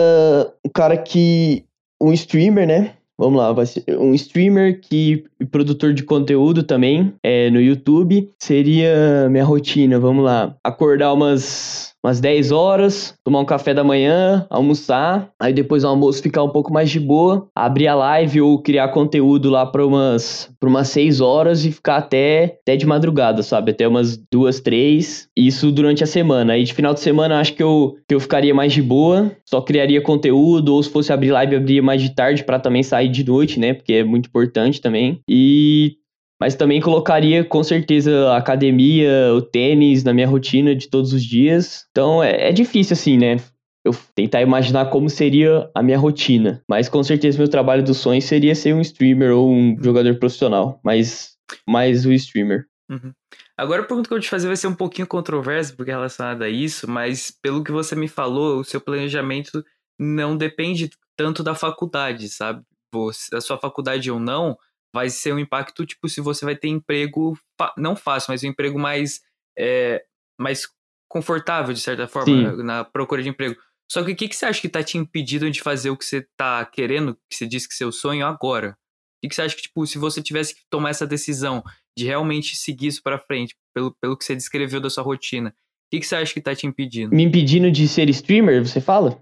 um 0.66 0.70
cara 0.70 0.98
que. 0.98 1.66
Um 2.00 2.14
streamer, 2.14 2.68
né? 2.68 2.97
Vamos 3.20 3.40
lá, 3.40 3.56
um 4.00 4.14
streamer 4.14 4.80
que 4.80 5.26
produtor 5.50 5.92
de 5.92 6.04
conteúdo 6.04 6.62
também 6.62 7.14
é, 7.24 7.50
no 7.50 7.60
YouTube. 7.60 8.32
Seria 8.38 9.28
minha 9.30 9.44
rotina, 9.44 10.00
vamos 10.00 10.24
lá. 10.24 10.56
Acordar 10.64 11.14
umas 11.14 11.96
umas 12.08 12.22
10 12.22 12.52
horas, 12.54 13.14
tomar 13.22 13.42
um 13.42 13.46
café 13.46 13.74
da 13.74 13.84
manhã, 13.84 14.48
almoçar, 14.50 15.30
aí 15.38 15.52
depois 15.52 15.84
do 15.84 15.90
almoço 15.90 16.24
ficar 16.24 16.42
um 16.42 16.50
pouco 16.50 16.72
mais 16.72 16.90
de 16.90 17.02
boa, 17.02 17.48
abrir 17.54 17.88
a 17.88 17.96
live 17.96 18.40
ou 18.42 18.62
criar 18.62 18.88
conteúdo 18.90 19.50
lá 19.50 19.66
para 19.66 19.86
umas, 19.86 20.50
pra 20.58 20.70
umas 20.70 20.88
6 20.88 21.20
horas 21.20 21.66
e 21.66 21.72
ficar 21.72 21.98
até, 21.98 22.58
até 22.62 22.78
de 22.78 22.86
madrugada, 22.86 23.44
sabe? 23.44 23.72
Até 23.72 23.86
umas 23.86 24.18
2, 24.32 24.62
3. 24.62 25.28
Isso 25.36 25.70
durante 25.70 26.02
a 26.02 26.08
semana. 26.08 26.54
Aí 26.54 26.64
de 26.64 26.74
final 26.74 26.94
de 26.94 27.02
semana 27.02 27.40
acho 27.40 27.54
que 27.54 27.64
eu, 27.64 27.98
que 28.08 28.16
eu 28.16 28.20
ficaria 28.22 28.56
mais 28.56 28.72
de 28.72 28.82
boa, 28.82 29.30
só 29.46 29.60
criaria 29.60 30.02
conteúdo, 30.02 30.74
ou 30.74 30.82
se 30.82 30.90
fosse 30.90 31.12
abrir 31.12 31.32
live, 31.32 31.58
abriria 31.58 31.84
mais 31.84 32.02
de 32.02 32.16
tarde 32.16 32.44
para 32.46 32.58
também 32.58 32.84
sair 32.84 33.10
de 33.10 33.26
noite, 33.26 33.60
né? 33.60 33.74
Porque 33.74 33.94
é 33.94 34.04
muito 34.04 34.28
importante 34.28 34.80
também. 34.80 35.20
E 35.30 35.98
mas 36.40 36.56
também 36.56 36.80
colocaria 36.80 37.44
com 37.44 37.64
certeza 37.64 38.30
a 38.30 38.38
academia, 38.38 39.34
o 39.34 39.42
tênis 39.42 40.04
na 40.04 40.14
minha 40.14 40.28
rotina 40.28 40.76
de 40.76 40.90
todos 40.90 41.14
os 41.14 41.24
dias. 41.24 41.86
Então 41.92 42.24
é, 42.24 42.50
é 42.50 42.52
difícil 42.52 42.94
assim, 42.94 43.18
né? 43.18 43.38
Eu 43.84 43.96
tentar 44.14 44.42
imaginar 44.42 44.90
como 44.90 45.10
seria 45.10 45.70
a 45.74 45.82
minha 45.82 45.98
rotina. 45.98 46.62
Mas 46.70 46.90
com 46.90 47.02
certeza 47.04 47.38
meu 47.38 47.48
trabalho 47.48 47.84
dos 47.84 47.98
sonhos 47.98 48.26
seria 48.26 48.54
ser 48.54 48.74
um 48.74 48.82
streamer 48.82 49.32
ou 49.32 49.50
um 49.52 49.78
jogador 49.82 50.18
profissional. 50.20 50.80
Mas 50.84 51.38
mais 51.68 52.06
o 52.06 52.12
streamer. 52.12 52.66
Uhum. 52.90 53.12
Agora 53.58 53.82
a 53.82 53.86
pergunta 53.86 54.08
que 54.08 54.14
eu 54.14 54.18
vou 54.18 54.24
te 54.24 54.30
fazer 54.30 54.48
vai 54.48 54.56
ser 54.56 54.68
um 54.68 54.76
pouquinho 54.76 55.08
controversa 55.08 55.74
porque 55.76 55.92
é 55.92 55.94
relacionada 55.94 56.46
a 56.46 56.50
isso, 56.50 56.90
mas 56.90 57.32
pelo 57.32 57.64
que 57.64 57.72
você 57.72 57.96
me 57.96 58.08
falou, 58.08 58.60
o 58.60 58.64
seu 58.64 58.80
planejamento 58.80 59.64
não 60.00 60.38
depende 60.38 60.90
tanto 61.16 61.44
da 61.44 61.56
faculdade, 61.56 62.30
sabe? 62.30 62.62
Você, 62.94 63.36
a 63.36 63.42
sua 63.42 63.58
faculdade 63.58 64.10
ou 64.12 64.20
não, 64.20 64.56
vai 64.98 65.12
ser 65.12 65.32
um 65.32 65.38
impacto, 65.38 65.86
tipo, 65.86 66.10
se 66.10 66.20
você 66.20 66.44
vai 66.44 66.56
ter 66.56 66.70
emprego, 66.70 67.38
não 67.78 67.96
fácil, 67.96 68.32
mas 68.32 68.44
um 68.44 68.48
emprego 68.48 68.80
mais, 68.80 69.22
é, 69.56 70.04
mais 70.40 70.68
confortável, 71.08 71.72
de 71.72 71.80
certa 71.80 72.08
forma, 72.08 72.56
Sim. 72.56 72.64
na 72.64 72.84
procura 72.84 73.22
de 73.22 73.30
emprego. 73.30 73.56
Só 73.92 74.04
que 74.04 74.12
o 74.12 74.16
que, 74.16 74.28
que 74.28 74.36
você 74.36 74.48
acha 74.48 74.60
que 74.60 74.68
tá 74.68 74.84
te 74.84 74.98
impedindo 74.98 75.50
de 75.52 75.62
fazer 75.62 75.92
o 75.92 75.96
que 75.98 76.04
você 76.04 76.28
tá 76.36 76.66
querendo, 76.66 77.14
que 77.30 77.38
você 77.38 77.46
disse 77.46 77.68
que 77.68 77.76
é 77.76 77.78
seu 77.78 77.92
sonho, 77.92 78.26
agora? 78.26 78.72
O 78.72 79.22
que, 79.22 79.30
que 79.30 79.36
você 79.36 79.44
acha 79.44 79.56
que, 79.56 79.62
tipo, 79.62 79.86
se 79.86 80.00
você 80.00 80.20
tivesse 80.20 80.56
que 80.56 80.62
tomar 80.68 80.90
essa 80.90 81.06
decisão 81.06 81.64
de 81.96 82.06
realmente 82.06 82.56
seguir 82.56 82.88
isso 82.88 83.04
para 83.04 83.20
frente, 83.20 83.56
pelo, 83.76 83.96
pelo 84.02 84.18
que 84.18 84.26
você 84.26 84.36
descreveu 84.36 84.82
da 84.82 84.90
sua 84.90 85.04
rotina, 85.04 85.50
o 85.50 85.90
que, 85.92 86.00
que 86.00 86.08
você 86.08 86.16
acha 86.16 86.34
que 86.34 86.42
tá 86.42 86.56
te 86.56 86.66
impedindo? 86.66 87.16
Me 87.16 87.24
impedindo 87.24 87.72
de 87.72 87.88
ser 87.88 88.10
streamer, 88.10 88.66
você 88.66 88.82
fala? 88.82 89.22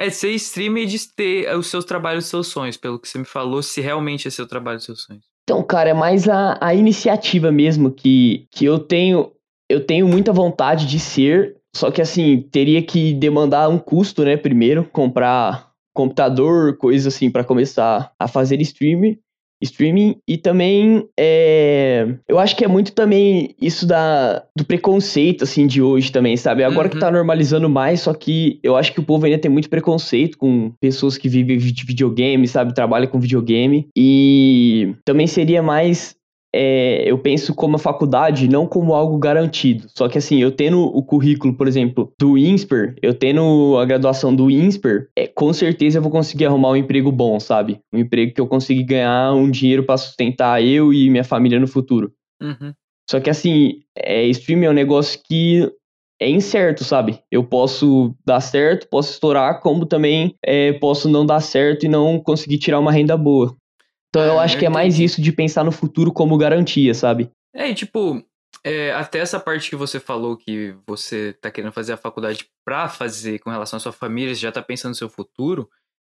É 0.00 0.08
ser 0.08 0.30
streamer 0.30 0.86
de 0.86 0.98
ter 1.14 1.54
os 1.54 1.66
seus 1.66 1.84
trabalhos, 1.84 2.24
os 2.24 2.30
seus 2.30 2.46
sonhos, 2.46 2.78
pelo 2.78 2.98
que 2.98 3.06
você 3.06 3.18
me 3.18 3.26
falou, 3.26 3.62
se 3.62 3.82
realmente 3.82 4.26
é 4.26 4.30
seu 4.30 4.48
trabalho, 4.48 4.80
seus 4.80 5.02
sonhos. 5.02 5.22
Então, 5.44 5.62
cara, 5.62 5.90
é 5.90 5.94
mais 5.94 6.26
a, 6.26 6.56
a 6.58 6.74
iniciativa 6.74 7.52
mesmo 7.52 7.92
que, 7.92 8.46
que 8.50 8.64
eu 8.64 8.78
tenho. 8.78 9.32
Eu 9.68 9.84
tenho 9.84 10.08
muita 10.08 10.32
vontade 10.32 10.86
de 10.86 10.98
ser, 10.98 11.56
só 11.76 11.90
que 11.90 12.00
assim, 12.00 12.48
teria 12.50 12.82
que 12.82 13.12
demandar 13.12 13.68
um 13.68 13.78
custo, 13.78 14.24
né? 14.24 14.36
Primeiro, 14.36 14.84
comprar 14.84 15.70
computador, 15.94 16.76
coisas 16.78 17.14
assim, 17.14 17.30
para 17.30 17.44
começar 17.44 18.10
a 18.18 18.26
fazer 18.26 18.60
streamer 18.62 19.18
streaming 19.60 20.16
e 20.26 20.36
também 20.36 21.06
é, 21.18 22.06
eu 22.28 22.38
acho 22.38 22.56
que 22.56 22.64
é 22.64 22.68
muito 22.68 22.92
também 22.92 23.54
isso 23.60 23.86
da 23.86 24.42
do 24.56 24.64
preconceito 24.64 25.44
assim 25.44 25.66
de 25.66 25.82
hoje 25.82 26.12
também 26.12 26.36
sabe? 26.36 26.64
Agora 26.64 26.88
uhum. 26.88 26.94
que 26.94 27.00
tá 27.00 27.10
normalizando 27.10 27.68
mais 27.68 28.00
só 28.00 28.14
que 28.14 28.58
eu 28.62 28.76
acho 28.76 28.92
que 28.92 29.00
o 29.00 29.04
povo 29.04 29.26
ainda 29.26 29.38
tem 29.38 29.50
muito 29.50 29.70
preconceito 29.70 30.38
com 30.38 30.72
pessoas 30.80 31.16
que 31.16 31.28
vivem 31.28 31.58
de 31.58 31.84
videogame 31.84 32.46
sabe? 32.48 32.74
Trabalham 32.74 33.06
com 33.06 33.20
videogame. 33.20 33.88
E 33.96 34.94
também 35.04 35.26
seria 35.26 35.62
mais 35.62 36.16
é, 36.54 37.08
eu 37.08 37.18
penso 37.18 37.54
como 37.54 37.76
a 37.76 37.78
faculdade 37.78 38.48
não 38.48 38.66
como 38.66 38.94
algo 38.94 39.18
garantido. 39.18 39.86
Só 39.96 40.08
que 40.08 40.18
assim, 40.18 40.38
eu 40.38 40.50
tendo 40.50 40.80
o 40.80 41.02
currículo, 41.02 41.54
por 41.54 41.68
exemplo, 41.68 42.12
do 42.18 42.36
INSPER, 42.36 42.96
eu 43.02 43.14
tendo 43.14 43.76
a 43.78 43.84
graduação 43.84 44.34
do 44.34 44.50
INSPER, 44.50 45.08
é, 45.16 45.26
com 45.26 45.52
certeza 45.52 45.98
eu 45.98 46.02
vou 46.02 46.10
conseguir 46.10 46.46
arrumar 46.46 46.70
um 46.70 46.76
emprego 46.76 47.12
bom, 47.12 47.38
sabe? 47.38 47.80
Um 47.92 47.98
emprego 47.98 48.34
que 48.34 48.40
eu 48.40 48.46
consiga 48.46 48.82
ganhar 48.82 49.32
um 49.32 49.50
dinheiro 49.50 49.84
para 49.84 49.96
sustentar 49.96 50.62
eu 50.62 50.92
e 50.92 51.08
minha 51.08 51.24
família 51.24 51.60
no 51.60 51.68
futuro. 51.68 52.12
Uhum. 52.42 52.72
Só 53.08 53.20
que 53.20 53.30
assim, 53.30 53.80
é, 53.96 54.24
streaming 54.26 54.66
é 54.66 54.70
um 54.70 54.74
negócio 54.74 55.20
que 55.26 55.68
é 56.20 56.28
incerto, 56.28 56.84
sabe? 56.84 57.18
Eu 57.30 57.42
posso 57.42 58.14
dar 58.26 58.40
certo, 58.40 58.86
posso 58.88 59.10
estourar, 59.10 59.60
como 59.60 59.86
também 59.86 60.34
é, 60.44 60.74
posso 60.74 61.08
não 61.08 61.24
dar 61.24 61.40
certo 61.40 61.86
e 61.86 61.88
não 61.88 62.20
conseguir 62.20 62.58
tirar 62.58 62.78
uma 62.78 62.92
renda 62.92 63.16
boa. 63.16 63.56
Então 64.10 64.22
eu 64.22 64.40
acho 64.40 64.58
que 64.58 64.66
é 64.66 64.68
mais 64.68 64.94
entendi. 64.94 65.04
isso 65.04 65.22
de 65.22 65.32
pensar 65.32 65.64
no 65.64 65.72
futuro 65.72 66.12
como 66.12 66.36
garantia, 66.36 66.92
sabe? 66.92 67.30
É, 67.54 67.70
e 67.70 67.74
tipo, 67.74 68.22
é, 68.64 68.92
até 68.92 69.20
essa 69.20 69.38
parte 69.38 69.70
que 69.70 69.76
você 69.76 70.00
falou 70.00 70.36
que 70.36 70.74
você 70.86 71.32
tá 71.40 71.50
querendo 71.50 71.72
fazer 71.72 71.92
a 71.92 71.96
faculdade 71.96 72.46
pra 72.64 72.88
fazer 72.88 73.38
com 73.38 73.50
relação 73.50 73.76
à 73.76 73.80
sua 73.80 73.92
família, 73.92 74.34
você 74.34 74.40
já 74.40 74.52
tá 74.52 74.62
pensando 74.62 74.90
no 74.90 74.96
seu 74.96 75.08
futuro, 75.08 75.68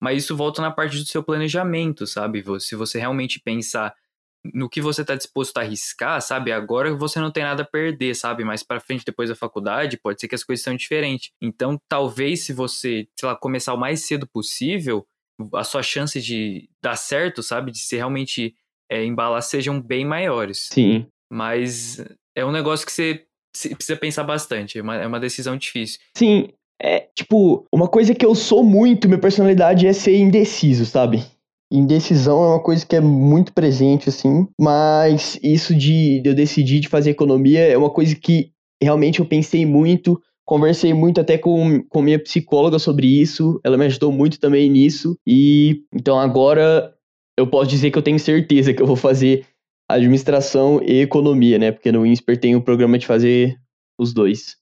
mas 0.02 0.24
isso 0.24 0.36
volta 0.36 0.60
na 0.60 0.70
parte 0.70 0.98
do 0.98 1.06
seu 1.06 1.22
planejamento, 1.22 2.06
sabe? 2.06 2.44
Se 2.60 2.74
você 2.74 2.98
realmente 2.98 3.40
pensar 3.40 3.94
no 4.52 4.68
que 4.68 4.80
você 4.80 5.04
tá 5.04 5.14
disposto 5.14 5.56
a 5.56 5.62
arriscar, 5.62 6.20
sabe? 6.20 6.52
Agora 6.52 6.94
você 6.94 7.18
não 7.18 7.30
tem 7.30 7.42
nada 7.42 7.62
a 7.62 7.66
perder, 7.66 8.14
sabe? 8.14 8.44
Mais 8.44 8.62
pra 8.62 8.80
frente, 8.80 9.04
depois 9.04 9.30
da 9.30 9.36
faculdade, 9.36 9.96
pode 9.96 10.20
ser 10.20 10.28
que 10.28 10.34
as 10.34 10.44
coisas 10.44 10.62
são 10.62 10.76
diferentes. 10.76 11.30
Então, 11.40 11.80
talvez 11.88 12.44
se 12.44 12.52
você, 12.52 13.08
sei 13.18 13.28
lá, 13.28 13.34
começar 13.34 13.72
o 13.72 13.78
mais 13.78 14.00
cedo 14.00 14.26
possível, 14.26 15.06
a 15.54 15.64
sua 15.64 15.82
chance 15.82 16.20
de 16.20 16.68
dar 16.82 16.96
certo, 16.96 17.42
sabe? 17.42 17.70
De 17.70 17.78
se 17.78 17.96
realmente 17.96 18.54
é, 18.90 19.04
embalar 19.04 19.42
sejam 19.42 19.80
bem 19.80 20.04
maiores. 20.04 20.68
Sim. 20.72 21.06
Mas 21.32 22.04
é 22.36 22.44
um 22.44 22.52
negócio 22.52 22.86
que 22.86 22.92
você 22.92 23.26
precisa 23.74 23.96
pensar 23.96 24.24
bastante. 24.24 24.78
É 24.78 24.82
uma, 24.82 24.96
é 24.96 25.06
uma 25.06 25.20
decisão 25.20 25.56
difícil. 25.56 26.00
Sim, 26.16 26.48
é 26.80 27.08
tipo, 27.16 27.64
uma 27.72 27.88
coisa 27.88 28.14
que 28.14 28.26
eu 28.26 28.34
sou 28.34 28.62
muito, 28.64 29.08
minha 29.08 29.20
personalidade 29.20 29.86
é 29.86 29.92
ser 29.92 30.16
indeciso, 30.16 30.84
sabe? 30.84 31.24
Indecisão 31.72 32.42
é 32.44 32.48
uma 32.48 32.62
coisa 32.62 32.84
que 32.84 32.94
é 32.94 33.00
muito 33.00 33.52
presente, 33.52 34.08
assim, 34.08 34.46
mas 34.60 35.38
isso 35.42 35.74
de, 35.74 36.20
de 36.20 36.28
eu 36.28 36.34
decidir 36.34 36.80
de 36.80 36.88
fazer 36.88 37.10
economia 37.10 37.60
é 37.60 37.76
uma 37.76 37.90
coisa 37.90 38.14
que 38.14 38.52
realmente 38.82 39.20
eu 39.20 39.26
pensei 39.26 39.64
muito, 39.64 40.20
conversei 40.44 40.92
muito 40.92 41.20
até 41.20 41.38
com, 41.38 41.82
com 41.88 42.02
minha 42.02 42.18
psicóloga 42.18 42.78
sobre 42.78 43.06
isso, 43.06 43.60
ela 43.64 43.78
me 43.78 43.86
ajudou 43.86 44.12
muito 44.12 44.38
também 44.38 44.68
nisso, 44.68 45.18
e 45.26 45.84
então 45.92 46.18
agora 46.18 46.94
eu 47.36 47.46
posso 47.46 47.70
dizer 47.70 47.90
que 47.90 47.98
eu 47.98 48.02
tenho 48.02 48.18
certeza 48.18 48.72
que 48.72 48.82
eu 48.82 48.86
vou 48.86 48.96
fazer 48.96 49.46
administração 49.88 50.80
e 50.82 51.00
economia, 51.00 51.58
né? 51.58 51.72
Porque 51.72 51.92
no 51.92 52.06
INSPER 52.06 52.38
tem 52.38 52.56
o 52.56 52.62
programa 52.62 52.98
de 52.98 53.06
fazer 53.06 53.58
os 53.98 54.12
dois. 54.12 54.56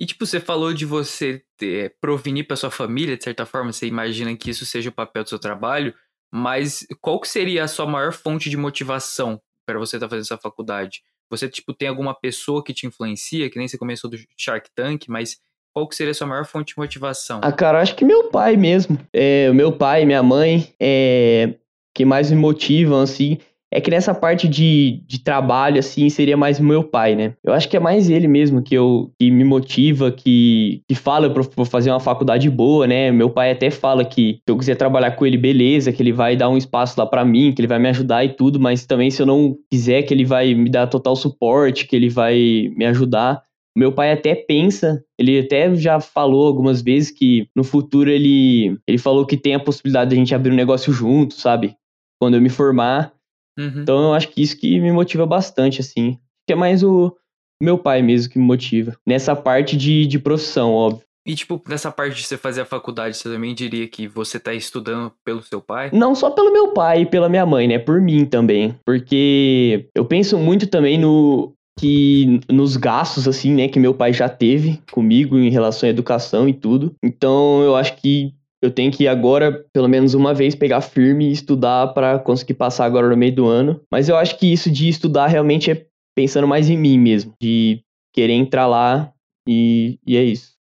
E 0.00 0.06
tipo, 0.06 0.26
você 0.26 0.40
falou 0.40 0.72
de 0.72 0.84
você 0.84 1.42
ter, 1.56 1.94
provenir 2.00 2.46
para 2.46 2.56
sua 2.56 2.70
família, 2.70 3.16
de 3.16 3.22
certa 3.22 3.46
forma, 3.46 3.72
você 3.72 3.86
imagina 3.86 4.36
que 4.36 4.50
isso 4.50 4.66
seja 4.66 4.88
o 4.88 4.92
papel 4.92 5.22
do 5.22 5.28
seu 5.28 5.38
trabalho, 5.38 5.94
mas 6.32 6.86
qual 7.00 7.20
que 7.20 7.28
seria 7.28 7.64
a 7.64 7.68
sua 7.68 7.86
maior 7.86 8.12
fonte 8.12 8.50
de 8.50 8.56
motivação 8.56 9.40
para 9.66 9.78
você 9.78 9.96
estar 9.96 10.08
fazendo 10.08 10.24
essa 10.24 10.38
faculdade? 10.38 11.02
Você 11.30 11.48
tipo 11.48 11.72
tem 11.72 11.88
alguma 11.88 12.14
pessoa 12.14 12.62
que 12.62 12.72
te 12.72 12.86
influencia, 12.86 13.50
que 13.50 13.58
nem 13.58 13.68
você 13.68 13.76
começou 13.78 14.10
do 14.10 14.16
Shark 14.36 14.70
Tank, 14.74 15.08
mas 15.08 15.38
qual 15.72 15.86
que 15.86 15.94
seria 15.94 16.10
a 16.10 16.14
sua 16.14 16.26
maior 16.26 16.44
fonte 16.44 16.74
de 16.74 16.78
motivação? 16.78 17.40
Ah, 17.42 17.52
cara, 17.52 17.80
acho 17.80 17.94
que 17.94 18.04
meu 18.04 18.30
pai 18.30 18.56
mesmo. 18.56 18.98
É, 19.12 19.52
meu 19.52 19.70
pai, 19.70 20.04
minha 20.04 20.22
mãe, 20.22 20.74
é, 20.80 21.54
que 21.94 22.04
mais 22.04 22.30
me 22.30 22.36
motivam, 22.36 23.00
assim. 23.00 23.38
É 23.70 23.80
que 23.80 23.90
nessa 23.90 24.14
parte 24.14 24.48
de, 24.48 25.02
de 25.06 25.18
trabalho, 25.22 25.78
assim, 25.78 26.08
seria 26.08 26.36
mais 26.36 26.58
meu 26.58 26.82
pai, 26.82 27.14
né? 27.14 27.34
Eu 27.44 27.52
acho 27.52 27.68
que 27.68 27.76
é 27.76 27.80
mais 27.80 28.08
ele 28.08 28.26
mesmo 28.26 28.62
que, 28.62 28.74
eu, 28.74 29.12
que 29.18 29.30
me 29.30 29.44
motiva, 29.44 30.10
que, 30.10 30.82
que 30.88 30.94
fala 30.94 31.28
pra 31.28 31.42
eu 31.56 31.64
fazer 31.66 31.90
uma 31.90 32.00
faculdade 32.00 32.48
boa, 32.48 32.86
né? 32.86 33.10
Meu 33.10 33.28
pai 33.28 33.50
até 33.50 33.70
fala 33.70 34.04
que 34.06 34.36
se 34.36 34.42
eu 34.46 34.56
quiser 34.56 34.76
trabalhar 34.76 35.10
com 35.12 35.26
ele, 35.26 35.36
beleza, 35.36 35.92
que 35.92 36.02
ele 36.02 36.12
vai 36.12 36.34
dar 36.34 36.48
um 36.48 36.56
espaço 36.56 36.98
lá 36.98 37.06
pra 37.06 37.26
mim, 37.26 37.52
que 37.52 37.60
ele 37.60 37.68
vai 37.68 37.78
me 37.78 37.90
ajudar 37.90 38.24
e 38.24 38.30
tudo, 38.30 38.58
mas 38.58 38.86
também 38.86 39.10
se 39.10 39.20
eu 39.20 39.26
não 39.26 39.54
quiser, 39.70 40.02
que 40.02 40.14
ele 40.14 40.24
vai 40.24 40.54
me 40.54 40.70
dar 40.70 40.86
total 40.86 41.14
suporte, 41.14 41.86
que 41.86 41.94
ele 41.94 42.08
vai 42.08 42.70
me 42.74 42.86
ajudar. 42.86 43.42
Meu 43.76 43.92
pai 43.92 44.12
até 44.12 44.34
pensa, 44.34 45.04
ele 45.18 45.38
até 45.38 45.72
já 45.74 46.00
falou 46.00 46.46
algumas 46.46 46.80
vezes 46.80 47.10
que 47.10 47.48
no 47.54 47.62
futuro 47.62 48.10
ele, 48.10 48.76
ele 48.88 48.98
falou 48.98 49.26
que 49.26 49.36
tem 49.36 49.54
a 49.54 49.60
possibilidade 49.60 50.10
de 50.10 50.16
a 50.16 50.18
gente 50.18 50.34
abrir 50.34 50.52
um 50.52 50.56
negócio 50.56 50.92
junto, 50.92 51.34
sabe? 51.34 51.76
Quando 52.18 52.34
eu 52.34 52.40
me 52.40 52.48
formar. 52.48 53.12
Uhum. 53.58 53.82
Então 53.82 54.04
eu 54.04 54.14
acho 54.14 54.28
que 54.28 54.40
isso 54.40 54.56
que 54.56 54.80
me 54.80 54.92
motiva 54.92 55.26
bastante, 55.26 55.80
assim. 55.80 56.16
Que 56.46 56.52
é 56.52 56.56
mais 56.56 56.82
o 56.82 57.14
meu 57.60 57.76
pai 57.76 58.00
mesmo 58.02 58.32
que 58.32 58.38
me 58.38 58.44
motiva. 58.44 58.96
Nessa 59.06 59.34
parte 59.34 59.76
de, 59.76 60.06
de 60.06 60.18
profissão, 60.18 60.72
óbvio. 60.72 61.02
E 61.26 61.34
tipo, 61.34 61.60
nessa 61.68 61.90
parte 61.90 62.16
de 62.16 62.22
você 62.22 62.38
fazer 62.38 62.62
a 62.62 62.64
faculdade, 62.64 63.14
você 63.14 63.28
também 63.28 63.54
diria 63.54 63.86
que 63.86 64.08
você 64.08 64.40
tá 64.40 64.54
estudando 64.54 65.12
pelo 65.22 65.42
seu 65.42 65.60
pai? 65.60 65.90
Não 65.92 66.14
só 66.14 66.30
pelo 66.30 66.50
meu 66.50 66.68
pai 66.68 67.02
e 67.02 67.06
pela 67.06 67.28
minha 67.28 67.44
mãe, 67.44 67.68
né? 67.68 67.78
Por 67.78 68.00
mim 68.00 68.24
também. 68.24 68.74
Porque 68.86 69.86
eu 69.94 70.06
penso 70.06 70.38
muito 70.38 70.66
também 70.66 70.96
no 70.96 71.52
que 71.78 72.40
nos 72.50 72.76
gastos 72.76 73.28
assim, 73.28 73.54
né, 73.54 73.68
que 73.68 73.78
meu 73.78 73.94
pai 73.94 74.12
já 74.12 74.28
teve 74.28 74.82
comigo 74.90 75.38
em 75.38 75.48
relação 75.48 75.86
à 75.86 75.90
educação 75.90 76.48
e 76.48 76.52
tudo. 76.52 76.94
Então, 77.04 77.62
eu 77.62 77.76
acho 77.76 77.94
que 77.96 78.34
eu 78.60 78.70
tenho 78.70 78.90
que 78.90 79.06
agora, 79.06 79.64
pelo 79.72 79.88
menos 79.88 80.14
uma 80.14 80.34
vez, 80.34 80.54
pegar 80.54 80.80
firme 80.80 81.28
e 81.28 81.32
estudar 81.32 81.88
para 81.88 82.18
conseguir 82.18 82.54
passar 82.54 82.84
agora 82.84 83.08
no 83.08 83.16
meio 83.16 83.34
do 83.34 83.46
ano. 83.46 83.80
Mas 83.90 84.08
eu 84.08 84.16
acho 84.16 84.38
que 84.38 84.52
isso 84.52 84.70
de 84.70 84.88
estudar 84.88 85.26
realmente 85.28 85.70
é 85.70 85.86
pensando 86.14 86.48
mais 86.48 86.68
em 86.68 86.76
mim 86.76 86.98
mesmo, 86.98 87.32
de 87.40 87.80
querer 88.12 88.32
entrar 88.32 88.66
lá 88.66 89.12
e, 89.48 90.00
e 90.04 90.16
é 90.16 90.24
isso. 90.24 90.56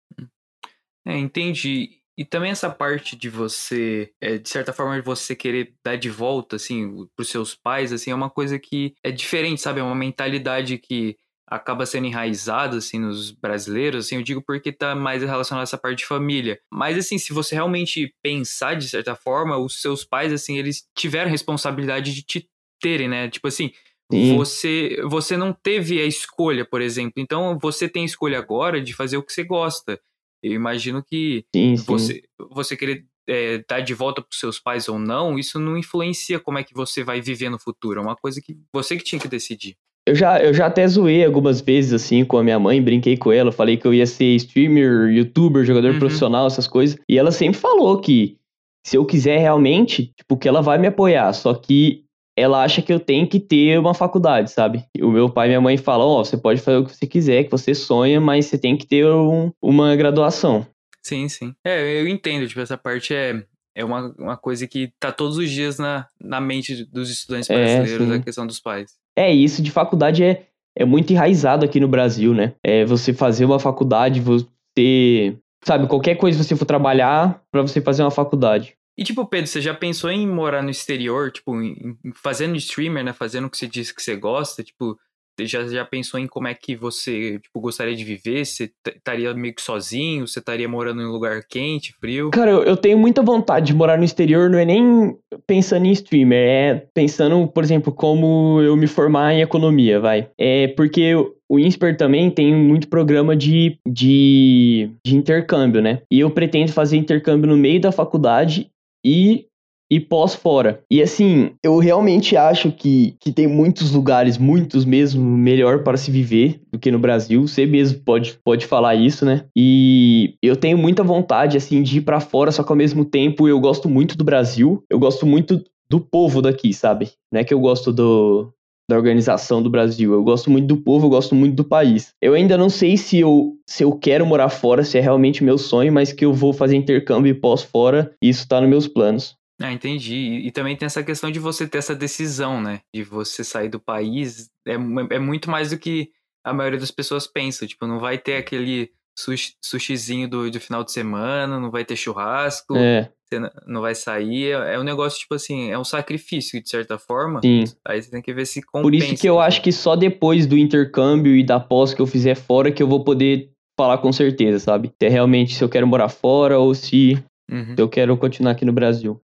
É, 1.06 1.18
entendi. 1.18 1.98
E 2.16 2.24
também 2.24 2.50
essa 2.50 2.70
parte 2.70 3.16
de 3.16 3.28
você, 3.28 4.10
é, 4.20 4.38
de 4.38 4.48
certa 4.48 4.72
forma, 4.72 4.94
de 4.96 5.04
você 5.04 5.34
querer 5.34 5.74
dar 5.84 5.96
de 5.96 6.08
volta, 6.08 6.56
assim, 6.56 7.06
pros 7.16 7.28
seus 7.28 7.54
pais, 7.54 7.92
assim, 7.92 8.10
é 8.10 8.14
uma 8.14 8.30
coisa 8.30 8.58
que 8.58 8.94
é 9.02 9.10
diferente, 9.10 9.60
sabe? 9.60 9.80
É 9.80 9.82
uma 9.82 9.94
mentalidade 9.94 10.78
que 10.78 11.16
acaba 11.52 11.84
sendo 11.84 12.06
enraizada, 12.06 12.78
assim, 12.78 12.98
nos 12.98 13.30
brasileiros, 13.30 14.06
assim, 14.06 14.16
eu 14.16 14.22
digo 14.22 14.42
porque 14.42 14.72
tá 14.72 14.94
mais 14.94 15.22
relacionado 15.22 15.60
a 15.60 15.64
essa 15.64 15.76
parte 15.76 15.98
de 15.98 16.06
família. 16.06 16.58
Mas, 16.72 16.96
assim, 16.96 17.18
se 17.18 17.32
você 17.32 17.54
realmente 17.54 18.14
pensar 18.22 18.74
de 18.74 18.88
certa 18.88 19.14
forma, 19.14 19.58
os 19.58 19.82
seus 19.82 20.02
pais, 20.02 20.32
assim, 20.32 20.56
eles 20.56 20.86
tiveram 20.96 21.30
responsabilidade 21.30 22.14
de 22.14 22.22
te 22.22 22.48
terem, 22.80 23.06
né? 23.06 23.28
Tipo 23.28 23.48
assim, 23.48 23.70
Sim. 24.10 24.34
você, 24.34 24.96
você 25.04 25.36
não 25.36 25.52
teve 25.52 26.00
a 26.00 26.06
escolha, 26.06 26.64
por 26.64 26.80
exemplo. 26.80 27.14
Então, 27.18 27.58
você 27.60 27.86
tem 27.86 28.02
a 28.02 28.06
escolha 28.06 28.38
agora 28.38 28.80
de 28.80 28.94
fazer 28.94 29.18
o 29.18 29.22
que 29.22 29.32
você 29.32 29.44
gosta. 29.44 30.00
Eu 30.42 30.52
imagino 30.52 31.04
que 31.04 31.44
Sim, 31.54 31.76
sim. 31.76 31.84
você, 31.84 32.22
você 32.50 32.76
querer 32.76 33.04
é, 33.28 33.62
dar 33.68 33.80
de 33.80 33.92
volta 33.92 34.22
para 34.22 34.30
seus 34.32 34.58
pais 34.58 34.88
ou 34.88 34.98
não, 34.98 35.38
isso 35.38 35.58
não 35.60 35.76
influencia 35.76 36.40
como 36.40 36.58
é 36.58 36.64
que 36.64 36.74
você 36.74 37.04
vai 37.04 37.20
viver 37.20 37.50
no 37.50 37.58
futuro. 37.58 38.00
É 38.00 38.02
uma 38.02 38.16
coisa 38.16 38.40
que 38.40 38.56
você 38.72 38.96
que 38.96 39.04
tinha 39.04 39.20
que 39.20 39.28
decidir. 39.28 39.76
Eu 40.06 40.14
já, 40.16 40.42
eu 40.42 40.52
já 40.52 40.66
até 40.66 40.86
zoei 40.88 41.24
algumas 41.24 41.60
vezes, 41.60 41.92
assim, 41.92 42.24
com 42.24 42.36
a 42.36 42.42
minha 42.42 42.58
mãe, 42.58 42.82
brinquei 42.82 43.16
com 43.16 43.30
ela, 43.30 43.52
falei 43.52 43.76
que 43.76 43.86
eu 43.86 43.94
ia 43.94 44.06
ser 44.06 44.34
streamer, 44.34 45.10
youtuber, 45.12 45.64
jogador 45.64 45.92
Uhum. 45.92 45.98
profissional, 46.00 46.46
essas 46.46 46.66
coisas. 46.66 46.98
E 47.08 47.16
ela 47.16 47.30
sempre 47.30 47.58
falou 47.60 48.00
que 48.00 48.36
se 48.84 48.96
eu 48.96 49.04
quiser 49.06 49.38
realmente, 49.38 50.12
tipo, 50.16 50.36
que 50.36 50.48
ela 50.48 50.60
vai 50.60 50.76
me 50.76 50.88
apoiar. 50.88 51.32
Só 51.32 51.54
que 51.54 52.04
ela 52.36 52.64
acha 52.64 52.82
que 52.82 52.92
eu 52.92 52.98
tenho 52.98 53.28
que 53.28 53.38
ter 53.38 53.78
uma 53.78 53.94
faculdade, 53.94 54.50
sabe? 54.50 54.84
O 55.00 55.10
meu 55.10 55.30
pai 55.30 55.46
e 55.46 55.50
minha 55.50 55.60
mãe 55.60 55.76
falam, 55.76 56.08
ó, 56.08 56.24
você 56.24 56.36
pode 56.36 56.60
fazer 56.60 56.78
o 56.78 56.84
que 56.84 56.96
você 56.96 57.06
quiser, 57.06 57.44
que 57.44 57.50
você 57.50 57.72
sonha, 57.72 58.20
mas 58.20 58.46
você 58.46 58.58
tem 58.58 58.76
que 58.76 58.86
ter 58.86 59.06
um- 59.06 59.52
uma 59.62 59.94
graduação. 59.94 60.66
Sim, 61.00 61.28
sim. 61.28 61.54
É, 61.64 62.00
eu 62.00 62.08
entendo, 62.08 62.48
tipo, 62.48 62.58
essa 62.60 62.76
parte 62.76 63.14
é, 63.14 63.44
é 63.76 63.84
uma, 63.84 64.12
uma 64.18 64.36
coisa 64.36 64.66
que 64.66 64.90
tá 64.98 65.12
todos 65.12 65.36
os 65.36 65.48
dias 65.50 65.78
na, 65.78 66.08
na 66.20 66.40
mente 66.40 66.84
dos 66.86 67.08
estudantes 67.10 67.48
É, 67.50 67.54
brasileiros, 67.56 68.08
sim. 68.08 68.14
a 68.14 68.18
questão 68.18 68.46
dos 68.46 68.58
pais. 68.58 69.00
É, 69.16 69.32
isso 69.32 69.62
de 69.62 69.70
faculdade 69.70 70.24
é, 70.24 70.46
é 70.76 70.84
muito 70.84 71.12
enraizado 71.12 71.64
aqui 71.64 71.78
no 71.78 71.88
Brasil, 71.88 72.34
né? 72.34 72.54
É 72.62 72.84
você 72.84 73.12
fazer 73.12 73.44
uma 73.44 73.58
faculdade, 73.58 74.20
você. 74.20 75.36
Sabe, 75.64 75.86
qualquer 75.86 76.16
coisa 76.16 76.42
você 76.42 76.56
for 76.56 76.64
trabalhar 76.64 77.40
pra 77.50 77.62
você 77.62 77.80
fazer 77.80 78.02
uma 78.02 78.10
faculdade. 78.10 78.74
E 78.98 79.04
tipo, 79.04 79.24
Pedro, 79.24 79.46
você 79.46 79.60
já 79.60 79.72
pensou 79.72 80.10
em 80.10 80.26
morar 80.26 80.62
no 80.62 80.70
exterior, 80.70 81.30
tipo, 81.30 81.60
em, 81.62 81.96
fazendo 82.14 82.56
streamer, 82.56 83.04
né? 83.04 83.12
Fazendo 83.12 83.46
o 83.46 83.50
que 83.50 83.56
você 83.56 83.68
disse 83.68 83.94
que 83.94 84.02
você 84.02 84.16
gosta, 84.16 84.62
tipo, 84.62 84.98
já, 85.40 85.66
já 85.66 85.84
pensou 85.84 86.20
em 86.20 86.26
como 86.26 86.48
é 86.48 86.54
que 86.54 86.76
você, 86.76 87.38
tipo, 87.38 87.60
gostaria 87.60 87.94
de 87.94 88.04
viver? 88.04 88.44
Você 88.44 88.70
estaria 88.86 89.32
meio 89.34 89.54
que 89.54 89.62
sozinho? 89.62 90.26
Você 90.26 90.38
estaria 90.38 90.68
morando 90.68 91.02
em 91.02 91.06
um 91.06 91.12
lugar 91.12 91.42
quente, 91.48 91.94
frio? 92.00 92.30
Cara, 92.30 92.50
eu, 92.50 92.62
eu 92.64 92.76
tenho 92.76 92.98
muita 92.98 93.22
vontade 93.22 93.66
de 93.66 93.74
morar 93.74 93.98
no 93.98 94.04
exterior, 94.04 94.50
não 94.50 94.58
é 94.58 94.64
nem 94.64 95.16
pensando 95.46 95.86
em 95.86 95.92
streamer, 95.92 96.38
é 96.38 96.86
pensando, 96.94 97.46
por 97.48 97.64
exemplo, 97.64 97.92
como 97.92 98.60
eu 98.60 98.76
me 98.76 98.86
formar 98.86 99.34
em 99.34 99.42
economia, 99.42 100.00
vai. 100.00 100.28
É 100.38 100.68
porque 100.68 101.14
o 101.48 101.58
INSPER 101.58 101.96
também 101.96 102.30
tem 102.30 102.54
muito 102.54 102.88
programa 102.88 103.36
de, 103.36 103.78
de, 103.86 104.90
de 105.04 105.14
intercâmbio, 105.14 105.82
né? 105.82 106.00
E 106.10 106.20
eu 106.20 106.30
pretendo 106.30 106.72
fazer 106.72 106.96
intercâmbio 106.96 107.50
no 107.50 107.56
meio 107.56 107.80
da 107.80 107.92
faculdade 107.92 108.70
e 109.04 109.46
e 109.92 110.00
pós 110.00 110.34
fora. 110.34 110.82
E 110.90 111.02
assim, 111.02 111.50
eu 111.62 111.76
realmente 111.76 112.34
acho 112.34 112.72
que, 112.72 113.14
que 113.20 113.30
tem 113.30 113.46
muitos 113.46 113.92
lugares, 113.92 114.38
muitos 114.38 114.86
mesmo, 114.86 115.22
melhor 115.22 115.82
para 115.82 115.98
se 115.98 116.10
viver 116.10 116.62
do 116.72 116.78
que 116.78 116.90
no 116.90 116.98
Brasil. 116.98 117.46
Você 117.46 117.66
mesmo 117.66 118.00
pode, 118.00 118.38
pode 118.42 118.64
falar 118.64 118.94
isso, 118.94 119.26
né? 119.26 119.44
E 119.54 120.34
eu 120.42 120.56
tenho 120.56 120.78
muita 120.78 121.02
vontade, 121.02 121.58
assim, 121.58 121.82
de 121.82 121.98
ir 121.98 122.00
para 122.00 122.20
fora, 122.20 122.50
só 122.50 122.62
que 122.62 122.72
ao 122.72 122.76
mesmo 122.76 123.04
tempo 123.04 123.46
eu 123.46 123.60
gosto 123.60 123.86
muito 123.86 124.16
do 124.16 124.24
Brasil, 124.24 124.82
eu 124.88 124.98
gosto 124.98 125.26
muito 125.26 125.62
do 125.90 126.00
povo 126.00 126.40
daqui, 126.40 126.72
sabe? 126.72 127.10
Não 127.30 127.42
é 127.42 127.44
que 127.44 127.52
eu 127.52 127.60
gosto 127.60 127.92
do, 127.92 128.50
da 128.88 128.96
organização 128.96 129.62
do 129.62 129.68
Brasil. 129.68 130.14
Eu 130.14 130.22
gosto 130.22 130.50
muito 130.50 130.68
do 130.68 130.78
povo, 130.78 131.04
eu 131.04 131.10
gosto 131.10 131.34
muito 131.34 131.54
do 131.54 131.64
país. 131.64 132.14
Eu 132.20 132.32
ainda 132.32 132.56
não 132.56 132.70
sei 132.70 132.96
se 132.96 133.18
eu, 133.18 133.52
se 133.66 133.84
eu 133.84 133.92
quero 133.92 134.24
morar 134.24 134.48
fora, 134.48 134.84
se 134.84 134.96
é 134.96 135.02
realmente 135.02 135.44
meu 135.44 135.58
sonho, 135.58 135.92
mas 135.92 136.12
que 136.12 136.24
eu 136.24 136.32
vou 136.32 136.54
fazer 136.54 136.76
intercâmbio 136.76 137.30
e 137.30 137.34
pós 137.34 137.62
fora, 137.62 138.10
isso 138.22 138.48
tá 138.48 138.58
nos 138.58 138.70
meus 138.70 138.88
planos. 138.88 139.36
Ah, 139.62 139.72
entendi. 139.72 140.14
E, 140.14 140.46
e, 140.48 140.50
também 140.50 140.76
tem 140.76 140.86
essa 140.86 141.02
questão 141.02 141.30
de 141.30 141.38
você 141.38 141.66
ter 141.66 141.78
essa 141.78 141.94
decisão, 141.94 142.60
né? 142.60 142.80
De 142.94 143.02
você 143.02 143.44
sair 143.44 143.68
do 143.68 143.80
país. 143.80 144.50
É, 144.66 144.74
é 144.74 145.18
muito 145.18 145.50
mais 145.50 145.70
do 145.70 145.78
que 145.78 146.10
a 146.44 146.52
maioria 146.52 146.78
das 146.78 146.90
pessoas 146.90 147.26
pensa. 147.26 147.66
Tipo, 147.66 147.86
não 147.86 148.00
vai 148.00 148.18
ter 148.18 148.36
aquele 148.36 148.90
sushi, 149.18 149.54
sushizinho 149.62 150.28
do, 150.28 150.50
do 150.50 150.60
final 150.60 150.82
de 150.82 150.92
semana, 150.92 151.60
não 151.60 151.70
vai 151.70 151.84
ter 151.84 151.96
churrasco, 151.96 152.76
é. 152.76 153.10
você 153.28 153.40
não 153.66 153.80
vai 153.80 153.94
sair. 153.94 154.52
É, 154.52 154.74
é 154.74 154.78
um 154.78 154.84
negócio, 154.84 155.20
tipo 155.20 155.34
assim, 155.34 155.70
é 155.70 155.78
um 155.78 155.84
sacrifício, 155.84 156.62
de 156.62 156.68
certa 156.68 156.98
forma. 156.98 157.40
Sim. 157.40 157.64
Aí 157.86 158.02
você 158.02 158.10
tem 158.10 158.22
que 158.22 158.32
ver 158.32 158.46
se 158.46 158.62
compensa. 158.62 158.82
Por 158.82 158.94
isso 158.94 159.20
que 159.20 159.28
eu 159.28 159.40
acho 159.40 159.62
que 159.62 159.72
só 159.72 159.94
depois 159.94 160.46
do 160.46 160.56
intercâmbio 160.56 161.36
e 161.36 161.44
da 161.44 161.60
pós 161.60 161.94
que 161.94 162.00
eu 162.00 162.06
fizer 162.06 162.34
fora 162.34 162.72
que 162.72 162.82
eu 162.82 162.88
vou 162.88 163.04
poder 163.04 163.50
falar 163.78 163.98
com 163.98 164.12
certeza, 164.12 164.58
sabe? 164.58 164.88
Se 164.88 165.06
é 165.06 165.08
realmente 165.08 165.54
se 165.54 165.64
eu 165.64 165.68
quero 165.68 165.86
morar 165.86 166.08
fora 166.08 166.58
ou 166.58 166.74
se, 166.74 167.22
uhum. 167.50 167.74
se 167.74 167.80
eu 167.80 167.88
quero 167.88 168.16
continuar 168.16 168.52
aqui 168.52 168.64
no 168.64 168.72
Brasil. 168.72 169.20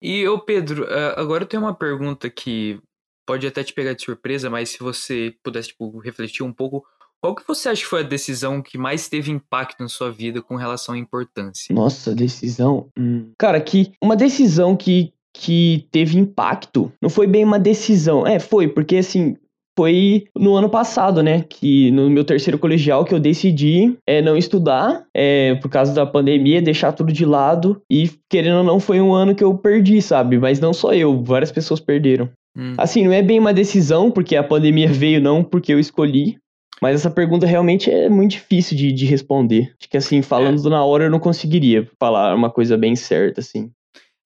E, 0.00 0.26
ô 0.28 0.38
Pedro, 0.38 0.86
agora 1.16 1.42
eu 1.42 1.48
tenho 1.48 1.62
uma 1.62 1.74
pergunta 1.74 2.30
que 2.30 2.80
pode 3.26 3.46
até 3.46 3.62
te 3.62 3.74
pegar 3.74 3.92
de 3.92 4.02
surpresa, 4.02 4.48
mas 4.48 4.70
se 4.70 4.78
você 4.78 5.34
pudesse, 5.42 5.68
tipo, 5.68 5.98
refletir 5.98 6.42
um 6.42 6.52
pouco, 6.52 6.84
qual 7.20 7.34
que 7.34 7.46
você 7.46 7.68
acha 7.68 7.82
que 7.82 7.88
foi 7.88 8.00
a 8.00 8.06
decisão 8.06 8.62
que 8.62 8.78
mais 8.78 9.08
teve 9.08 9.30
impacto 9.30 9.80
na 9.80 9.88
sua 9.88 10.10
vida 10.10 10.40
com 10.40 10.56
relação 10.56 10.94
à 10.94 10.98
importância? 10.98 11.74
Nossa, 11.74 12.14
decisão? 12.14 12.88
Hum. 12.96 13.32
Cara, 13.36 13.60
que 13.60 13.92
uma 14.00 14.14
decisão 14.14 14.76
que, 14.76 15.12
que 15.34 15.88
teve 15.90 16.16
impacto 16.16 16.92
não 17.02 17.10
foi 17.10 17.26
bem 17.26 17.44
uma 17.44 17.58
decisão. 17.58 18.26
É, 18.26 18.38
foi, 18.38 18.68
porque 18.68 18.96
assim, 18.96 19.36
foi 19.78 20.24
no 20.36 20.56
ano 20.56 20.68
passado, 20.68 21.22
né? 21.22 21.44
Que 21.48 21.92
no 21.92 22.10
meu 22.10 22.24
terceiro 22.24 22.58
colegial 22.58 23.04
que 23.04 23.14
eu 23.14 23.20
decidi 23.20 23.96
é, 24.04 24.20
não 24.20 24.36
estudar 24.36 25.04
é, 25.14 25.54
por 25.54 25.70
causa 25.70 25.94
da 25.94 26.04
pandemia, 26.04 26.60
deixar 26.60 26.90
tudo 26.90 27.12
de 27.12 27.24
lado. 27.24 27.80
E 27.88 28.10
querendo 28.28 28.58
ou 28.58 28.64
não, 28.64 28.80
foi 28.80 29.00
um 29.00 29.14
ano 29.14 29.36
que 29.36 29.44
eu 29.44 29.56
perdi, 29.56 30.02
sabe? 30.02 30.36
Mas 30.36 30.58
não 30.58 30.72
só 30.72 30.92
eu, 30.92 31.22
várias 31.22 31.52
pessoas 31.52 31.78
perderam. 31.78 32.28
Hum. 32.56 32.74
Assim, 32.76 33.04
não 33.04 33.12
é 33.12 33.22
bem 33.22 33.38
uma 33.38 33.54
decisão, 33.54 34.10
porque 34.10 34.34
a 34.34 34.42
pandemia 34.42 34.88
veio 34.88 35.20
não 35.20 35.44
porque 35.44 35.72
eu 35.72 35.78
escolhi. 35.78 36.38
Mas 36.82 36.96
essa 36.96 37.10
pergunta 37.10 37.46
realmente 37.46 37.88
é 37.88 38.08
muito 38.08 38.32
difícil 38.32 38.76
de, 38.76 38.92
de 38.92 39.06
responder. 39.06 39.72
Acho 39.78 39.88
que 39.88 39.96
assim, 39.96 40.22
falando 40.22 40.66
é. 40.66 40.70
na 40.70 40.84
hora 40.84 41.04
eu 41.04 41.10
não 41.10 41.20
conseguiria 41.20 41.88
falar 42.00 42.34
uma 42.34 42.50
coisa 42.50 42.76
bem 42.76 42.96
certa, 42.96 43.40
assim. 43.40 43.70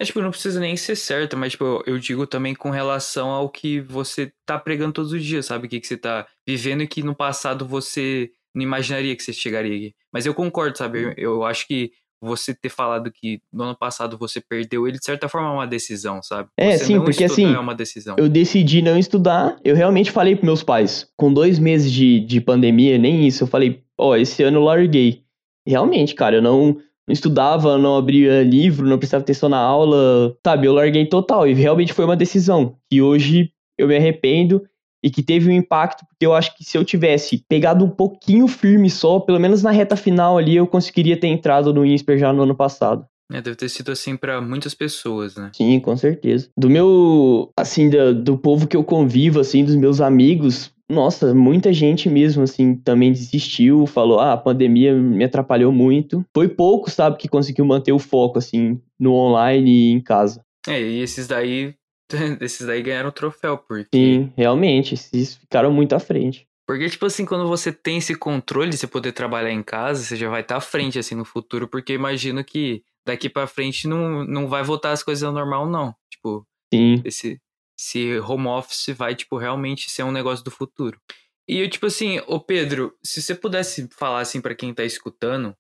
É, 0.03 0.05
tipo, 0.05 0.21
não 0.21 0.31
precisa 0.31 0.59
nem 0.59 0.77
ser 0.77 0.97
certo, 0.97 1.37
mas, 1.37 1.53
tipo, 1.53 1.83
eu 1.87 1.97
digo 1.97 2.27
também 2.27 2.55
com 2.55 2.71
relação 2.71 3.31
ao 3.31 3.49
que 3.49 3.81
você 3.81 4.33
tá 4.45 4.59
pregando 4.59 4.93
todos 4.93 5.13
os 5.13 5.25
dias, 5.25 5.47
sabe? 5.47 5.67
O 5.67 5.71
que, 5.71 5.79
que 5.79 5.87
você 5.87 5.97
tá 5.97 6.27
vivendo 6.47 6.83
e 6.83 6.89
que 6.89 7.05
no 7.05 7.15
passado 7.15 7.65
você 7.65 8.31
não 8.53 8.63
imaginaria 8.63 9.15
que 9.15 9.23
você 9.23 9.33
chegaria 9.33 9.77
aqui. 9.77 9.95
Mas 10.13 10.27
eu 10.27 10.35
concordo, 10.35 10.77
sabe? 10.77 11.03
Eu, 11.03 11.15
eu 11.17 11.45
acho 11.45 11.67
que 11.69 11.93
você 12.21 12.55
ter 12.55 12.69
falado 12.69 13.11
que 13.11 13.41
no 13.53 13.65
ano 13.65 13.77
passado 13.77 14.19
você 14.19 14.41
perdeu 14.41 14.87
ele, 14.87 14.99
de 14.99 15.05
certa 15.05 15.29
forma 15.29 15.49
é 15.49 15.53
uma 15.53 15.67
decisão, 15.67 16.23
sabe? 16.23 16.49
É, 16.57 16.79
você 16.79 16.85
sim, 16.85 17.01
porque 17.01 17.25
assim, 17.25 17.53
é 17.53 17.59
uma 17.59 17.75
decisão. 17.75 18.15
eu 18.17 18.29
decidi 18.29 18.81
não 18.81 18.97
estudar, 18.97 19.57
eu 19.65 19.75
realmente 19.75 20.13
falei 20.13 20.37
pros 20.37 20.47
meus 20.47 20.63
pais, 20.63 21.09
com 21.17 21.33
dois 21.33 21.59
meses 21.59 21.91
de, 21.91 22.21
de 22.21 22.41
pandemia, 22.41 22.97
nem 22.97 23.27
isso, 23.27 23.43
eu 23.43 23.49
falei, 23.49 23.83
ó, 23.99 24.11
oh, 24.11 24.17
esse 24.17 24.43
ano 24.43 24.59
eu 24.59 24.65
larguei. 24.65 25.25
Realmente, 25.67 26.15
cara, 26.15 26.37
eu 26.37 26.43
não 26.43 26.77
estudava, 27.13 27.79
não 27.79 27.97
abria 27.97 28.43
livro, 28.43 28.87
não 28.87 28.99
prestava 28.99 29.23
atenção 29.23 29.49
na 29.49 29.59
aula, 29.59 30.37
sabe? 30.45 30.67
Eu 30.67 30.73
larguei 30.73 31.07
total 31.07 31.47
e 31.47 31.55
realmente 31.55 31.93
foi 31.93 32.05
uma 32.05 32.17
decisão 32.17 32.77
que 32.91 33.01
hoje 33.01 33.51
eu 33.79 33.89
me 33.89 33.97
arrependo 33.97 34.63
e 35.05 35.11
que 35.11 35.23
teve 35.23 35.49
um 35.49 35.53
impacto, 35.53 36.07
porque 36.07 36.25
eu 36.25 36.33
acho 36.33 36.57
que 36.57 36.65
se 36.65 36.79
eu 36.79 36.85
tivesse 36.85 37.45
pegado 37.49 37.85
um 37.85 37.91
pouquinho 37.91 38.47
firme 38.47 38.89
só, 38.89 39.19
pelo 39.19 39.41
menos 39.41 39.63
na 39.63 39.73
reta 39.73 39.97
final 39.97 40.39
ali, 40.39 40.57
eu 40.57 40.67
conseguiria 40.67 41.19
ter 41.19 41.27
entrado 41.27 41.75
no 41.75 41.85
INSPER 41.85 42.19
já 42.19 42.33
no 42.33 42.43
ano 42.43 42.55
passado. 42.55 43.05
É, 43.33 43.41
deve 43.41 43.57
ter 43.57 43.69
sido 43.69 43.91
assim 43.91 44.17
para 44.17 44.41
muitas 44.41 44.75
pessoas, 44.75 45.37
né? 45.37 45.51
Sim, 45.55 45.81
com 45.81 45.97
certeza. 45.97 46.51
Do 46.57 46.69
meu, 46.69 47.51
assim, 47.57 47.89
do, 47.89 48.15
do 48.15 48.39
povo 48.39 48.67
que 48.67 48.77
eu 48.77 48.85
convivo, 48.85 49.41
assim, 49.41 49.65
dos 49.65 49.75
meus 49.75 50.01
amigos, 50.01 50.71
nossa, 50.93 51.35
muita 51.35 51.73
gente 51.73 52.09
mesmo, 52.09 52.43
assim, 52.43 52.77
também 52.77 53.13
desistiu, 53.13 53.87
falou, 53.87 54.21
ah, 54.21 54.35
a 54.35 54.37
pandemia 54.37 54.95
me 54.95 55.25
atrapalhou 55.25 55.73
muito. 55.73 56.25
Foi 56.35 56.49
pouco, 56.49 56.91
sabe, 56.91 57.17
que 57.17 57.29
conseguiu 57.29 57.65
manter 57.65 57.93
o 57.93 57.99
foco, 57.99 58.39
assim, 58.39 58.81
no 58.99 59.15
online 59.15 59.71
e 59.71 59.91
em 59.91 60.01
casa. 60.01 60.45
É, 60.69 60.81
e 60.81 61.01
esses 61.01 61.27
daí, 61.27 61.75
esses 62.41 62.67
daí 62.67 62.83
ganharam 62.83 63.09
o 63.09 63.13
troféu, 63.13 63.59
porque... 63.59 63.89
Sim, 63.95 64.33
realmente, 64.37 64.95
esses 64.95 65.37
ficaram 65.37 65.73
muito 65.73 65.95
à 65.95 65.99
frente. 65.99 66.47
Porque, 66.67 66.89
tipo 66.89 67.07
assim, 67.07 67.25
quando 67.25 67.49
você 67.49 67.73
tem 67.73 67.99
esse 67.99 68.15
controle 68.15 68.71
de 68.71 68.77
você 68.77 68.87
poder 68.87 69.13
trabalhar 69.13 69.51
em 69.51 69.63
casa, 69.63 70.03
você 70.03 70.17
já 70.17 70.29
vai 70.29 70.43
estar 70.43 70.57
à 70.57 70.61
frente, 70.61 70.99
assim, 70.99 71.15
no 71.15 71.25
futuro, 71.25 71.67
porque 71.67 71.93
imagino 71.93 72.45
que 72.45 72.83
daqui 73.07 73.29
para 73.29 73.47
frente 73.47 73.89
não, 73.89 74.25
não 74.25 74.47
vai 74.47 74.63
voltar 74.63 74.93
as 74.93 75.03
coisas 75.03 75.23
ao 75.23 75.33
normal, 75.33 75.69
não. 75.69 75.95
Tipo, 76.11 76.47
Sim. 76.73 77.03
esse 77.05 77.41
se 77.83 78.21
home 78.21 78.47
office 78.47 78.95
vai, 78.97 79.13
tipo, 79.13 79.37
realmente 79.37 79.91
ser 79.91 80.05
um 80.05 80.13
negócio 80.13 80.45
do 80.45 80.53
futuro. 80.53 81.01
E 81.49 81.59
eu, 81.59 81.69
tipo 81.69 81.87
assim, 81.87 82.21
ô 82.29 82.39
Pedro, 82.39 82.95
se 83.03 83.21
você 83.21 83.35
pudesse 83.35 83.89
falar 83.91 84.21
assim 84.21 84.41
para 84.41 84.55
quem 84.55 84.73
tá 84.73 84.85
escutando, 84.85 85.49
o 85.49 85.55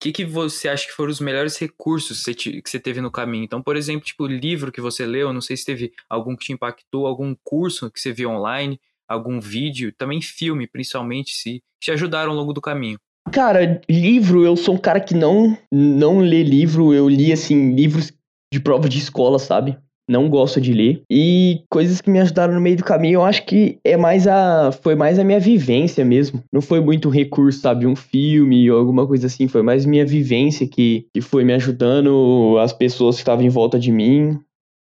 que, 0.00 0.10
que 0.10 0.24
você 0.24 0.68
acha 0.68 0.88
que 0.88 0.92
foram 0.92 1.12
os 1.12 1.20
melhores 1.20 1.56
recursos 1.56 2.24
que 2.24 2.62
você 2.64 2.80
teve 2.80 3.00
no 3.00 3.12
caminho? 3.12 3.44
Então, 3.44 3.62
por 3.62 3.76
exemplo, 3.76 4.04
tipo, 4.04 4.26
livro 4.26 4.72
que 4.72 4.80
você 4.80 5.06
leu, 5.06 5.32
não 5.32 5.40
sei 5.40 5.56
se 5.56 5.64
teve 5.64 5.92
algum 6.10 6.34
que 6.34 6.46
te 6.46 6.52
impactou, 6.52 7.06
algum 7.06 7.32
curso 7.44 7.88
que 7.92 8.00
você 8.00 8.12
viu 8.12 8.30
online, 8.30 8.80
algum 9.08 9.40
vídeo, 9.40 9.94
também 9.96 10.20
filme, 10.20 10.66
principalmente, 10.66 11.30
se 11.36 11.62
te 11.80 11.92
ajudaram 11.92 12.32
ao 12.32 12.36
longo 12.36 12.52
do 12.52 12.60
caminho. 12.60 12.98
Cara, 13.32 13.80
livro, 13.88 14.44
eu 14.44 14.56
sou 14.56 14.74
um 14.74 14.78
cara 14.78 15.00
que 15.00 15.14
não 15.14 15.56
não 15.72 16.18
lê 16.18 16.42
livro, 16.42 16.92
eu 16.92 17.08
li 17.08 17.32
assim 17.32 17.72
livros 17.72 18.12
de 18.52 18.58
prova 18.58 18.88
de 18.88 18.98
escola, 18.98 19.38
sabe? 19.38 19.78
Não 20.08 20.28
gosto 20.28 20.60
de 20.60 20.72
ler. 20.72 21.02
E 21.10 21.62
coisas 21.70 22.00
que 22.00 22.10
me 22.10 22.18
ajudaram 22.18 22.54
no 22.54 22.60
meio 22.60 22.76
do 22.76 22.84
caminho, 22.84 23.14
eu 23.14 23.24
acho 23.24 23.44
que 23.44 23.78
é 23.84 23.96
mais 23.96 24.26
a 24.26 24.72
foi 24.72 24.94
mais 24.94 25.18
a 25.18 25.24
minha 25.24 25.38
vivência 25.38 26.04
mesmo. 26.04 26.42
Não 26.52 26.62
foi 26.62 26.80
muito 26.80 27.08
recurso, 27.08 27.60
sabe, 27.60 27.86
um 27.86 27.94
filme 27.94 28.70
ou 28.70 28.78
alguma 28.78 29.06
coisa 29.06 29.26
assim, 29.26 29.46
foi 29.46 29.62
mais 29.62 29.84
minha 29.84 30.06
vivência 30.06 30.66
que, 30.66 31.06
que 31.12 31.20
foi 31.20 31.44
me 31.44 31.52
ajudando, 31.52 32.56
as 32.60 32.72
pessoas 32.72 33.16
que 33.16 33.22
estavam 33.22 33.44
em 33.44 33.50
volta 33.50 33.78
de 33.78 33.92
mim. 33.92 34.38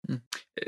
Hum. 0.09 0.17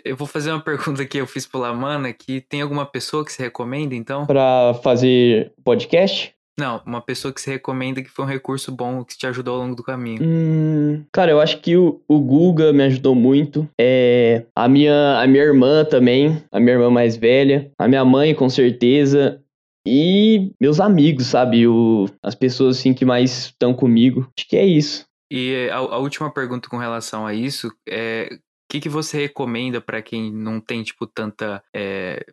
Eu 0.04 0.16
vou 0.16 0.28
fazer 0.28 0.52
uma 0.52 0.60
pergunta 0.64 1.06
que 1.06 1.18
eu 1.18 1.28
fiz 1.28 1.46
pro 1.46 1.60
Lamana, 1.60 2.12
que 2.12 2.42
tem 2.42 2.62
alguma 2.62 2.86
pessoa 2.86 3.24
que 3.24 3.32
se 3.32 3.42
recomenda, 3.42 3.96
então? 3.96 4.26
Para 4.26 4.74
fazer 4.84 5.54
podcast? 5.64 6.33
Não, 6.60 6.82
uma 6.86 7.02
pessoa 7.02 7.34
que 7.34 7.42
se 7.42 7.50
recomenda 7.50 8.02
que 8.02 8.10
foi 8.10 8.26
um 8.26 8.28
recurso 8.28 8.72
bom 8.72 9.04
que 9.04 9.18
te 9.18 9.26
ajudou 9.26 9.56
ao 9.56 9.62
longo 9.62 9.76
do 9.76 9.84
caminho. 9.84 10.22
Hum, 10.24 11.04
cara, 11.12 11.32
eu 11.32 11.42
acho 11.42 11.60
que 11.60 11.76
o, 11.76 12.00
o 12.08 12.20
Guga 12.20 12.72
me 12.72 12.84
ajudou 12.84 13.16
muito. 13.16 13.68
É, 13.80 14.46
a, 14.56 14.68
minha, 14.68 15.20
a 15.20 15.26
minha 15.26 15.44
irmã 15.44 15.84
também, 15.84 16.44
a 16.52 16.60
minha 16.60 16.74
irmã 16.74 16.92
mais 16.92 17.18
velha. 17.18 17.72
A 17.80 17.88
minha 17.88 18.06
mãe, 18.06 18.36
com 18.36 18.48
certeza. 18.50 19.42
E 19.86 20.52
meus 20.62 20.80
amigos, 20.80 21.28
sabe? 21.28 21.68
O, 21.68 22.06
as 22.22 22.36
pessoas 22.36 22.78
assim 22.78 22.94
que 22.94 23.04
mais 23.04 23.46
estão 23.46 23.74
comigo. 23.74 24.30
Acho 24.38 24.48
que 24.48 24.56
é 24.56 24.66
isso. 24.66 25.06
E 25.32 25.68
a, 25.72 25.78
a 25.78 25.98
última 25.98 26.32
pergunta 26.32 26.70
com 26.70 26.78
relação 26.78 27.26
a 27.26 27.34
isso 27.34 27.72
é 27.90 28.30
o 28.32 28.38
que, 28.70 28.80
que 28.80 28.90
você 28.90 29.20
recomenda 29.20 29.82
para 29.82 30.02
quem 30.02 30.32
não 30.32 30.62
tem, 30.62 30.84
tipo, 30.84 31.08
tanta 31.08 31.64
é, 31.76 32.24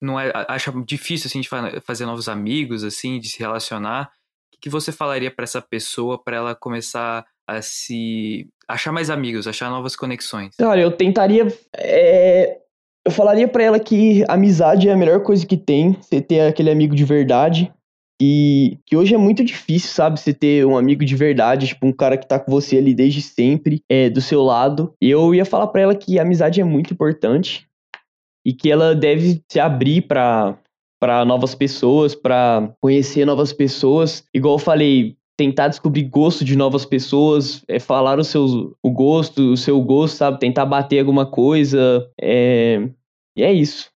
não 0.00 0.18
é, 0.18 0.30
acha 0.48 0.72
difícil 0.84 1.26
assim 1.26 1.40
de 1.40 1.48
fazer 1.80 2.06
novos 2.06 2.28
amigos, 2.28 2.84
assim, 2.84 3.18
de 3.18 3.28
se 3.28 3.38
relacionar, 3.38 4.10
o 4.54 4.60
que 4.60 4.68
você 4.68 4.90
falaria 4.90 5.30
para 5.30 5.44
essa 5.44 5.62
pessoa 5.62 6.22
para 6.22 6.36
ela 6.36 6.54
começar 6.54 7.24
a 7.46 7.62
se 7.62 8.48
achar 8.66 8.92
mais 8.92 9.08
amigos, 9.08 9.46
achar 9.46 9.70
novas 9.70 9.96
conexões? 9.96 10.54
Cara, 10.56 10.80
eu 10.80 10.90
tentaria 10.90 11.46
é... 11.76 12.58
eu 13.06 13.12
falaria 13.12 13.48
para 13.48 13.62
ela 13.62 13.80
que 13.80 14.24
amizade 14.28 14.88
é 14.88 14.92
a 14.92 14.96
melhor 14.96 15.22
coisa 15.22 15.46
que 15.46 15.56
tem, 15.56 15.92
você 15.92 16.20
ter 16.20 16.40
aquele 16.40 16.70
amigo 16.70 16.94
de 16.94 17.04
verdade. 17.04 17.72
E 18.20 18.78
que 18.84 18.96
hoje 18.96 19.14
é 19.14 19.18
muito 19.18 19.44
difícil, 19.44 19.90
sabe? 19.90 20.18
Você 20.18 20.34
ter 20.34 20.66
um 20.66 20.76
amigo 20.76 21.04
de 21.04 21.14
verdade, 21.14 21.68
tipo, 21.68 21.86
um 21.86 21.92
cara 21.92 22.18
que 22.18 22.26
tá 22.26 22.36
com 22.36 22.50
você 22.50 22.76
ali 22.76 22.92
desde 22.92 23.22
sempre, 23.22 23.80
é, 23.88 24.10
do 24.10 24.20
seu 24.20 24.42
lado. 24.42 24.92
E 25.00 25.08
eu 25.08 25.32
ia 25.32 25.44
falar 25.44 25.68
para 25.68 25.82
ela 25.82 25.94
que 25.94 26.18
a 26.18 26.22
amizade 26.22 26.60
é 26.60 26.64
muito 26.64 26.92
importante 26.92 27.67
e 28.48 28.54
que 28.54 28.70
ela 28.70 28.94
deve 28.94 29.42
se 29.46 29.60
abrir 29.60 30.02
para 30.08 30.58
para 31.00 31.24
novas 31.24 31.54
pessoas, 31.54 32.12
para 32.12 32.74
conhecer 32.80 33.24
novas 33.24 33.52
pessoas. 33.52 34.24
Igual 34.34 34.54
eu 34.54 34.58
falei, 34.58 35.16
tentar 35.36 35.68
descobrir 35.68 36.02
gosto 36.04 36.44
de 36.44 36.56
novas 36.56 36.84
pessoas, 36.84 37.62
é, 37.68 37.78
falar 37.78 38.18
o 38.18 38.24
seu 38.24 38.74
o 38.82 38.90
gosto, 38.90 39.52
o 39.52 39.56
seu 39.56 39.80
gosto, 39.82 40.16
sabe? 40.16 40.40
Tentar 40.40 40.64
bater 40.64 40.98
alguma 40.98 41.24
coisa. 41.26 42.10
É... 42.20 42.88
E 43.36 43.42
é 43.44 43.52
isso. 43.52 43.90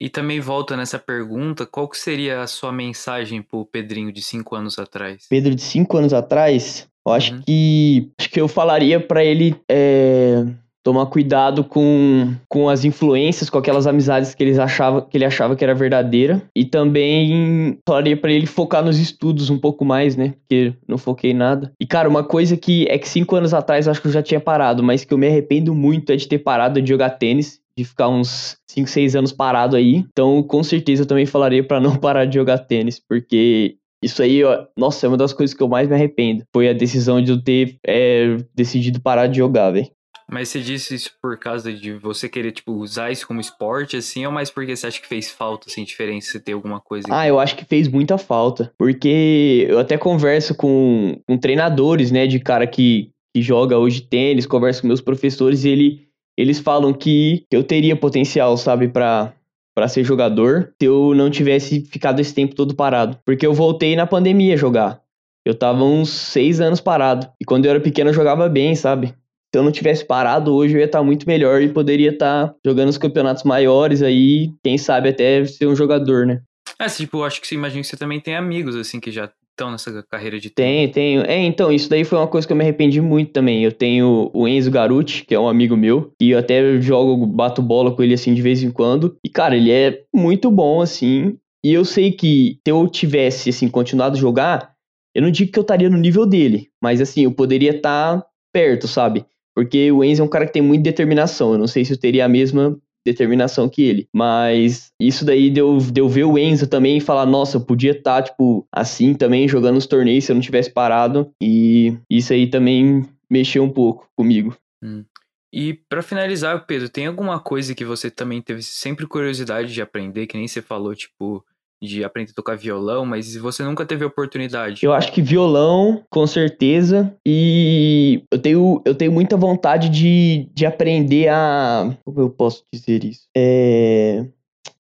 E 0.00 0.10
também 0.10 0.40
volta 0.40 0.76
nessa 0.76 0.98
pergunta, 0.98 1.64
qual 1.64 1.88
que 1.88 1.96
seria 1.96 2.42
a 2.42 2.46
sua 2.48 2.72
mensagem 2.72 3.40
pro 3.40 3.64
Pedrinho 3.64 4.12
de 4.12 4.20
cinco 4.20 4.56
anos 4.56 4.80
atrás? 4.80 5.26
Pedro 5.30 5.54
de 5.54 5.62
cinco 5.62 5.96
anos 5.96 6.12
atrás, 6.12 6.88
eu 7.06 7.12
acho 7.12 7.34
uhum. 7.34 7.42
que 7.42 8.10
acho 8.18 8.28
que 8.28 8.40
eu 8.40 8.48
falaria 8.48 8.98
para 8.98 9.24
ele 9.24 9.54
é, 9.70 10.44
tomar 10.82 11.06
cuidado 11.06 11.64
com, 11.64 12.34
com 12.48 12.68
as 12.68 12.84
influências, 12.84 13.48
com 13.48 13.58
aquelas 13.58 13.86
amizades 13.86 14.34
que 14.34 14.42
ele 14.42 14.58
achava 14.60 15.02
que 15.02 15.16
ele 15.16 15.24
achava 15.24 15.54
que 15.54 15.64
era 15.64 15.74
verdadeira 15.74 16.42
e 16.54 16.64
também 16.64 17.78
falaria 17.86 18.16
para 18.16 18.32
ele 18.32 18.46
focar 18.46 18.84
nos 18.84 18.98
estudos 18.98 19.50
um 19.50 19.58
pouco 19.58 19.84
mais, 19.84 20.16
né? 20.16 20.34
Porque 20.40 20.74
não 20.88 20.98
foquei 20.98 21.32
nada. 21.32 21.72
E 21.80 21.86
cara, 21.86 22.08
uma 22.08 22.24
coisa 22.24 22.56
que 22.56 22.86
é 22.88 22.98
que 22.98 23.08
cinco 23.08 23.36
anos 23.36 23.54
atrás 23.54 23.86
eu 23.86 23.92
acho 23.92 24.00
que 24.00 24.08
eu 24.08 24.12
já 24.12 24.22
tinha 24.22 24.40
parado, 24.40 24.82
mas 24.82 25.04
que 25.04 25.14
eu 25.14 25.18
me 25.18 25.28
arrependo 25.28 25.74
muito 25.74 26.12
é 26.12 26.16
de 26.16 26.26
ter 26.26 26.38
parado 26.38 26.80
de 26.80 26.88
jogar 26.88 27.10
tênis 27.10 27.62
de 27.76 27.84
ficar 27.84 28.08
uns 28.08 28.58
5, 28.68 28.88
6 28.88 29.16
anos 29.16 29.32
parado 29.32 29.76
aí. 29.76 30.04
Então, 30.12 30.42
com 30.42 30.62
certeza 30.62 31.02
eu 31.02 31.06
também 31.06 31.24
falaria 31.24 31.64
para 31.64 31.80
não 31.80 31.96
parar 31.96 32.26
de 32.26 32.34
jogar 32.34 32.58
tênis, 32.58 33.00
porque 33.00 33.76
isso 34.02 34.22
aí, 34.22 34.42
ó, 34.42 34.66
nossa, 34.76 35.06
é 35.06 35.08
uma 35.08 35.16
das 35.16 35.32
coisas 35.32 35.54
que 35.54 35.62
eu 35.62 35.68
mais 35.68 35.88
me 35.88 35.94
arrependo. 35.94 36.44
Foi 36.52 36.68
a 36.68 36.72
decisão 36.72 37.22
de 37.22 37.30
eu 37.30 37.42
ter 37.42 37.76
é, 37.86 38.36
decidido 38.54 39.00
parar 39.00 39.28
de 39.28 39.38
jogar, 39.38 39.70
velho. 39.70 39.88
Mas 40.32 40.48
você 40.48 40.60
disse 40.60 40.94
isso 40.94 41.10
por 41.20 41.36
causa 41.38 41.70
de 41.70 41.92
você 41.92 42.26
querer, 42.26 42.52
tipo, 42.52 42.72
usar 42.72 43.10
isso 43.10 43.26
como 43.26 43.38
esporte, 43.38 43.98
assim, 43.98 44.24
ou 44.24 44.32
mais 44.32 44.50
porque 44.50 44.74
você 44.74 44.86
acha 44.86 44.98
que 44.98 45.06
fez 45.06 45.30
falta, 45.30 45.68
assim, 45.68 45.84
diferença 45.84 46.32
você 46.32 46.40
ter 46.40 46.52
alguma 46.52 46.80
coisa? 46.80 47.06
Ah, 47.10 47.28
eu 47.28 47.38
acho 47.38 47.54
que 47.54 47.66
fez 47.66 47.86
muita 47.86 48.16
falta. 48.16 48.72
Porque 48.78 49.66
eu 49.68 49.78
até 49.78 49.98
converso 49.98 50.54
com, 50.54 51.20
com 51.28 51.36
treinadores, 51.36 52.10
né, 52.10 52.26
de 52.26 52.40
cara 52.40 52.66
que, 52.66 53.10
que 53.36 53.42
joga 53.42 53.76
hoje 53.76 54.00
tênis, 54.00 54.46
converso 54.46 54.80
com 54.80 54.88
meus 54.88 55.02
professores 55.02 55.64
e 55.64 55.68
ele 55.68 56.12
eles 56.34 56.58
falam 56.58 56.94
que 56.94 57.44
eu 57.50 57.62
teria 57.62 57.94
potencial, 57.94 58.56
sabe, 58.56 58.88
para 58.88 59.34
para 59.74 59.88
ser 59.88 60.04
jogador 60.04 60.74
se 60.78 60.86
eu 60.86 61.14
não 61.14 61.30
tivesse 61.30 61.80
ficado 61.86 62.20
esse 62.20 62.34
tempo 62.34 62.54
todo 62.54 62.74
parado. 62.74 63.18
Porque 63.24 63.46
eu 63.46 63.54
voltei 63.54 63.96
na 63.96 64.06
pandemia 64.06 64.52
a 64.52 64.56
jogar. 64.58 65.00
Eu 65.46 65.54
tava 65.54 65.82
uns 65.82 66.10
seis 66.10 66.60
anos 66.60 66.78
parado. 66.78 67.26
E 67.40 67.44
quando 67.44 67.64
eu 67.64 67.70
era 67.70 67.80
pequeno 67.80 68.10
eu 68.10 68.14
jogava 68.14 68.50
bem, 68.50 68.74
sabe? 68.74 69.14
Se 69.52 69.58
eu 69.58 69.62
não 69.62 69.70
tivesse 69.70 70.04
parado 70.04 70.54
hoje 70.54 70.74
eu 70.74 70.80
ia 70.80 70.86
estar 70.86 71.02
muito 71.02 71.26
melhor 71.26 71.60
e 71.60 71.68
poderia 71.68 72.10
estar 72.10 72.54
jogando 72.64 72.88
os 72.88 72.96
campeonatos 72.96 73.44
maiores 73.44 74.02
aí, 74.02 74.50
quem 74.64 74.78
sabe 74.78 75.10
até 75.10 75.44
ser 75.44 75.66
um 75.66 75.76
jogador, 75.76 76.26
né? 76.26 76.40
É, 76.78 76.86
tipo, 76.86 77.18
eu 77.18 77.24
acho 77.24 77.40
que 77.40 77.46
você 77.46 77.54
imagina 77.54 77.82
que 77.82 77.86
você 77.86 77.96
também 77.96 78.18
tem 78.18 78.34
amigos, 78.34 78.74
assim, 78.74 78.98
que 78.98 79.10
já 79.10 79.30
estão 79.50 79.70
nessa 79.70 80.02
carreira 80.10 80.40
de 80.40 80.50
Tem, 80.50 80.90
tenho. 80.90 81.22
É, 81.22 81.38
então, 81.38 81.70
isso 81.70 81.88
daí 81.88 82.02
foi 82.02 82.18
uma 82.18 82.26
coisa 82.26 82.46
que 82.46 82.52
eu 82.52 82.56
me 82.56 82.64
arrependi 82.64 83.00
muito 83.00 83.30
também. 83.32 83.62
Eu 83.62 83.70
tenho 83.70 84.30
o 84.32 84.48
Enzo 84.48 84.70
Garuti, 84.70 85.24
que 85.24 85.34
é 85.34 85.38
um 85.38 85.48
amigo 85.48 85.76
meu, 85.76 86.12
e 86.20 86.30
eu 86.30 86.38
até 86.38 86.80
jogo, 86.80 87.26
bato 87.26 87.62
bola 87.62 87.94
com 87.94 88.02
ele 88.02 88.14
assim 88.14 88.34
de 88.34 88.42
vez 88.42 88.62
em 88.62 88.70
quando. 88.70 89.16
E, 89.24 89.28
cara, 89.28 89.56
ele 89.56 89.70
é 89.70 90.02
muito 90.12 90.50
bom, 90.50 90.80
assim. 90.80 91.36
E 91.64 91.72
eu 91.72 91.84
sei 91.84 92.10
que 92.10 92.58
se 92.66 92.72
eu 92.72 92.88
tivesse, 92.88 93.50
assim, 93.50 93.68
continuado 93.68 94.16
a 94.16 94.20
jogar, 94.20 94.72
eu 95.14 95.22
não 95.22 95.30
digo 95.30 95.52
que 95.52 95.58
eu 95.58 95.62
estaria 95.62 95.90
no 95.90 95.98
nível 95.98 96.26
dele, 96.26 96.68
mas 96.82 97.00
assim, 97.00 97.24
eu 97.24 97.32
poderia 97.32 97.70
estar 97.76 98.24
perto, 98.52 98.88
sabe? 98.88 99.24
Porque 99.54 99.90
o 99.92 100.02
Enzo 100.02 100.22
é 100.22 100.24
um 100.24 100.28
cara 100.28 100.46
que 100.46 100.52
tem 100.52 100.62
muita 100.62 100.84
determinação. 100.84 101.52
Eu 101.52 101.58
não 101.58 101.66
sei 101.66 101.84
se 101.84 101.92
eu 101.92 101.98
teria 101.98 102.24
a 102.24 102.28
mesma 102.28 102.78
determinação 103.04 103.68
que 103.68 103.82
ele. 103.82 104.08
Mas 104.14 104.90
isso 105.00 105.24
daí 105.24 105.50
deu, 105.50 105.78
deu 105.78 106.08
ver 106.08 106.24
o 106.24 106.38
Enzo 106.38 106.66
também 106.66 106.98
e 106.98 107.00
falar, 107.00 107.26
nossa, 107.26 107.56
eu 107.56 107.60
podia 107.60 107.92
estar, 107.92 108.22
tá, 108.22 108.30
tipo, 108.30 108.66
assim 108.72 109.14
também, 109.14 109.48
jogando 109.48 109.76
os 109.76 109.86
torneios 109.86 110.24
se 110.24 110.32
eu 110.32 110.34
não 110.34 110.42
tivesse 110.42 110.70
parado. 110.70 111.30
E 111.42 111.96
isso 112.08 112.32
aí 112.32 112.46
também 112.46 113.06
mexeu 113.30 113.62
um 113.62 113.70
pouco 113.70 114.08
comigo. 114.16 114.56
Hum. 114.82 115.04
E 115.52 115.74
para 115.74 116.00
finalizar, 116.00 116.64
Pedro, 116.66 116.88
tem 116.88 117.06
alguma 117.06 117.38
coisa 117.38 117.74
que 117.74 117.84
você 117.84 118.10
também 118.10 118.40
teve 118.40 118.62
sempre 118.62 119.06
curiosidade 119.06 119.72
de 119.72 119.82
aprender, 119.82 120.26
que 120.26 120.36
nem 120.36 120.48
você 120.48 120.62
falou, 120.62 120.94
tipo, 120.94 121.44
de 121.82 122.04
aprender 122.04 122.30
a 122.30 122.34
tocar 122.34 122.56
violão, 122.56 123.04
mas 123.04 123.34
você 123.36 123.64
nunca 123.64 123.84
teve 123.84 124.04
oportunidade. 124.04 124.86
Eu 124.86 124.92
acho 124.92 125.12
que 125.12 125.20
violão, 125.20 126.04
com 126.08 126.26
certeza, 126.26 127.12
e 127.26 128.22
eu 128.30 128.38
tenho, 128.38 128.80
eu 128.84 128.94
tenho 128.94 129.10
muita 129.10 129.36
vontade 129.36 129.88
de, 129.88 130.48
de 130.54 130.64
aprender 130.64 131.28
a. 131.28 131.92
Como 132.04 132.20
eu 132.20 132.30
posso 132.30 132.64
dizer 132.72 133.02
isso? 133.04 133.22
É. 133.36 134.24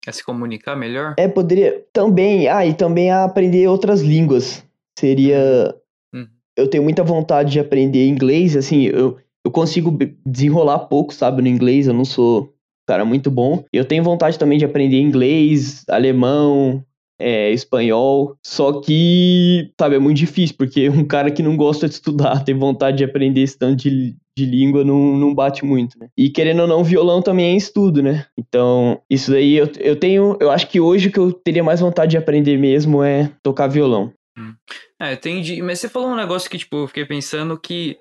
A 0.06 0.12
se 0.12 0.24
comunicar 0.24 0.76
melhor? 0.76 1.16
É, 1.18 1.26
poderia. 1.26 1.84
Também. 1.92 2.46
Ah, 2.46 2.64
e 2.64 2.72
também 2.72 3.10
a 3.10 3.24
aprender 3.24 3.66
outras 3.66 4.00
línguas. 4.00 4.64
Seria. 4.96 5.74
Hum. 6.14 6.28
Eu 6.56 6.68
tenho 6.68 6.84
muita 6.84 7.02
vontade 7.02 7.50
de 7.50 7.58
aprender 7.58 8.06
inglês, 8.06 8.56
assim, 8.56 8.84
eu, 8.84 9.18
eu 9.44 9.50
consigo 9.50 9.98
desenrolar 10.24 10.78
pouco, 10.80 11.12
sabe, 11.12 11.42
no 11.42 11.48
inglês, 11.48 11.88
eu 11.88 11.94
não 11.94 12.04
sou 12.04 12.55
cara 12.86 13.04
muito 13.04 13.30
bom. 13.30 13.64
Eu 13.72 13.84
tenho 13.84 14.02
vontade 14.02 14.38
também 14.38 14.58
de 14.58 14.64
aprender 14.64 15.00
inglês, 15.00 15.84
alemão, 15.88 16.84
é, 17.18 17.50
espanhol. 17.50 18.36
Só 18.44 18.80
que, 18.80 19.70
sabe, 19.78 19.96
é 19.96 19.98
muito 19.98 20.18
difícil, 20.18 20.56
porque 20.56 20.88
um 20.88 21.04
cara 21.04 21.30
que 21.30 21.42
não 21.42 21.56
gosta 21.56 21.88
de 21.88 21.94
estudar, 21.94 22.42
tem 22.44 22.54
vontade 22.54 22.98
de 22.98 23.04
aprender 23.04 23.42
esse 23.42 23.58
tanto 23.58 23.82
de, 23.82 24.14
de 24.36 24.44
língua, 24.44 24.84
não, 24.84 25.16
não 25.16 25.34
bate 25.34 25.64
muito, 25.64 25.98
né? 25.98 26.08
E 26.16 26.30
querendo 26.30 26.60
ou 26.60 26.68
não, 26.68 26.84
violão 26.84 27.22
também 27.22 27.54
é 27.54 27.56
estudo, 27.56 28.02
né? 28.02 28.26
Então, 28.38 29.00
isso 29.10 29.30
daí 29.30 29.54
eu, 29.54 29.68
eu 29.78 29.96
tenho. 29.96 30.36
Eu 30.40 30.50
acho 30.50 30.68
que 30.68 30.80
hoje 30.80 31.08
o 31.08 31.12
que 31.12 31.18
eu 31.18 31.32
teria 31.32 31.64
mais 31.64 31.80
vontade 31.80 32.12
de 32.12 32.18
aprender 32.18 32.56
mesmo 32.56 33.02
é 33.02 33.30
tocar 33.42 33.66
violão. 33.66 34.12
Hum. 34.38 34.54
É, 35.00 35.14
entendi. 35.14 35.62
Mas 35.62 35.80
você 35.80 35.88
falou 35.88 36.10
um 36.10 36.16
negócio 36.16 36.50
que, 36.50 36.58
tipo, 36.58 36.76
eu 36.76 36.86
fiquei 36.88 37.04
pensando 37.04 37.58
que 37.58 37.96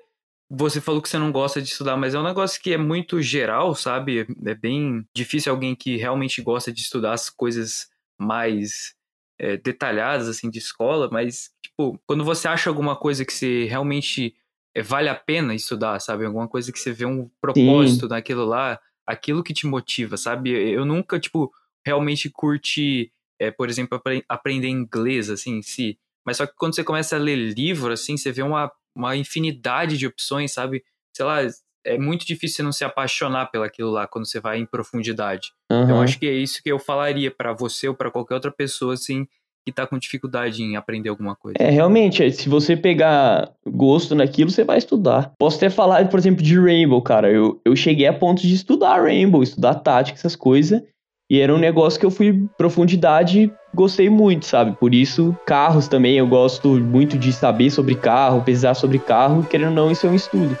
você 0.48 0.80
falou 0.80 1.02
que 1.02 1.08
você 1.08 1.18
não 1.18 1.32
gosta 1.32 1.60
de 1.60 1.68
estudar, 1.68 1.96
mas 1.96 2.14
é 2.14 2.18
um 2.18 2.22
negócio 2.22 2.60
que 2.60 2.72
é 2.72 2.78
muito 2.78 3.20
geral, 3.20 3.74
sabe? 3.74 4.26
É 4.44 4.54
bem 4.54 5.04
difícil 5.14 5.52
alguém 5.52 5.74
que 5.74 5.96
realmente 5.96 6.40
gosta 6.40 6.72
de 6.72 6.80
estudar 6.80 7.12
as 7.12 7.28
coisas 7.28 7.88
mais 8.18 8.94
é, 9.38 9.56
detalhadas, 9.56 10.28
assim, 10.28 10.48
de 10.48 10.58
escola, 10.58 11.08
mas, 11.10 11.50
tipo, 11.62 12.00
quando 12.06 12.24
você 12.24 12.48
acha 12.48 12.70
alguma 12.70 12.96
coisa 12.96 13.24
que 13.24 13.32
você 13.32 13.64
realmente 13.64 14.34
é, 14.74 14.82
vale 14.82 15.08
a 15.08 15.14
pena 15.14 15.54
estudar, 15.54 15.98
sabe? 16.00 16.24
Alguma 16.24 16.48
coisa 16.48 16.72
que 16.72 16.78
você 16.78 16.92
vê 16.92 17.04
um 17.04 17.28
propósito 17.40 18.06
Sim. 18.06 18.08
naquilo 18.08 18.44
lá, 18.44 18.78
aquilo 19.06 19.42
que 19.42 19.52
te 19.52 19.66
motiva, 19.66 20.16
sabe? 20.16 20.50
Eu 20.50 20.84
nunca, 20.84 21.18
tipo, 21.18 21.52
realmente 21.84 22.30
curti, 22.30 23.10
é, 23.38 23.50
por 23.50 23.68
exemplo, 23.68 24.00
aprender 24.28 24.68
inglês, 24.68 25.28
assim, 25.28 25.58
em 25.58 25.62
si. 25.62 25.98
Mas 26.24 26.36
só 26.36 26.46
que 26.46 26.54
quando 26.56 26.74
você 26.74 26.84
começa 26.84 27.16
a 27.16 27.18
ler 27.18 27.36
livro, 27.36 27.92
assim, 27.92 28.16
você 28.16 28.32
vê 28.32 28.42
uma 28.42 28.70
uma 28.96 29.14
infinidade 29.14 29.98
de 29.98 30.06
opções, 30.06 30.52
sabe? 30.52 30.82
Sei 31.14 31.24
lá, 31.24 31.38
é 31.84 31.98
muito 31.98 32.26
difícil 32.26 32.56
você 32.56 32.62
não 32.62 32.72
se 32.72 32.84
apaixonar 32.84 33.46
pelaquilo 33.46 33.90
lá 33.90 34.06
quando 34.06 34.26
você 34.26 34.40
vai 34.40 34.58
em 34.58 34.66
profundidade. 34.66 35.52
Uhum. 35.70 35.84
Então 35.84 36.02
acho 36.02 36.18
que 36.18 36.26
é 36.26 36.32
isso 36.32 36.62
que 36.62 36.72
eu 36.72 36.78
falaria 36.78 37.30
para 37.30 37.52
você 37.52 37.88
ou 37.88 37.94
para 37.94 38.10
qualquer 38.10 38.34
outra 38.34 38.50
pessoa 38.50 38.94
assim 38.94 39.28
que 39.64 39.72
tá 39.72 39.84
com 39.84 39.98
dificuldade 39.98 40.62
em 40.62 40.76
aprender 40.76 41.08
alguma 41.08 41.34
coisa. 41.34 41.56
É, 41.58 41.68
realmente, 41.70 42.30
se 42.30 42.48
você 42.48 42.76
pegar 42.76 43.50
gosto 43.66 44.14
naquilo, 44.14 44.48
você 44.48 44.62
vai 44.62 44.78
estudar. 44.78 45.32
Posso 45.36 45.56
até 45.56 45.68
falar, 45.68 46.08
por 46.08 46.20
exemplo, 46.20 46.40
de 46.40 46.56
Rainbow, 46.56 47.02
cara. 47.02 47.32
Eu, 47.32 47.60
eu 47.64 47.74
cheguei 47.74 48.06
a 48.06 48.12
ponto 48.12 48.42
de 48.42 48.54
estudar 48.54 49.02
Rainbow, 49.02 49.42
estudar 49.42 49.74
tática, 49.74 50.16
essas 50.16 50.36
coisas. 50.36 50.82
E 51.28 51.40
era 51.40 51.52
um 51.52 51.58
negócio 51.58 51.98
que 51.98 52.06
eu 52.06 52.10
fui 52.10 52.46
profundidade, 52.56 53.52
gostei 53.74 54.08
muito, 54.08 54.46
sabe? 54.46 54.76
Por 54.78 54.94
isso, 54.94 55.36
carros 55.44 55.88
também, 55.88 56.16
eu 56.18 56.26
gosto 56.26 56.68
muito 56.68 57.18
de 57.18 57.32
saber 57.32 57.68
sobre 57.70 57.96
carro, 57.96 58.42
pesquisar 58.42 58.74
sobre 58.74 59.00
carro, 59.00 59.44
querendo 59.44 59.70
ou 59.70 59.74
não, 59.74 59.90
isso 59.90 60.06
é 60.06 60.10
um 60.10 60.14
estudo. 60.14 60.56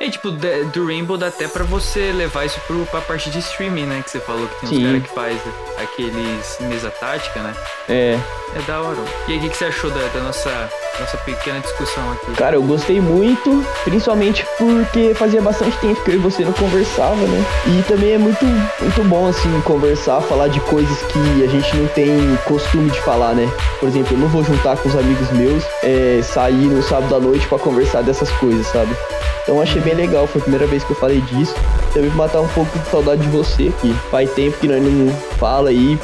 É, 0.00 0.08
tipo, 0.08 0.30
do 0.30 0.86
Rainbow 0.86 1.18
dá 1.18 1.26
até 1.26 1.46
pra 1.46 1.62
você 1.62 2.10
levar 2.10 2.46
isso 2.46 2.58
pro, 2.66 2.86
pra 2.86 3.02
parte 3.02 3.28
de 3.28 3.38
streaming, 3.40 3.84
né? 3.84 4.02
Que 4.02 4.10
você 4.10 4.18
falou 4.18 4.48
que 4.48 4.60
tem 4.60 4.68
Sim. 4.70 4.78
uns 4.78 4.86
caras 4.86 5.02
que 5.02 5.14
faz 5.14 5.40
aqueles 5.76 6.56
mesa 6.60 6.90
tática, 6.90 7.40
né? 7.40 7.54
É. 7.86 8.18
É 8.54 8.62
da 8.66 8.80
hora. 8.80 8.96
E 9.28 9.32
aí, 9.32 9.38
o 9.38 9.42
que, 9.42 9.50
que 9.50 9.56
você 9.58 9.66
achou 9.66 9.90
da, 9.90 10.00
da 10.08 10.20
nossa, 10.20 10.70
nossa 10.98 11.18
pequena 11.18 11.60
discussão 11.60 12.12
aqui? 12.12 12.32
Cara, 12.32 12.56
eu 12.56 12.62
gostei 12.62 12.98
muito, 12.98 13.62
principalmente 13.84 14.44
porque 14.56 15.12
fazia 15.14 15.42
bastante 15.42 15.76
tempo 15.76 16.02
que 16.02 16.12
eu 16.12 16.14
e 16.14 16.18
você 16.18 16.46
não 16.46 16.52
conversava, 16.54 17.14
né? 17.16 17.44
E 17.66 17.82
também 17.82 18.14
é 18.14 18.18
muito, 18.18 18.42
muito 18.44 19.04
bom, 19.04 19.28
assim, 19.28 19.60
conversar, 19.66 20.22
falar 20.22 20.48
de 20.48 20.60
coisas 20.60 20.98
que 21.02 21.44
a 21.44 21.46
gente 21.46 21.76
não 21.76 21.86
tem 21.88 22.38
costume 22.46 22.90
de 22.90 23.00
falar, 23.02 23.34
né? 23.34 23.46
Por 23.78 23.88
exemplo, 23.90 24.16
eu 24.16 24.20
não 24.20 24.28
vou 24.28 24.42
juntar 24.42 24.78
com 24.78 24.88
os 24.88 24.96
amigos 24.96 25.30
meus, 25.32 25.62
é, 25.82 26.22
sair 26.22 26.68
no 26.68 26.82
sábado 26.82 27.14
à 27.14 27.20
noite 27.20 27.46
para 27.46 27.58
conversar 27.58 28.02
dessas 28.02 28.30
coisas, 28.32 28.66
sabe? 28.66 28.96
Então 29.42 29.60
achei 29.60 29.80
bem 29.80 29.89
legal, 29.94 30.26
foi 30.26 30.40
a 30.40 30.42
primeira 30.42 30.66
vez 30.66 30.84
que 30.84 30.92
eu 30.92 30.96
falei 30.96 31.20
disso. 31.22 31.54
Também 31.92 32.10
matar 32.10 32.40
um 32.40 32.48
pouco 32.48 32.78
de 32.78 32.88
saudade 32.88 33.22
de 33.22 33.28
você, 33.28 33.72
que 33.80 33.92
faz 34.10 34.30
tempo 34.32 34.58
que 34.58 34.68
nós 34.68 34.82
não 34.82 35.12
fala 35.38 35.70
aí. 35.70 35.98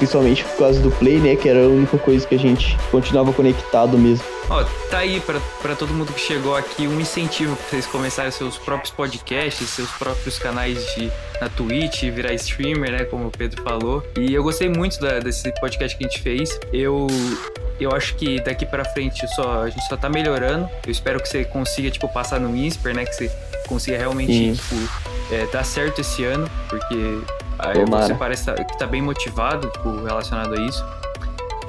Principalmente 0.00 0.42
por 0.44 0.56
causa 0.56 0.80
do 0.80 0.90
Play, 0.92 1.18
né? 1.18 1.36
Que 1.36 1.48
era 1.48 1.62
a 1.62 1.68
única 1.68 1.98
coisa 1.98 2.26
que 2.26 2.34
a 2.34 2.38
gente 2.38 2.76
continuava 2.90 3.32
conectado 3.34 3.98
mesmo. 3.98 4.24
Ó, 4.48 4.64
tá 4.90 4.98
aí 4.98 5.20
pra, 5.20 5.38
pra 5.60 5.76
todo 5.76 5.92
mundo 5.92 6.12
que 6.12 6.18
chegou 6.18 6.56
aqui 6.56 6.88
um 6.88 6.98
incentivo 6.98 7.54
pra 7.54 7.68
vocês 7.68 7.86
começarem 7.86 8.32
seus 8.32 8.56
próprios 8.56 8.90
podcasts, 8.90 9.68
seus 9.68 9.90
próprios 9.92 10.38
canais 10.38 10.84
de, 10.94 11.12
na 11.40 11.48
Twitch, 11.50 12.04
virar 12.04 12.32
streamer, 12.34 12.90
né? 12.90 13.04
Como 13.04 13.28
o 13.28 13.30
Pedro 13.30 13.62
falou. 13.62 14.02
E 14.18 14.34
eu 14.34 14.42
gostei 14.42 14.68
muito 14.68 14.98
da, 14.98 15.20
desse 15.20 15.52
podcast 15.60 15.96
que 15.96 16.04
a 16.04 16.08
gente 16.08 16.20
fez. 16.20 16.58
Eu, 16.72 17.06
eu 17.78 17.92
acho 17.92 18.16
que 18.16 18.40
daqui 18.40 18.64
pra 18.64 18.84
frente 18.86 19.28
só, 19.34 19.64
a 19.64 19.70
gente 19.70 19.86
só 19.86 19.96
tá 19.96 20.08
melhorando. 20.08 20.68
Eu 20.84 20.90
espero 20.90 21.20
que 21.20 21.28
você 21.28 21.44
consiga, 21.44 21.90
tipo, 21.90 22.08
passar 22.08 22.40
no 22.40 22.56
INSPER, 22.56 22.94
né? 22.94 23.04
Que 23.04 23.14
você 23.14 23.30
consiga 23.68 23.98
realmente, 23.98 24.56
tipo, 24.56 24.74
é, 25.30 25.46
dar 25.52 25.64
certo 25.64 26.00
esse 26.00 26.24
ano, 26.24 26.50
porque 26.68 27.20
aí 27.62 27.84
você 27.84 28.14
parece 28.14 28.46
tá, 28.46 28.54
que 28.54 28.78
tá 28.78 28.86
bem 28.86 29.02
motivado, 29.02 29.68
tipo, 29.68 30.02
relacionado 30.02 30.54
a 30.54 30.60
isso. 30.60 30.84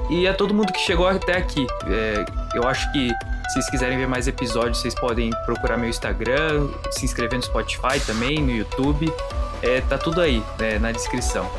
E 0.09 0.27
a 0.27 0.33
todo 0.33 0.53
mundo 0.53 0.73
que 0.73 0.79
chegou 0.79 1.07
até 1.07 1.37
aqui. 1.37 1.65
É, 1.87 2.25
eu 2.53 2.67
acho 2.67 2.91
que 2.91 3.09
se 3.09 3.53
vocês 3.53 3.69
quiserem 3.69 3.97
ver 3.97 4.07
mais 4.07 4.27
episódios, 4.27 4.79
vocês 4.79 4.95
podem 4.95 5.29
procurar 5.45 5.77
meu 5.77 5.89
Instagram, 5.89 6.69
se 6.89 7.05
inscrever 7.05 7.37
no 7.37 7.43
Spotify 7.43 7.99
também, 8.05 8.41
no 8.41 8.51
YouTube. 8.51 9.11
É, 9.61 9.81
tá 9.81 9.97
tudo 9.97 10.21
aí 10.21 10.43
né, 10.57 10.79
na 10.79 10.91
descrição. 10.91 11.49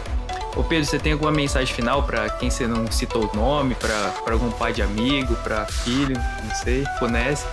Ô 0.55 0.63
Pedro, 0.63 0.85
você 0.85 0.99
tem 0.99 1.13
alguma 1.13 1.33
mensagem 1.33 1.75
final 1.75 2.03
para 2.03 2.29
quem 2.29 2.51
você 2.51 2.67
não 2.67 2.87
citou 2.91 3.31
o 3.33 3.37
nome, 3.37 3.75
para 3.75 4.33
algum 4.33 4.51
pai 4.51 4.73
de 4.73 4.83
amigo, 4.83 5.35
para 5.37 5.65
filho, 5.65 6.15
não 6.15 6.55
sei, 6.55 6.85
conhece? 6.99 7.47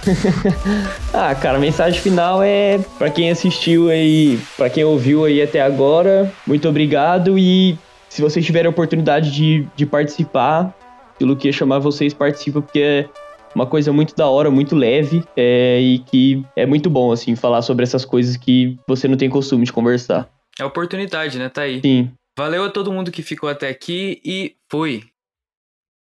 ah, 1.13 1.33
cara, 1.33 1.57
a 1.57 1.61
mensagem 1.61 2.01
final 2.01 2.43
é 2.43 2.77
para 2.97 3.09
quem 3.09 3.31
assistiu 3.31 3.89
aí, 3.89 4.37
para 4.57 4.69
quem 4.69 4.83
ouviu 4.83 5.23
aí 5.23 5.41
até 5.41 5.61
agora, 5.61 6.29
muito 6.45 6.67
obrigado 6.67 7.39
e 7.39 7.77
se 8.09 8.21
vocês 8.21 8.45
tiverem 8.45 8.67
a 8.67 8.71
oportunidade 8.71 9.31
de, 9.31 9.65
de 9.77 9.85
participar, 9.85 10.75
pelo 11.17 11.37
que 11.37 11.51
chamar 11.53 11.79
vocês 11.79 12.13
participa 12.13 12.61
porque 12.61 12.79
é 12.79 13.09
uma 13.55 13.65
coisa 13.65 13.93
muito 13.93 14.13
da 14.13 14.27
hora, 14.27 14.51
muito 14.51 14.75
leve 14.75 15.23
é, 15.37 15.79
e 15.79 15.99
que 15.99 16.43
é 16.53 16.65
muito 16.65 16.89
bom, 16.89 17.13
assim, 17.13 17.33
falar 17.35 17.61
sobre 17.61 17.83
essas 17.83 18.03
coisas 18.03 18.35
que 18.35 18.77
você 18.85 19.07
não 19.07 19.15
tem 19.15 19.29
costume 19.29 19.63
de 19.63 19.71
conversar. 19.71 20.27
É 20.59 20.65
oportunidade, 20.65 21.39
né? 21.39 21.47
Tá 21.47 21.61
aí. 21.61 21.79
Sim. 21.81 22.11
Valeu 22.39 22.63
a 22.63 22.69
todo 22.71 22.93
mundo 22.93 23.11
que 23.11 23.21
ficou 23.21 23.49
até 23.49 23.67
aqui 23.67 24.21
e 24.23 24.55
fui! 24.69 25.08